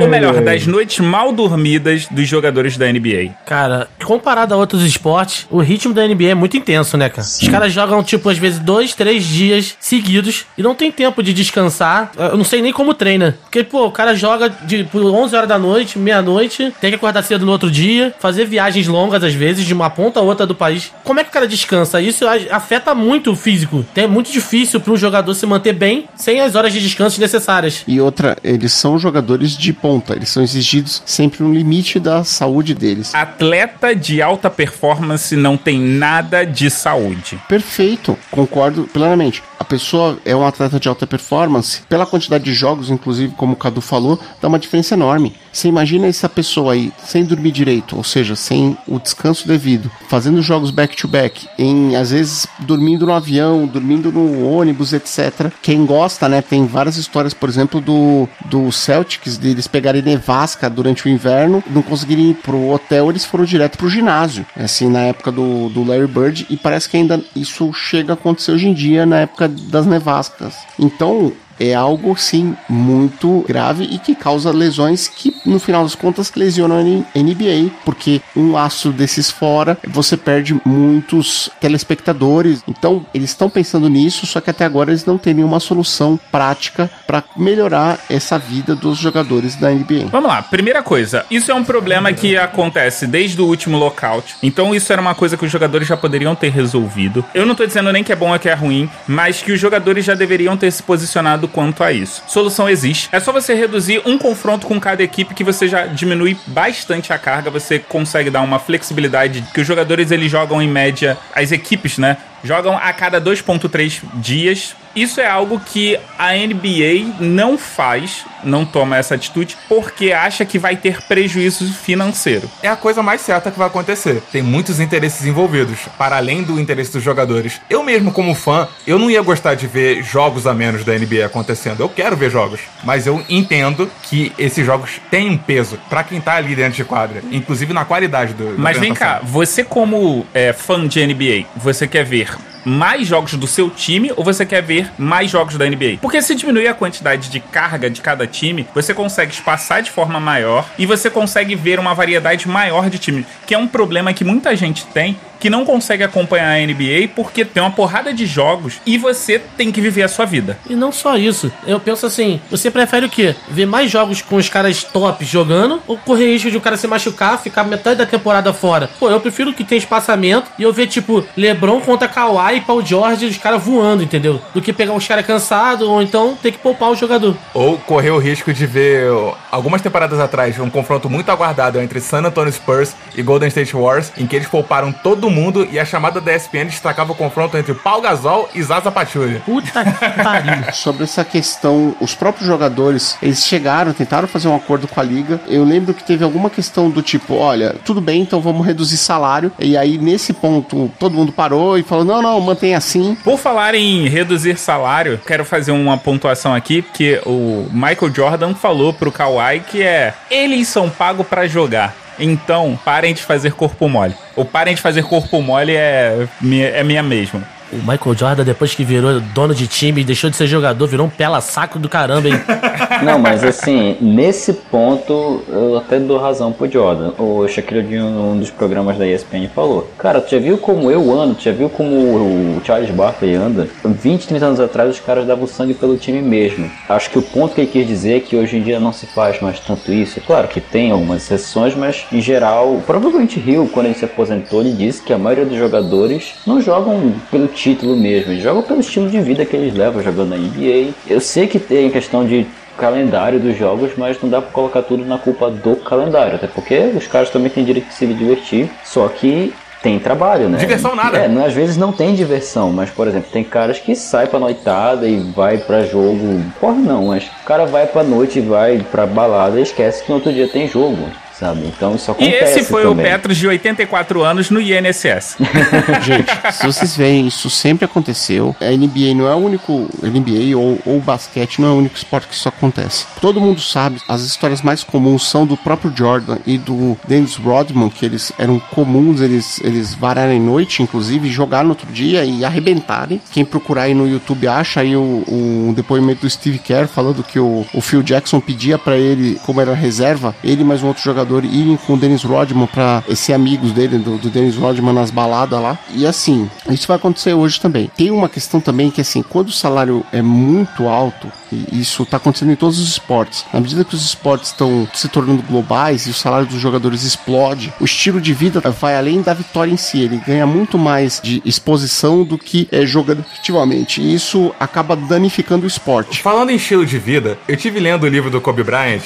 Ou 0.00 0.08
melhor, 0.08 0.40
das 0.40 0.66
noites 0.66 0.98
mal 1.00 1.32
dormidas 1.32 2.06
dos 2.10 2.26
jogadores 2.26 2.78
da 2.78 2.90
NBA. 2.90 3.34
Cara, 3.44 3.88
comparado 4.02 4.54
a 4.54 4.56
outros 4.56 4.82
esportes, 4.84 5.46
o 5.50 5.60
ritmo 5.60 5.92
da 5.92 6.06
NBA 6.06 6.30
é 6.30 6.34
muito 6.34 6.56
intenso, 6.56 6.96
né, 6.96 7.10
cara? 7.10 7.22
Os 7.22 7.48
caras 7.48 7.72
jogam, 7.72 8.02
tipo, 8.02 8.28
às 8.30 8.38
vezes 8.38 8.58
dois, 8.58 8.94
três 8.94 9.24
dias 9.24 9.76
seguidos 9.78 10.46
e 10.56 10.62
não 10.62 10.74
tem 10.74 10.90
tempo 10.90 11.22
de 11.22 11.34
descansar. 11.34 12.10
Eu 12.16 12.38
não 12.38 12.44
sei 12.44 12.62
nem 12.62 12.72
como 12.72 12.94
treina. 12.94 13.36
Porque, 13.42 13.62
pô, 13.62 13.86
o 13.86 13.92
cara 13.92 14.14
joga 14.14 14.48
de, 14.48 14.84
por 14.84 15.02
11 15.02 15.36
horas 15.36 15.48
da 15.48 15.58
noite, 15.58 15.98
meia-noite, 15.98 16.72
tem 16.80 16.90
que 16.90 16.96
acordar 16.96 17.22
cedo 17.22 17.44
no 17.44 17.52
outro 17.52 17.70
dia, 17.70 18.14
fazer 18.18 18.46
viagens 18.46 18.88
longas, 18.88 19.22
às 19.22 19.34
vezes, 19.34 19.66
de 19.66 19.74
uma 19.74 19.90
ponta 19.90 20.20
a 20.20 20.22
outra 20.22 20.46
do 20.46 20.54
país. 20.54 20.90
Como 21.04 21.20
é 21.20 21.24
que 21.24 21.30
o 21.30 21.32
cara 21.32 21.46
descansa? 21.46 22.00
Isso 22.00 22.24
afeta 22.62 22.94
muito 22.94 23.32
o 23.32 23.36
físico. 23.36 23.84
É 23.96 24.06
muito 24.06 24.30
difícil 24.30 24.80
para 24.80 24.92
um 24.92 24.96
jogador 24.96 25.34
se 25.34 25.44
manter 25.44 25.72
bem 25.72 26.08
sem 26.14 26.40
as 26.40 26.54
horas 26.54 26.72
de 26.72 26.80
descanso 26.80 27.20
necessárias. 27.20 27.82
E 27.88 28.00
outra, 28.00 28.36
eles 28.42 28.72
são 28.72 28.98
jogadores 28.98 29.56
de 29.56 29.72
ponta, 29.72 30.14
eles 30.14 30.28
são 30.28 30.42
exigidos 30.42 31.02
sempre 31.04 31.42
no 31.42 31.52
limite 31.52 31.98
da 31.98 32.22
saúde 32.22 32.72
deles. 32.72 33.14
Atleta 33.14 33.94
de 33.94 34.22
alta 34.22 34.48
performance 34.48 35.34
não 35.34 35.56
tem 35.56 35.78
nada 35.78 36.44
de 36.44 36.70
saúde. 36.70 37.40
Perfeito, 37.48 38.16
concordo 38.30 38.84
plenamente. 38.92 39.42
A 39.58 39.64
pessoa 39.64 40.18
é 40.24 40.34
um 40.34 40.46
atleta 40.46 40.78
de 40.78 40.88
alta 40.88 41.06
performance, 41.06 41.82
pela 41.88 42.06
quantidade 42.06 42.44
de 42.44 42.54
jogos, 42.54 42.90
inclusive, 42.90 43.34
como 43.36 43.54
o 43.54 43.56
Cadu 43.56 43.80
falou, 43.80 44.20
dá 44.40 44.48
uma 44.48 44.58
diferença 44.58 44.94
enorme. 44.94 45.34
Você 45.52 45.68
imagina 45.68 46.06
essa 46.06 46.28
pessoa 46.28 46.72
aí 46.72 46.92
sem 47.04 47.24
dormir 47.24 47.52
direito, 47.52 47.96
ou 47.96 48.02
seja, 48.02 48.34
sem 48.34 48.76
o 48.88 48.98
descanso 48.98 49.46
devido, 49.46 49.90
fazendo 50.08 50.40
jogos 50.40 50.70
back-to-back, 50.70 51.46
em 51.58 51.94
às 51.94 52.10
vezes 52.10 52.46
dormindo 52.60 53.06
no 53.06 53.12
avião, 53.12 53.66
dormindo 53.66 54.10
no 54.10 54.48
ônibus, 54.48 54.92
etc. 54.92 55.52
Quem 55.60 55.84
gosta, 55.84 56.28
né? 56.28 56.40
Tem 56.40 56.66
várias 56.66 56.96
histórias, 56.96 57.34
por 57.34 57.48
exemplo, 57.48 57.80
do, 57.80 58.26
do 58.46 58.72
Celtics, 58.72 59.36
deles 59.36 59.68
pegarem 59.68 60.02
nevasca 60.02 60.70
durante 60.70 61.06
o 61.06 61.08
inverno, 61.08 61.62
não 61.70 61.82
conseguirem 61.82 62.30
ir 62.30 62.34
pro 62.34 62.70
hotel, 62.70 63.10
eles 63.10 63.24
foram 63.24 63.44
direto 63.44 63.76
pro 63.76 63.90
ginásio. 63.90 64.46
Assim, 64.56 64.88
na 64.88 65.00
época 65.00 65.30
do, 65.30 65.68
do 65.68 65.84
Larry 65.84 66.06
Bird, 66.06 66.46
e 66.48 66.56
parece 66.56 66.88
que 66.88 66.96
ainda 66.96 67.22
isso 67.36 67.72
chega 67.72 68.12
a 68.12 68.14
acontecer 68.14 68.52
hoje 68.52 68.68
em 68.68 68.74
dia, 68.74 69.04
na 69.04 69.20
época 69.20 69.48
das 69.48 69.84
nevascas. 69.84 70.54
Então, 70.78 71.32
é 71.62 71.74
algo 71.74 72.16
sim 72.16 72.56
muito 72.68 73.44
grave 73.46 73.84
e 73.84 73.98
que 73.98 74.16
causa 74.16 74.50
lesões 74.50 75.06
que 75.06 75.32
no 75.46 75.60
final 75.60 75.84
das 75.84 75.94
contas 75.94 76.32
lesionam 76.34 76.78
a 76.78 77.18
NBA, 77.18 77.70
porque 77.84 78.20
um 78.34 78.56
aço 78.56 78.90
desses 78.90 79.30
fora, 79.30 79.78
você 79.86 80.16
perde 80.16 80.60
muitos 80.64 81.50
telespectadores. 81.60 82.62
Então, 82.66 83.06
eles 83.14 83.30
estão 83.30 83.48
pensando 83.48 83.88
nisso, 83.88 84.26
só 84.26 84.40
que 84.40 84.50
até 84.50 84.64
agora 84.64 84.90
eles 84.90 85.04
não 85.04 85.18
têm 85.18 85.34
nenhuma 85.34 85.60
solução 85.60 86.18
prática 86.30 86.90
para 87.06 87.22
melhorar 87.36 87.98
essa 88.10 88.38
vida 88.38 88.74
dos 88.74 88.98
jogadores 88.98 89.54
da 89.54 89.70
NBA. 89.70 90.08
Vamos 90.10 90.28
lá, 90.28 90.42
primeira 90.42 90.82
coisa, 90.82 91.24
isso 91.30 91.50
é 91.52 91.54
um 91.54 91.64
problema 91.64 92.12
que 92.12 92.36
acontece 92.36 93.06
desde 93.06 93.40
o 93.40 93.46
último 93.46 93.78
lockout. 93.78 94.34
Então, 94.42 94.74
isso 94.74 94.92
era 94.92 95.00
uma 95.00 95.14
coisa 95.14 95.36
que 95.36 95.44
os 95.44 95.52
jogadores 95.52 95.86
já 95.86 95.96
poderiam 95.96 96.34
ter 96.34 96.50
resolvido. 96.50 97.24
Eu 97.34 97.46
não 97.46 97.54
tô 97.54 97.64
dizendo 97.64 97.92
nem 97.92 98.02
que 98.02 98.12
é 98.12 98.16
bom 98.16 98.32
ou 98.32 98.38
que 98.38 98.48
é 98.48 98.54
ruim, 98.54 98.90
mas 99.06 99.42
que 99.42 99.52
os 99.52 99.60
jogadores 99.60 100.04
já 100.04 100.14
deveriam 100.14 100.56
ter 100.56 100.70
se 100.70 100.82
posicionado 100.82 101.51
quanto 101.52 101.84
a 101.84 101.92
isso. 101.92 102.22
Solução 102.26 102.68
existe. 102.68 103.08
É 103.12 103.20
só 103.20 103.32
você 103.32 103.54
reduzir 103.54 104.02
um 104.04 104.18
confronto 104.18 104.66
com 104.66 104.80
cada 104.80 105.02
equipe 105.02 105.34
que 105.34 105.44
você 105.44 105.68
já 105.68 105.86
diminui 105.86 106.36
bastante 106.46 107.12
a 107.12 107.18
carga, 107.18 107.50
você 107.50 107.78
consegue 107.78 108.30
dar 108.30 108.40
uma 108.40 108.58
flexibilidade 108.58 109.44
que 109.54 109.60
os 109.60 109.66
jogadores 109.66 110.10
eles 110.10 110.30
jogam 110.30 110.60
em 110.60 110.68
média, 110.68 111.16
as 111.34 111.52
equipes, 111.52 111.98
né? 111.98 112.16
Jogam 112.42 112.76
a 112.76 112.92
cada 112.92 113.20
2.3 113.20 114.00
dias. 114.14 114.74
Isso 114.94 115.20
é 115.20 115.26
algo 115.26 115.58
que 115.60 115.98
a 116.18 116.32
NBA 116.32 117.16
não 117.20 117.56
faz, 117.56 118.24
não 118.44 118.64
toma 118.64 118.96
essa 118.96 119.14
atitude, 119.14 119.56
porque 119.68 120.12
acha 120.12 120.44
que 120.44 120.58
vai 120.58 120.76
ter 120.76 121.02
prejuízo 121.02 121.72
financeiro. 121.72 122.50
É 122.62 122.68
a 122.68 122.76
coisa 122.76 123.02
mais 123.02 123.20
certa 123.20 123.50
que 123.50 123.58
vai 123.58 123.66
acontecer. 123.66 124.22
Tem 124.30 124.42
muitos 124.42 124.80
interesses 124.80 125.26
envolvidos, 125.26 125.78
para 125.96 126.16
além 126.16 126.42
do 126.42 126.60
interesse 126.60 126.92
dos 126.92 127.02
jogadores. 127.02 127.60
Eu 127.70 127.82
mesmo, 127.82 128.12
como 128.12 128.34
fã, 128.34 128.68
eu 128.86 128.98
não 128.98 129.10
ia 129.10 129.22
gostar 129.22 129.54
de 129.54 129.66
ver 129.66 130.02
jogos 130.02 130.46
a 130.46 130.54
menos 130.54 130.84
da 130.84 130.92
NBA 130.92 131.24
acontecendo. 131.24 131.80
Eu 131.80 131.88
quero 131.88 132.16
ver 132.16 132.30
jogos, 132.30 132.60
mas 132.84 133.06
eu 133.06 133.24
entendo 133.28 133.90
que 134.02 134.32
esses 134.38 134.64
jogos 134.64 135.00
têm 135.10 135.30
um 135.30 135.38
peso 135.38 135.78
para 135.88 136.04
quem 136.04 136.20
tá 136.20 136.34
ali 136.34 136.54
dentro 136.54 136.74
de 136.74 136.84
quadra, 136.84 137.22
inclusive 137.30 137.72
na 137.72 137.84
qualidade 137.84 138.34
do. 138.34 138.54
Mas 138.58 138.78
vem 138.78 138.92
cá, 138.92 139.20
você 139.22 139.64
como 139.64 140.26
é, 140.34 140.52
fã 140.52 140.86
de 140.86 141.04
NBA, 141.06 141.46
você 141.56 141.86
quer 141.86 142.04
ver 142.04 142.28
mais 142.64 143.06
jogos 143.06 143.34
do 143.34 143.46
seu 143.46 143.70
time 143.70 144.12
ou 144.16 144.24
você 144.24 144.46
quer 144.46 144.62
ver 144.62 144.81
mais 144.98 145.30
jogos 145.30 145.56
da 145.56 145.66
NBA? 145.66 145.98
Porque 146.00 146.22
se 146.22 146.34
diminuir 146.34 146.68
a 146.68 146.74
quantidade 146.74 147.28
de 147.28 147.40
carga 147.40 147.90
de 147.90 148.00
cada 148.00 148.26
time, 148.26 148.66
você 148.74 148.94
consegue 148.94 149.32
espaçar 149.32 149.82
de 149.82 149.90
forma 149.90 150.20
maior 150.20 150.68
e 150.78 150.86
você 150.86 151.10
consegue 151.10 151.54
ver 151.54 151.78
uma 151.78 151.94
variedade 151.94 152.48
maior 152.48 152.88
de 152.88 152.98
times, 152.98 153.26
que 153.46 153.54
é 153.54 153.58
um 153.58 153.66
problema 153.66 154.12
que 154.12 154.24
muita 154.24 154.54
gente 154.56 154.86
tem 154.86 155.16
que 155.42 155.50
não 155.50 155.64
consegue 155.64 156.04
acompanhar 156.04 156.52
a 156.52 156.64
NBA 156.64 157.08
porque 157.16 157.44
tem 157.44 157.60
uma 157.60 157.72
porrada 157.72 158.14
de 158.14 158.26
jogos 158.26 158.80
e 158.86 158.96
você 158.96 159.40
tem 159.40 159.72
que 159.72 159.80
viver 159.80 160.04
a 160.04 160.08
sua 160.08 160.24
vida. 160.24 160.56
E 160.70 160.76
não 160.76 160.92
só 160.92 161.16
isso. 161.16 161.50
Eu 161.66 161.80
penso 161.80 162.06
assim, 162.06 162.40
você 162.48 162.70
prefere 162.70 163.06
o 163.06 163.10
quê? 163.10 163.34
Ver 163.48 163.66
mais 163.66 163.90
jogos 163.90 164.22
com 164.22 164.36
os 164.36 164.48
caras 164.48 164.84
tops 164.84 165.26
jogando 165.26 165.82
ou 165.88 165.98
correr 165.98 166.28
risco 166.28 166.48
de 166.48 166.56
o 166.56 166.60
um 166.60 166.62
cara 166.62 166.76
se 166.76 166.86
machucar, 166.86 167.42
ficar 167.42 167.64
metade 167.64 167.96
da 167.96 168.06
temporada 168.06 168.52
fora? 168.52 168.88
Pô, 169.00 169.10
eu 169.10 169.18
prefiro 169.18 169.52
que 169.52 169.64
tenha 169.64 169.80
espaçamento 169.80 170.48
e 170.56 170.62
eu 170.62 170.72
ver, 170.72 170.86
tipo, 170.86 171.26
LeBron 171.36 171.80
contra 171.80 172.06
Kawhi 172.06 172.58
e 172.58 172.60
Paul 172.60 172.86
George 172.86 173.24
e 173.24 173.28
os 173.28 173.36
caras 173.36 173.60
voando, 173.60 174.04
entendeu? 174.04 174.40
Do 174.54 174.62
que 174.62 174.72
pegar 174.72 174.92
os 174.92 175.08
caras 175.08 175.26
cansados 175.26 175.88
ou 175.88 176.00
então 176.00 176.38
ter 176.40 176.52
que 176.52 176.58
poupar 176.58 176.90
o 176.92 176.94
jogador. 176.94 177.36
Ou 177.52 177.78
correr 177.78 178.10
o 178.10 178.18
risco 178.18 178.52
de 178.52 178.64
ver 178.64 179.08
algumas 179.50 179.82
temporadas 179.82 180.20
atrás 180.20 180.56
um 180.60 180.70
confronto 180.70 181.10
muito 181.10 181.32
aguardado 181.32 181.80
entre 181.80 182.00
San 182.00 182.22
Antonio 182.22 182.52
Spurs 182.52 182.94
e 183.16 183.22
Golden 183.22 183.48
State 183.48 183.74
Warriors, 183.74 184.12
em 184.16 184.24
que 184.24 184.36
eles 184.36 184.46
pouparam 184.46 184.92
todo 184.92 185.31
mundo 185.32 185.66
e 185.70 185.78
a 185.78 185.84
chamada 185.84 186.20
da 186.20 186.34
ESPN 186.34 186.66
destacava 186.66 187.12
o 187.12 187.14
confronto 187.14 187.56
entre 187.56 187.74
Paul 187.74 188.00
Gasol 188.00 188.48
e 188.54 188.62
Zaza 188.62 188.90
Pachulia. 188.90 189.42
Puta 189.44 189.84
que 189.84 190.22
pariu. 190.22 190.72
Sobre 190.72 191.04
essa 191.04 191.24
questão, 191.24 191.94
os 192.00 192.14
próprios 192.14 192.46
jogadores, 192.46 193.16
eles 193.22 193.44
chegaram, 193.44 193.92
tentaram 193.92 194.28
fazer 194.28 194.48
um 194.48 194.56
acordo 194.56 194.86
com 194.86 195.00
a 195.00 195.02
liga. 195.02 195.40
Eu 195.48 195.64
lembro 195.64 195.94
que 195.94 196.04
teve 196.04 196.24
alguma 196.24 196.50
questão 196.50 196.90
do 196.90 197.02
tipo, 197.02 197.34
olha, 197.34 197.74
tudo 197.84 198.00
bem, 198.00 198.22
então 198.22 198.40
vamos 198.40 198.66
reduzir 198.66 198.96
salário. 198.96 199.52
E 199.58 199.76
aí 199.76 199.98
nesse 199.98 200.32
ponto 200.32 200.90
todo 200.98 201.14
mundo 201.14 201.32
parou 201.32 201.78
e 201.78 201.82
falou: 201.82 202.04
"Não, 202.04 202.22
não, 202.22 202.40
mantém 202.40 202.74
assim". 202.74 203.16
Por 203.24 203.38
falar 203.38 203.74
em 203.74 204.08
reduzir 204.08 204.56
salário, 204.58 205.20
quero 205.26 205.44
fazer 205.44 205.72
uma 205.72 205.96
pontuação 205.96 206.54
aqui, 206.54 206.82
porque 206.82 207.20
o 207.24 207.68
Michael 207.72 208.14
Jordan 208.14 208.54
falou 208.54 208.92
pro 208.92 209.12
Kawhi 209.12 209.60
que 209.60 209.82
é 209.82 210.14
eles 210.30 210.68
são 210.68 210.88
pagos 210.90 211.26
para 211.26 211.46
jogar. 211.46 212.01
Então, 212.18 212.78
parem 212.84 213.14
de 213.14 213.22
fazer 213.22 213.52
corpo 213.52 213.88
mole. 213.88 214.14
O 214.36 214.44
parem 214.44 214.74
de 214.74 214.80
fazer 214.80 215.02
corpo 215.02 215.40
mole 215.40 215.74
é 215.74 216.26
minha, 216.40 216.68
é 216.68 216.84
minha 216.84 217.02
mesma. 217.02 217.42
O 217.72 217.76
Michael 217.76 218.14
Jordan, 218.14 218.44
depois 218.44 218.74
que 218.74 218.84
virou 218.84 219.18
dono 219.18 219.54
de 219.54 219.66
time, 219.66 220.04
deixou 220.04 220.28
de 220.28 220.36
ser 220.36 220.46
jogador, 220.46 220.86
virou 220.86 221.06
um 221.06 221.10
pela-saco 221.10 221.78
do 221.78 221.88
caramba, 221.88 222.28
hein? 222.28 222.34
Não, 223.02 223.18
mas 223.18 223.42
assim, 223.42 223.96
nesse 223.98 224.52
ponto, 224.52 225.42
eu 225.48 225.78
até 225.78 225.98
dou 225.98 226.18
razão 226.18 226.52
pro 226.52 226.70
Jordan. 226.70 227.12
O 227.18 227.48
Shaquille 227.48 227.82
de 227.82 227.98
um 227.98 228.38
dos 228.38 228.50
programas 228.50 228.98
da 228.98 229.06
ESPN 229.06 229.48
falou: 229.54 229.90
Cara, 229.96 230.20
tu 230.20 230.30
já 230.30 230.38
viu 230.38 230.58
como 230.58 230.90
eu 230.90 231.10
ando? 231.10 231.34
Tu 231.34 231.44
já 231.44 231.52
viu 231.52 231.70
como 231.70 231.96
o 231.96 232.60
Charles 232.62 232.90
Barkley 232.90 233.34
anda? 233.34 233.66
20, 233.82 234.28
30 234.28 234.44
anos 234.44 234.60
atrás, 234.60 234.90
os 234.90 235.00
caras 235.00 235.26
davam 235.26 235.46
sangue 235.46 235.72
pelo 235.72 235.96
time 235.96 236.20
mesmo. 236.20 236.70
Acho 236.88 237.10
que 237.10 237.18
o 237.18 237.22
ponto 237.22 237.54
que 237.54 237.62
ele 237.62 237.70
quis 237.70 237.86
dizer 237.86 238.18
é 238.18 238.20
que 238.20 238.36
hoje 238.36 238.58
em 238.58 238.62
dia 238.62 238.78
não 238.78 238.92
se 238.92 239.06
faz 239.06 239.40
mais 239.40 239.58
tanto 239.58 239.90
isso. 239.90 240.20
Claro 240.20 240.46
que 240.46 240.60
tem 240.60 240.90
algumas 240.90 241.22
exceções, 241.22 241.74
mas 241.74 242.04
em 242.12 242.20
geral, 242.20 242.74
o 242.74 242.82
próprio 242.82 243.10
Grant 243.10 243.36
Hill, 243.36 243.70
quando 243.72 243.86
ele 243.86 243.94
se 243.94 244.04
aposentou, 244.04 244.60
ele 244.60 244.72
disse 244.72 245.02
que 245.02 245.12
a 245.12 245.18
maioria 245.18 245.46
dos 245.46 245.56
jogadores 245.56 246.34
não 246.46 246.60
jogam 246.60 247.14
pelo 247.30 247.48
título 247.62 247.96
mesmo, 247.96 248.32
eles 248.32 248.42
jogam 248.42 248.62
pelo 248.62 248.80
estilo 248.80 249.08
de 249.08 249.20
vida 249.20 249.44
que 249.44 249.54
eles 249.54 249.72
levam 249.72 250.02
jogando 250.02 250.30
na 250.30 250.36
NBA. 250.36 250.92
Eu 251.06 251.20
sei 251.20 251.46
que 251.46 251.60
tem 251.60 251.88
questão 251.90 252.26
de 252.26 252.44
calendário 252.76 253.38
dos 253.38 253.56
jogos, 253.56 253.92
mas 253.96 254.20
não 254.20 254.28
dá 254.28 254.42
pra 254.42 254.50
colocar 254.50 254.82
tudo 254.82 255.04
na 255.04 255.16
culpa 255.16 255.48
do 255.48 255.76
calendário, 255.76 256.34
até 256.34 256.48
porque 256.48 256.78
os 256.96 257.06
caras 257.06 257.30
também 257.30 257.50
têm 257.50 257.64
direito 257.64 257.86
de 257.86 257.94
se 257.94 258.06
divertir, 258.06 258.68
só 258.84 259.06
que 259.06 259.54
tem 259.80 259.98
trabalho, 259.98 260.48
né? 260.48 260.58
Diversão 260.58 260.94
nada. 260.94 261.18
É, 261.18 261.26
às 261.44 261.52
vezes 261.52 261.76
não 261.76 261.92
tem 261.92 262.14
diversão, 262.14 262.72
mas 262.72 262.90
por 262.90 263.06
exemplo, 263.06 263.28
tem 263.32 263.44
caras 263.44 263.78
que 263.78 263.94
saem 263.94 264.28
pra 264.28 264.38
noitada 264.38 265.06
e 265.06 265.18
vai 265.18 265.58
pra 265.58 265.84
jogo. 265.84 266.40
Porra, 266.60 266.74
não, 266.74 267.06
mas 267.06 267.24
o 267.26 267.44
cara 267.44 267.66
vai 267.66 267.86
pra 267.86 268.02
noite 268.02 268.38
e 268.38 268.42
vai 268.42 268.78
pra 268.90 269.06
balada 269.06 269.58
e 269.58 269.62
esquece 269.62 270.02
que 270.02 270.08
no 270.08 270.16
outro 270.16 270.32
dia 270.32 270.48
tem 270.48 270.68
jogo. 270.68 271.08
Sabe? 271.42 271.66
Então 271.66 271.96
isso 271.96 272.08
E 272.08 272.12
acontece. 272.12 272.60
esse 272.60 272.70
foi 272.70 272.84
também. 272.84 273.04
o 273.04 273.08
Petros 273.08 273.36
de 273.36 273.48
84 273.48 274.22
anos 274.22 274.48
no 274.48 274.60
INSS. 274.60 275.38
Gente, 276.02 276.30
se 276.52 276.64
vocês 276.64 276.96
veem, 276.96 277.26
isso 277.26 277.50
sempre 277.50 277.84
aconteceu. 277.84 278.54
A 278.60 278.70
NBA 278.70 279.12
não 279.16 279.26
é 279.28 279.34
o 279.34 279.38
único. 279.38 279.88
NBA 280.00 280.56
ou, 280.56 280.78
ou 280.86 280.98
o 280.98 281.00
basquete 281.00 281.60
não 281.60 281.68
é 281.68 281.70
o 281.72 281.78
único 281.78 281.96
esporte 281.96 282.28
que 282.28 282.34
isso 282.34 282.48
acontece. 282.48 283.06
Todo 283.20 283.40
mundo 283.40 283.60
sabe, 283.60 284.00
as 284.08 284.22
histórias 284.22 284.62
mais 284.62 284.84
comuns 284.84 285.28
são 285.28 285.44
do 285.44 285.56
próprio 285.56 285.92
Jordan 285.96 286.38
e 286.46 286.56
do 286.56 286.96
Dennis 287.08 287.34
Rodman, 287.34 287.90
que 287.90 288.06
eles 288.06 288.30
eram 288.38 288.60
comuns, 288.60 289.20
eles, 289.20 289.60
eles 289.64 289.94
vararem 289.94 290.38
noite, 290.40 290.80
inclusive, 290.80 291.28
jogar 291.28 291.64
no 291.64 291.70
outro 291.70 291.90
dia 291.92 292.24
e 292.24 292.44
arrebentarem. 292.44 293.20
Quem 293.32 293.44
procurar 293.44 293.82
aí 293.82 293.94
no 293.94 294.06
YouTube 294.08 294.46
acha 294.46 294.80
aí 294.80 294.94
o, 294.94 295.00
o 295.26 295.72
depoimento 295.74 296.20
do 296.20 296.30
Steve 296.30 296.60
Kerr 296.60 296.86
falando 296.86 297.24
que 297.24 297.40
o, 297.40 297.66
o 297.74 297.80
Phil 297.80 298.02
Jackson 298.02 298.38
pedia 298.38 298.78
pra 298.78 298.96
ele, 298.96 299.40
como 299.44 299.60
era 299.60 299.74
reserva, 299.74 300.32
ele 300.44 300.62
mais 300.62 300.84
um 300.84 300.86
outro 300.86 301.02
jogador 301.02 301.31
irem 301.40 301.76
com 301.76 301.94
o 301.94 301.96
Dennis 301.96 302.22
Rodman 302.22 302.66
pra 302.66 303.02
ser 303.14 303.32
amigos 303.32 303.72
dele, 303.72 303.98
do, 303.98 304.18
do 304.18 304.30
Dennis 304.30 304.56
Rodman 304.56 304.92
nas 304.92 305.10
baladas 305.10 305.60
lá. 305.60 305.78
E 305.94 306.06
assim, 306.06 306.48
isso 306.70 306.88
vai 306.88 306.96
acontecer 306.96 307.34
hoje 307.34 307.60
também. 307.60 307.90
Tem 307.96 308.10
uma 308.10 308.28
questão 308.28 308.60
também 308.60 308.90
que 308.90 309.00
assim, 309.00 309.22
quando 309.22 309.48
o 309.48 309.52
salário 309.52 310.04
é 310.12 310.22
muito 310.22 310.88
alto, 310.88 311.30
e 311.50 311.80
isso 311.80 312.06
tá 312.06 312.16
acontecendo 312.16 312.52
em 312.52 312.56
todos 312.56 312.78
os 312.78 312.88
esportes, 312.88 313.44
na 313.52 313.60
medida 313.60 313.84
que 313.84 313.94
os 313.94 314.04
esportes 314.04 314.50
estão 314.50 314.88
se 314.94 315.08
tornando 315.08 315.42
globais 315.42 316.06
e 316.06 316.10
o 316.10 316.14
salário 316.14 316.46
dos 316.46 316.60
jogadores 316.60 317.02
explode, 317.02 317.72
o 317.80 317.84
estilo 317.84 318.20
de 318.20 318.32
vida 318.32 318.60
vai 318.60 318.96
além 318.96 319.20
da 319.20 319.34
vitória 319.34 319.70
em 319.70 319.76
si, 319.76 320.00
ele 320.00 320.16
ganha 320.26 320.46
muito 320.46 320.78
mais 320.78 321.20
de 321.22 321.42
exposição 321.44 322.24
do 322.24 322.38
que 322.38 322.68
é, 322.72 322.86
jogando 322.86 323.20
efetivamente. 323.20 324.00
E 324.00 324.14
isso 324.14 324.54
acaba 324.58 324.96
danificando 324.96 325.64
o 325.64 325.68
esporte. 325.68 326.22
Falando 326.22 326.50
em 326.50 326.56
estilo 326.56 326.86
de 326.86 326.98
vida, 326.98 327.38
eu 327.46 327.56
tive 327.56 327.78
lendo 327.78 328.04
o 328.04 328.08
livro 328.08 328.30
do 328.30 328.40
Kobe 328.40 328.62
Bryant, 328.62 329.02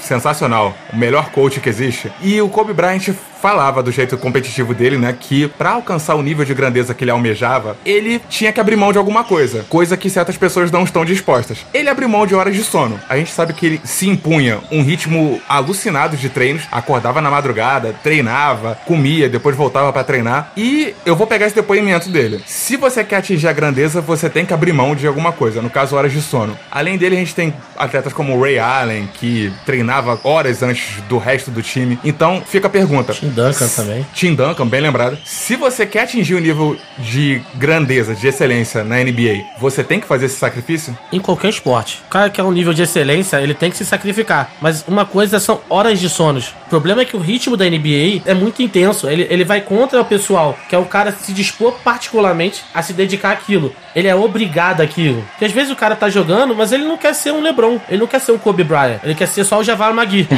sensacional, 0.00 0.76
o 0.92 0.96
melhor 0.96 1.30
coach 1.30 1.60
que 1.60 1.67
existe. 1.68 2.10
E 2.22 2.40
o 2.40 2.48
Kobe 2.48 2.72
Bryant 2.72 3.12
falava 3.40 3.82
do 3.82 3.92
jeito 3.92 4.16
competitivo 4.16 4.74
dele, 4.74 4.98
né, 4.98 5.16
que 5.18 5.48
pra 5.48 5.70
alcançar 5.70 6.14
o 6.14 6.22
nível 6.22 6.44
de 6.44 6.54
grandeza 6.54 6.94
que 6.94 7.04
ele 7.04 7.10
almejava, 7.10 7.76
ele 7.84 8.20
tinha 8.28 8.52
que 8.52 8.60
abrir 8.60 8.76
mão 8.76 8.92
de 8.92 8.98
alguma 8.98 9.24
coisa, 9.24 9.64
coisa 9.68 9.96
que 9.96 10.10
certas 10.10 10.36
pessoas 10.36 10.70
não 10.70 10.84
estão 10.84 11.04
dispostas. 11.04 11.58
Ele 11.72 11.88
abriu 11.88 12.08
mão 12.08 12.26
de 12.26 12.34
horas 12.34 12.54
de 12.54 12.64
sono. 12.64 12.98
A 13.08 13.16
gente 13.16 13.30
sabe 13.30 13.52
que 13.52 13.66
ele 13.66 13.80
se 13.84 14.08
impunha 14.08 14.58
um 14.70 14.82
ritmo 14.82 15.40
alucinado 15.48 16.16
de 16.16 16.28
treinos, 16.28 16.64
acordava 16.70 17.20
na 17.20 17.30
madrugada, 17.30 17.94
treinava, 18.02 18.78
comia, 18.86 19.28
depois 19.28 19.56
voltava 19.56 19.92
pra 19.92 20.04
treinar. 20.04 20.52
E 20.56 20.94
eu 21.04 21.14
vou 21.14 21.26
pegar 21.26 21.46
esse 21.46 21.54
depoimento 21.54 22.08
dele. 22.08 22.40
Se 22.46 22.76
você 22.76 23.04
quer 23.04 23.16
atingir 23.16 23.48
a 23.48 23.52
grandeza, 23.52 24.00
você 24.00 24.28
tem 24.28 24.44
que 24.44 24.54
abrir 24.54 24.72
mão 24.72 24.94
de 24.94 25.06
alguma 25.06 25.32
coisa, 25.32 25.62
no 25.62 25.70
caso 25.70 25.96
horas 25.96 26.12
de 26.12 26.20
sono. 26.20 26.58
Além 26.70 26.96
dele, 26.96 27.16
a 27.16 27.18
gente 27.18 27.34
tem 27.34 27.54
atletas 27.76 28.12
como 28.12 28.36
o 28.36 28.42
Ray 28.42 28.58
Allen, 28.58 29.08
que 29.14 29.52
treinava 29.64 30.18
horas 30.24 30.62
antes 30.62 31.00
do 31.08 31.18
resto 31.18 31.50
do 31.50 31.62
time. 31.62 31.98
Então, 32.04 32.42
fica 32.44 32.66
a 32.66 32.70
pergunta. 32.70 33.14
Tim 33.28 33.34
Duncan 33.34 33.68
também. 33.68 34.06
Tim 34.14 34.34
Duncan, 34.34 34.66
bem 34.66 34.80
lembrado. 34.80 35.18
Se 35.24 35.56
você 35.56 35.84
quer 35.86 36.02
atingir 36.02 36.34
o 36.34 36.38
nível 36.38 36.76
de 36.98 37.42
grandeza, 37.54 38.14
de 38.14 38.26
excelência 38.26 38.82
na 38.82 38.96
NBA, 38.96 39.44
você 39.60 39.84
tem 39.84 40.00
que 40.00 40.06
fazer 40.06 40.26
esse 40.26 40.36
sacrifício? 40.36 40.96
Em 41.12 41.20
qualquer 41.20 41.50
esporte. 41.50 42.02
O 42.06 42.10
cara 42.10 42.30
que 42.30 42.40
é 42.40 42.44
um 42.44 42.52
nível 42.52 42.72
de 42.72 42.82
excelência, 42.82 43.40
ele 43.40 43.54
tem 43.54 43.70
que 43.70 43.76
se 43.76 43.84
sacrificar. 43.84 44.50
Mas 44.60 44.84
uma 44.88 45.04
coisa 45.04 45.38
são 45.38 45.60
horas 45.68 46.00
de 46.00 46.08
sonos. 46.08 46.54
O 46.66 46.70
problema 46.70 47.02
é 47.02 47.04
que 47.04 47.16
o 47.16 47.20
ritmo 47.20 47.56
da 47.56 47.64
NBA 47.64 48.22
é 48.24 48.34
muito 48.34 48.62
intenso. 48.62 49.08
Ele, 49.08 49.26
ele 49.28 49.44
vai 49.44 49.60
contra 49.60 50.00
o 50.00 50.04
pessoal, 50.04 50.58
que 50.68 50.74
é 50.74 50.78
o 50.78 50.84
cara 50.84 51.12
se 51.12 51.32
dispor 51.32 51.74
particularmente 51.84 52.64
a 52.72 52.82
se 52.82 52.92
dedicar 52.92 53.32
àquilo. 53.32 53.74
Ele 53.94 54.08
é 54.08 54.14
obrigado 54.14 54.80
àquilo. 54.80 55.24
Porque 55.30 55.44
às 55.44 55.52
vezes 55.52 55.70
o 55.70 55.76
cara 55.76 55.96
tá 55.96 56.08
jogando, 56.08 56.54
mas 56.54 56.72
ele 56.72 56.84
não 56.84 56.96
quer 56.96 57.14
ser 57.14 57.32
um 57.32 57.40
LeBron. 57.40 57.78
Ele 57.88 57.98
não 57.98 58.06
quer 58.06 58.20
ser 58.20 58.32
um 58.32 58.38
Kobe 58.38 58.64
Bryant. 58.64 59.00
Ele 59.02 59.14
quer 59.14 59.26
ser 59.26 59.44
só 59.44 59.58
o 59.58 59.64
Javar 59.64 59.92
Magui. 59.92 60.28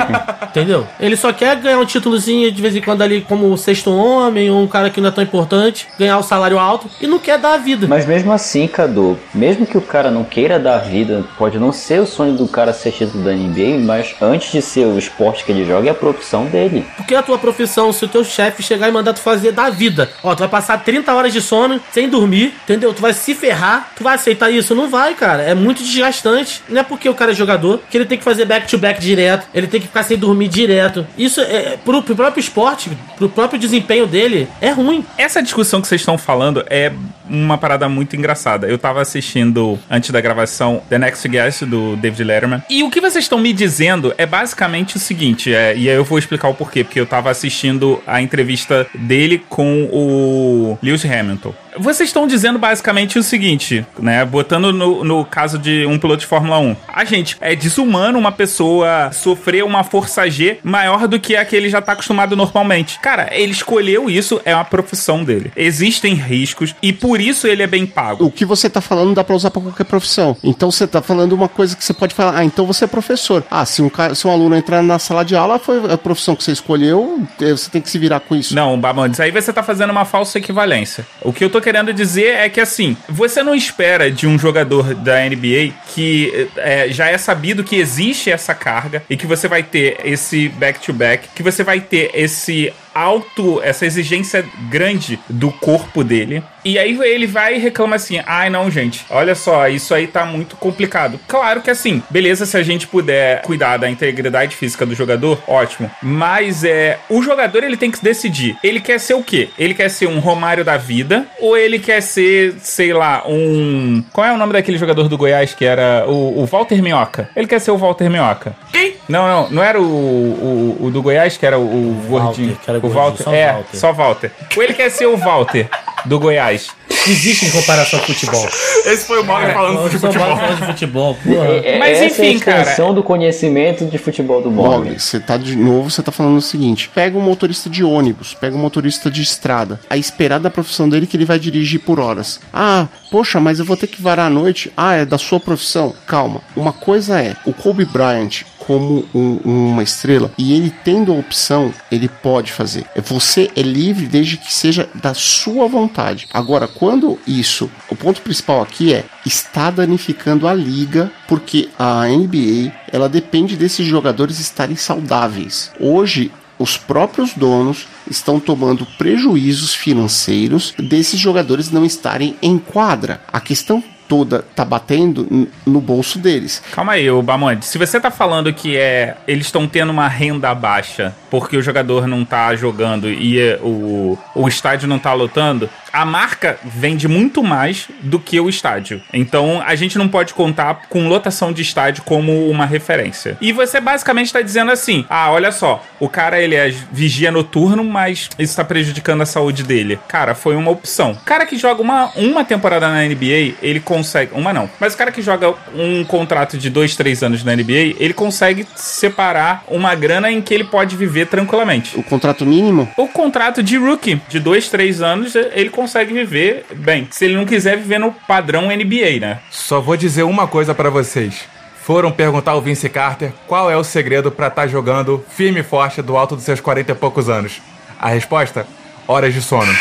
Entendeu? 0.48 0.86
Ele 0.98 1.16
só 1.16 1.32
quer 1.32 1.56
ganhar 1.56 1.78
um 1.78 1.84
títulozinho 1.84 2.39
de 2.48 2.62
vez 2.62 2.76
em 2.76 2.80
quando 2.80 3.02
ali 3.02 3.20
como 3.20 3.52
o 3.52 3.56
sexto 3.58 3.90
homem, 3.90 4.50
ou 4.50 4.62
um 4.62 4.68
cara 4.68 4.90
que 4.90 5.00
não 5.00 5.08
é 5.08 5.12
tão 5.12 5.24
importante, 5.24 5.88
ganhar 5.98 6.18
o 6.18 6.22
salário 6.22 6.58
alto 6.58 6.88
e 7.00 7.06
não 7.06 7.18
quer 7.18 7.38
dar 7.38 7.54
a 7.54 7.56
vida. 7.56 7.86
Mas 7.88 8.06
mesmo 8.06 8.32
assim, 8.32 8.68
Cadu, 8.68 9.18
mesmo 9.34 9.66
que 9.66 9.76
o 9.76 9.80
cara 9.80 10.10
não 10.10 10.24
queira 10.24 10.58
dar 10.58 10.78
vida, 10.78 11.24
pode 11.36 11.58
não 11.58 11.72
ser 11.72 12.00
o 12.00 12.06
sonho 12.06 12.34
do 12.34 12.46
cara 12.46 12.72
ser 12.72 12.92
título 12.92 13.24
da 13.24 13.32
NBA, 13.32 13.78
mas 13.80 14.14
antes 14.20 14.52
de 14.52 14.62
ser 14.62 14.86
o 14.86 14.98
esporte 14.98 15.44
que 15.44 15.52
ele 15.52 15.64
joga, 15.64 15.88
é 15.88 15.90
a 15.90 15.94
profissão 15.94 16.46
dele. 16.46 16.84
Porque 16.96 17.14
a 17.14 17.22
tua 17.22 17.38
profissão, 17.38 17.92
se 17.92 18.04
o 18.04 18.08
teu 18.08 18.24
chefe 18.24 18.62
chegar 18.62 18.88
e 18.88 18.92
mandar 18.92 19.12
tu 19.12 19.20
fazer 19.20 19.52
da 19.52 19.70
vida, 19.70 20.10
ó, 20.22 20.34
tu 20.34 20.40
vai 20.40 20.48
passar 20.48 20.82
30 20.82 21.12
horas 21.12 21.32
de 21.32 21.40
sono 21.40 21.80
sem 21.92 22.08
dormir, 22.08 22.54
entendeu? 22.64 22.92
Tu 22.92 23.02
vai 23.02 23.12
se 23.12 23.34
ferrar, 23.34 23.92
tu 23.96 24.04
vai 24.04 24.14
aceitar 24.14 24.50
isso? 24.50 24.74
Não 24.74 24.88
vai, 24.88 25.14
cara. 25.14 25.42
É 25.42 25.54
muito 25.54 25.82
desgastante. 25.82 26.62
Não 26.68 26.80
é 26.80 26.84
porque 26.84 27.08
o 27.08 27.14
cara 27.14 27.32
é 27.32 27.34
jogador 27.34 27.80
que 27.90 27.96
ele 27.96 28.04
tem 28.04 28.18
que 28.18 28.24
fazer 28.24 28.44
back-to-back 28.44 29.00
direto, 29.00 29.46
ele 29.54 29.66
tem 29.66 29.80
que 29.80 29.86
ficar 29.86 30.02
sem 30.02 30.16
dormir 30.16 30.48
direto. 30.48 31.06
Isso 31.16 31.40
é 31.40 31.78
pro, 31.84 32.02
pro 32.02 32.14
próprio 32.30 32.40
esporte, 32.40 32.90
pro 33.16 33.28
próprio 33.28 33.58
desempenho 33.58 34.06
dele, 34.06 34.48
é 34.60 34.70
ruim. 34.70 35.04
Essa 35.18 35.42
discussão 35.42 35.80
que 35.80 35.88
vocês 35.88 36.00
estão 36.00 36.16
falando 36.16 36.64
é 36.70 36.92
uma 37.28 37.58
parada 37.58 37.88
muito 37.88 38.16
engraçada. 38.16 38.66
Eu 38.66 38.78
tava 38.78 39.00
assistindo, 39.00 39.78
antes 39.90 40.10
da 40.10 40.20
gravação, 40.20 40.82
The 40.88 40.98
Next 40.98 41.28
Guest, 41.28 41.62
do 41.64 41.96
David 41.96 42.24
Letterman. 42.24 42.62
E 42.68 42.82
o 42.82 42.90
que 42.90 43.00
vocês 43.00 43.24
estão 43.24 43.38
me 43.38 43.52
dizendo 43.52 44.14
é 44.18 44.26
basicamente 44.26 44.96
o 44.96 44.98
seguinte, 44.98 45.54
é, 45.54 45.76
e 45.76 45.88
aí 45.88 45.96
eu 45.96 46.04
vou 46.04 46.18
explicar 46.18 46.48
o 46.48 46.54
porquê, 46.54 46.84
porque 46.84 47.00
eu 47.00 47.06
tava 47.06 47.30
assistindo 47.30 48.02
a 48.06 48.20
entrevista 48.20 48.86
dele 48.94 49.42
com 49.48 49.88
o 49.92 50.78
Lewis 50.82 51.04
Hamilton. 51.04 51.54
Vocês 51.78 52.08
estão 52.08 52.26
dizendo 52.26 52.58
basicamente 52.58 53.18
o 53.18 53.22
seguinte, 53.22 53.86
né? 53.98 54.24
Botando 54.24 54.72
no, 54.72 55.04
no 55.04 55.24
caso 55.24 55.56
de 55.58 55.86
um 55.86 55.98
piloto 55.98 56.20
de 56.20 56.26
Fórmula 56.26 56.58
1. 56.58 56.76
A 56.88 57.04
gente, 57.04 57.36
é 57.40 57.54
desumano 57.54 58.18
uma 58.18 58.32
pessoa 58.32 59.10
sofrer 59.12 59.62
uma 59.62 59.84
força 59.84 60.28
G 60.28 60.58
maior 60.64 61.06
do 61.06 61.20
que 61.20 61.36
a 61.36 61.44
que 61.44 61.54
ele 61.54 61.68
já 61.68 61.80
tá 61.80 61.92
acostumado 61.92 62.19
normalmente. 62.26 62.98
Cara, 63.00 63.28
ele 63.32 63.52
escolheu 63.52 64.08
isso, 64.08 64.40
é 64.44 64.54
uma 64.54 64.64
profissão 64.64 65.24
dele. 65.24 65.52
Existem 65.56 66.14
riscos 66.14 66.74
e 66.82 66.92
por 66.92 67.20
isso 67.20 67.46
ele 67.46 67.62
é 67.62 67.66
bem 67.66 67.86
pago. 67.86 68.24
O 68.24 68.30
que 68.30 68.44
você 68.44 68.68
tá 68.68 68.80
falando 68.80 69.14
dá 69.14 69.24
pra 69.24 69.34
usar 69.36 69.50
pra 69.50 69.62
qualquer 69.62 69.84
profissão. 69.84 70.36
Então 70.42 70.70
você 70.70 70.86
tá 70.86 71.02
falando 71.02 71.32
uma 71.32 71.48
coisa 71.48 71.76
que 71.76 71.84
você 71.84 71.92
pode 71.92 72.14
falar, 72.14 72.38
ah, 72.38 72.44
então 72.44 72.66
você 72.66 72.84
é 72.84 72.88
professor. 72.88 73.44
Ah, 73.50 73.64
se 73.64 73.82
um, 73.82 73.88
cara, 73.88 74.14
se 74.14 74.26
um 74.26 74.30
aluno 74.30 74.56
entrar 74.56 74.82
na 74.82 74.98
sala 74.98 75.24
de 75.24 75.34
aula, 75.36 75.58
foi 75.58 75.92
a 75.92 75.98
profissão 75.98 76.34
que 76.36 76.44
você 76.44 76.52
escolheu, 76.52 77.22
eh, 77.40 77.50
você 77.50 77.70
tem 77.70 77.80
que 77.80 77.90
se 77.90 77.98
virar 77.98 78.20
com 78.20 78.34
isso. 78.36 78.54
Não, 78.54 78.78
Babandes, 78.78 79.20
aí 79.20 79.30
você 79.30 79.52
tá 79.52 79.62
fazendo 79.62 79.90
uma 79.90 80.04
falsa 80.04 80.38
equivalência. 80.38 81.06
O 81.22 81.32
que 81.32 81.44
eu 81.44 81.50
tô 81.50 81.60
querendo 81.60 81.92
dizer 81.92 82.34
é 82.36 82.48
que, 82.48 82.60
assim, 82.60 82.96
você 83.08 83.42
não 83.42 83.54
espera 83.54 84.10
de 84.10 84.26
um 84.26 84.38
jogador 84.38 84.94
da 84.94 85.20
NBA 85.28 85.72
que 85.94 86.48
é, 86.56 86.88
já 86.90 87.08
é 87.08 87.18
sabido 87.18 87.64
que 87.64 87.76
existe 87.76 88.30
essa 88.30 88.54
carga 88.54 89.02
e 89.08 89.16
que 89.16 89.26
você 89.26 89.48
vai 89.48 89.62
ter 89.62 89.98
esse 90.04 90.48
back-to-back, 90.48 91.28
que 91.34 91.42
você 91.42 91.62
vai 91.62 91.80
ter 91.80 92.09
esse 92.12 92.72
alto, 92.94 93.60
essa 93.62 93.86
exigência 93.86 94.44
grande 94.68 95.18
do 95.28 95.50
corpo 95.50 96.02
dele. 96.04 96.42
E 96.64 96.78
aí 96.78 96.98
ele 97.02 97.26
vai 97.26 97.56
e 97.56 97.58
reclama 97.58 97.96
assim: 97.96 98.20
ai 98.26 98.50
não, 98.50 98.70
gente, 98.70 99.04
olha 99.10 99.34
só, 99.34 99.68
isso 99.68 99.94
aí 99.94 100.06
tá 100.06 100.24
muito 100.24 100.56
complicado. 100.56 101.18
Claro 101.26 101.62
que 101.62 101.70
assim, 101.70 102.02
beleza, 102.10 102.44
se 102.44 102.56
a 102.56 102.62
gente 102.62 102.86
puder 102.86 103.42
cuidar 103.42 103.76
da 103.78 103.88
integridade 103.88 104.54
física 104.54 104.84
do 104.84 104.94
jogador, 104.94 105.42
ótimo. 105.46 105.90
Mas 106.02 106.64
é. 106.64 106.98
O 107.08 107.22
jogador 107.22 107.64
ele 107.64 107.76
tem 107.76 107.90
que 107.90 108.02
decidir. 108.02 108.56
Ele 108.62 108.80
quer 108.80 108.98
ser 108.98 109.14
o 109.14 109.22
quê? 109.22 109.48
Ele 109.58 109.74
quer 109.74 109.88
ser 109.88 110.06
um 110.06 110.18
Romário 110.18 110.64
da 110.64 110.76
vida? 110.76 111.26
Ou 111.40 111.56
ele 111.56 111.78
quer 111.78 112.00
ser, 112.02 112.54
sei 112.60 112.92
lá, 112.92 113.22
um. 113.26 114.04
Qual 114.12 114.26
é 114.26 114.32
o 114.32 114.36
nome 114.36 114.52
daquele 114.52 114.78
jogador 114.78 115.08
do 115.08 115.16
Goiás 115.16 115.54
que 115.54 115.64
era 115.64 116.04
o, 116.06 116.42
o 116.42 116.46
Walter 116.46 116.82
Minhoca? 116.82 117.30
Ele 117.34 117.46
quer 117.46 117.58
ser 117.58 117.70
o 117.70 117.78
Walter 117.78 118.10
Minhoca. 118.10 118.54
Quem? 118.72 118.94
Não, 119.08 119.26
não, 119.26 119.50
não 119.50 119.62
era 119.62 119.80
o, 119.80 119.84
o, 119.84 120.86
o 120.86 120.90
do 120.90 121.02
Goiás 121.02 121.36
que 121.36 121.46
era 121.46 121.58
o, 121.58 121.62
o 121.62 122.06
gordinho. 122.08 122.58
era 122.66 122.79
o 122.86 122.90
Walter. 122.90 123.22
só 123.24 123.32
é, 123.32 123.52
Walter. 123.52 123.76
só 123.76 123.92
Walter. 123.92 124.30
Ou 124.56 124.62
ele 124.62 124.74
quer 124.74 124.90
ser 124.90 125.06
o 125.06 125.16
Walter 125.16 125.68
do 126.04 126.18
Goiás. 126.18 126.68
Existe 127.08 127.46
em 127.46 127.50
comparação 127.50 127.98
ao 127.98 128.04
futebol. 128.04 128.46
Esse 128.84 129.06
foi 129.06 129.20
o 129.20 129.24
Mogli 129.24 129.52
falando 129.52 129.88
de 129.88 129.98
futebol. 129.98 130.36
falando 130.36 130.60
de 130.60 130.66
futebol, 130.66 131.14
porra. 131.14 131.46
É, 131.64 131.78
Mas 131.78 131.98
essa 131.98 132.04
enfim, 132.06 132.22
é 132.22 132.26
a 132.26 132.32
extensão 132.32 132.86
cara. 132.86 132.92
do 132.94 133.02
conhecimento 133.02 133.86
de 133.86 133.96
futebol 133.96 134.42
do. 134.42 134.50
Mogli, 134.50 134.98
você 134.98 135.18
tá 135.18 135.36
de 135.36 135.56
novo, 135.56 135.90
você 135.90 136.02
tá 136.02 136.12
falando 136.12 136.36
o 136.36 136.42
seguinte: 136.42 136.90
pega 136.94 137.16
um 137.16 137.22
motorista 137.22 137.70
de 137.70 137.82
ônibus, 137.82 138.34
pega 138.34 138.54
um 138.54 138.60
motorista 138.60 139.10
de 139.10 139.22
estrada, 139.22 139.80
a 139.88 139.96
esperar 139.96 140.40
da 140.40 140.50
profissão 140.50 140.88
dele 140.88 141.06
que 141.06 141.16
ele 141.16 141.24
vai 141.24 141.38
dirigir 141.38 141.80
por 141.80 141.98
horas. 141.98 142.40
Ah, 142.52 142.86
poxa, 143.10 143.40
mas 143.40 143.58
eu 143.58 143.64
vou 143.64 143.76
ter 143.76 143.86
que 143.86 144.02
varar 144.02 144.26
à 144.26 144.30
noite. 144.30 144.70
Ah, 144.76 144.94
é 144.94 145.04
da 145.04 145.16
sua 145.18 145.40
profissão. 145.40 145.94
Calma. 146.06 146.42
Uma 146.54 146.72
coisa 146.72 147.20
é, 147.20 147.34
o 147.46 147.52
Kobe 147.52 147.84
Bryant, 147.84 148.42
como 148.70 149.04
um- 149.12 149.40
uma 149.72 149.82
estrela 149.82 150.30
e 150.38 150.52
ele 150.52 150.72
tendo 150.84 151.10
a 151.10 151.16
opção, 151.16 151.74
ele 151.90 152.08
pode 152.08 152.52
fazer. 152.52 152.86
É, 152.94 153.00
Você 153.00 153.50
é 153.56 153.62
livre 153.62 154.06
desde 154.06 154.36
que 154.36 154.54
seja 154.54 154.88
da 154.94 155.12
sua 155.12 155.66
vontade. 155.66 156.28
Agora, 156.32 156.68
quando 156.68 157.18
isso, 157.26 157.68
o 157.90 157.96
ponto 157.96 158.20
principal 158.22 158.62
aqui 158.62 158.94
é 158.94 159.04
está 159.26 159.72
danificando 159.72 160.46
a 160.46 160.54
liga 160.54 161.10
porque 161.26 161.68
a 161.76 162.06
NBA 162.08 162.70
ela 162.92 163.08
depende 163.08 163.56
desses 163.56 163.84
jogadores 163.84 164.38
estarem 164.38 164.76
saudáveis. 164.76 165.72
Hoje 165.80 166.30
os 166.56 166.76
próprios 166.76 167.34
donos 167.34 167.88
estão 168.08 168.38
tomando 168.38 168.86
prejuízos 168.96 169.74
financeiros 169.74 170.74
desses 170.78 171.18
jogadores 171.18 171.72
não 171.72 171.84
estarem 171.84 172.36
em 172.40 172.56
quadra. 172.56 173.20
A 173.32 173.40
questão 173.40 173.82
toda 174.10 174.44
tá 174.56 174.64
batendo 174.64 175.48
no 175.64 175.80
bolso 175.80 176.18
deles. 176.18 176.60
Calma 176.72 176.94
aí, 176.94 177.08
ô 177.08 177.22
Bamonte. 177.22 177.64
Se 177.64 177.78
você 177.78 178.00
tá 178.00 178.10
falando 178.10 178.52
que 178.52 178.76
é 178.76 179.16
eles 179.28 179.46
estão 179.46 179.68
tendo 179.68 179.90
uma 179.90 180.08
renda 180.08 180.52
baixa 180.52 181.14
porque 181.30 181.56
o 181.56 181.62
jogador 181.62 182.08
não 182.08 182.24
tá 182.24 182.52
jogando 182.56 183.08
e 183.08 183.38
o, 183.62 184.18
o 184.34 184.48
estádio 184.48 184.88
não 184.88 184.98
tá 184.98 185.12
lotando, 185.12 185.70
a 185.92 186.04
marca 186.04 186.58
vende 186.64 187.08
muito 187.08 187.42
mais 187.42 187.88
do 188.02 188.18
que 188.18 188.38
o 188.40 188.48
estádio. 188.48 189.00
Então 189.12 189.62
a 189.64 189.74
gente 189.74 189.98
não 189.98 190.08
pode 190.08 190.34
contar 190.34 190.82
com 190.88 191.08
lotação 191.08 191.52
de 191.52 191.62
estádio 191.62 192.02
como 192.04 192.48
uma 192.48 192.66
referência. 192.66 193.36
E 193.40 193.52
você 193.52 193.80
basicamente 193.80 194.26
está 194.26 194.40
dizendo 194.40 194.70
assim: 194.70 195.04
ah, 195.08 195.30
olha 195.30 195.52
só, 195.52 195.84
o 195.98 196.08
cara 196.08 196.40
ele 196.40 196.54
é 196.54 196.72
vigia 196.92 197.30
noturno, 197.30 197.84
mas 197.84 198.28
isso 198.38 198.56
tá 198.56 198.64
prejudicando 198.64 199.22
a 199.22 199.26
saúde 199.26 199.62
dele. 199.62 199.98
Cara, 200.08 200.34
foi 200.34 200.56
uma 200.56 200.70
opção. 200.70 201.12
O 201.12 201.24
cara 201.24 201.46
que 201.46 201.56
joga 201.56 201.82
uma, 201.82 202.10
uma 202.16 202.44
temporada 202.44 202.88
na 202.88 203.02
NBA, 203.02 203.56
ele 203.62 203.80
consegue. 203.80 204.32
Uma 204.34 204.52
não. 204.52 204.70
Mas 204.78 204.94
o 204.94 204.96
cara 204.96 205.12
que 205.12 205.22
joga 205.22 205.54
um 205.74 206.04
contrato 206.04 206.56
de 206.56 206.70
dois, 206.70 206.96
três 206.96 207.22
anos 207.22 207.44
na 207.44 207.54
NBA, 207.54 207.96
ele 207.98 208.14
consegue 208.14 208.66
separar 208.74 209.64
uma 209.68 209.94
grana 209.94 210.30
em 210.30 210.40
que 210.40 210.54
ele 210.54 210.64
pode 210.64 210.96
viver 210.96 211.26
tranquilamente. 211.26 211.98
O 211.98 212.02
contrato 212.02 212.46
mínimo 212.46 212.88
O 212.96 213.08
contrato 213.08 213.62
de 213.62 213.76
rookie 213.76 214.20
de 214.28 214.38
dois, 214.38 214.68
três 214.68 215.02
anos, 215.02 215.34
ele 215.34 215.70
consegue 215.70 215.79
viver 215.86 216.66
bem. 216.74 217.08
Se 217.10 217.24
ele 217.24 217.36
não 217.36 217.46
quiser 217.46 217.76
viver 217.76 217.98
no 217.98 218.12
padrão 218.12 218.68
NBA, 218.68 219.20
né? 219.20 219.40
Só 219.50 219.80
vou 219.80 219.96
dizer 219.96 220.22
uma 220.22 220.46
coisa 220.46 220.74
pra 220.74 220.90
vocês. 220.90 221.48
Foram 221.82 222.12
perguntar 222.12 222.52
ao 222.52 222.60
Vince 222.60 222.88
Carter 222.88 223.32
qual 223.46 223.70
é 223.70 223.76
o 223.76 223.82
segredo 223.84 224.30
pra 224.30 224.48
estar 224.48 224.66
jogando 224.66 225.24
firme 225.30 225.60
e 225.60 225.64
forte 225.64 226.00
do 226.02 226.16
alto 226.16 226.36
dos 226.36 226.44
seus 226.44 226.60
40 226.60 226.92
e 226.92 226.94
poucos 226.94 227.28
anos. 227.28 227.60
A 227.98 228.08
resposta? 228.08 228.66
Horas 229.08 229.34
de 229.34 229.42
sono. 229.42 229.72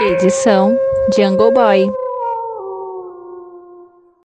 Edição 0.00 0.76
Jungle 1.16 1.52
Boy. 1.52 1.90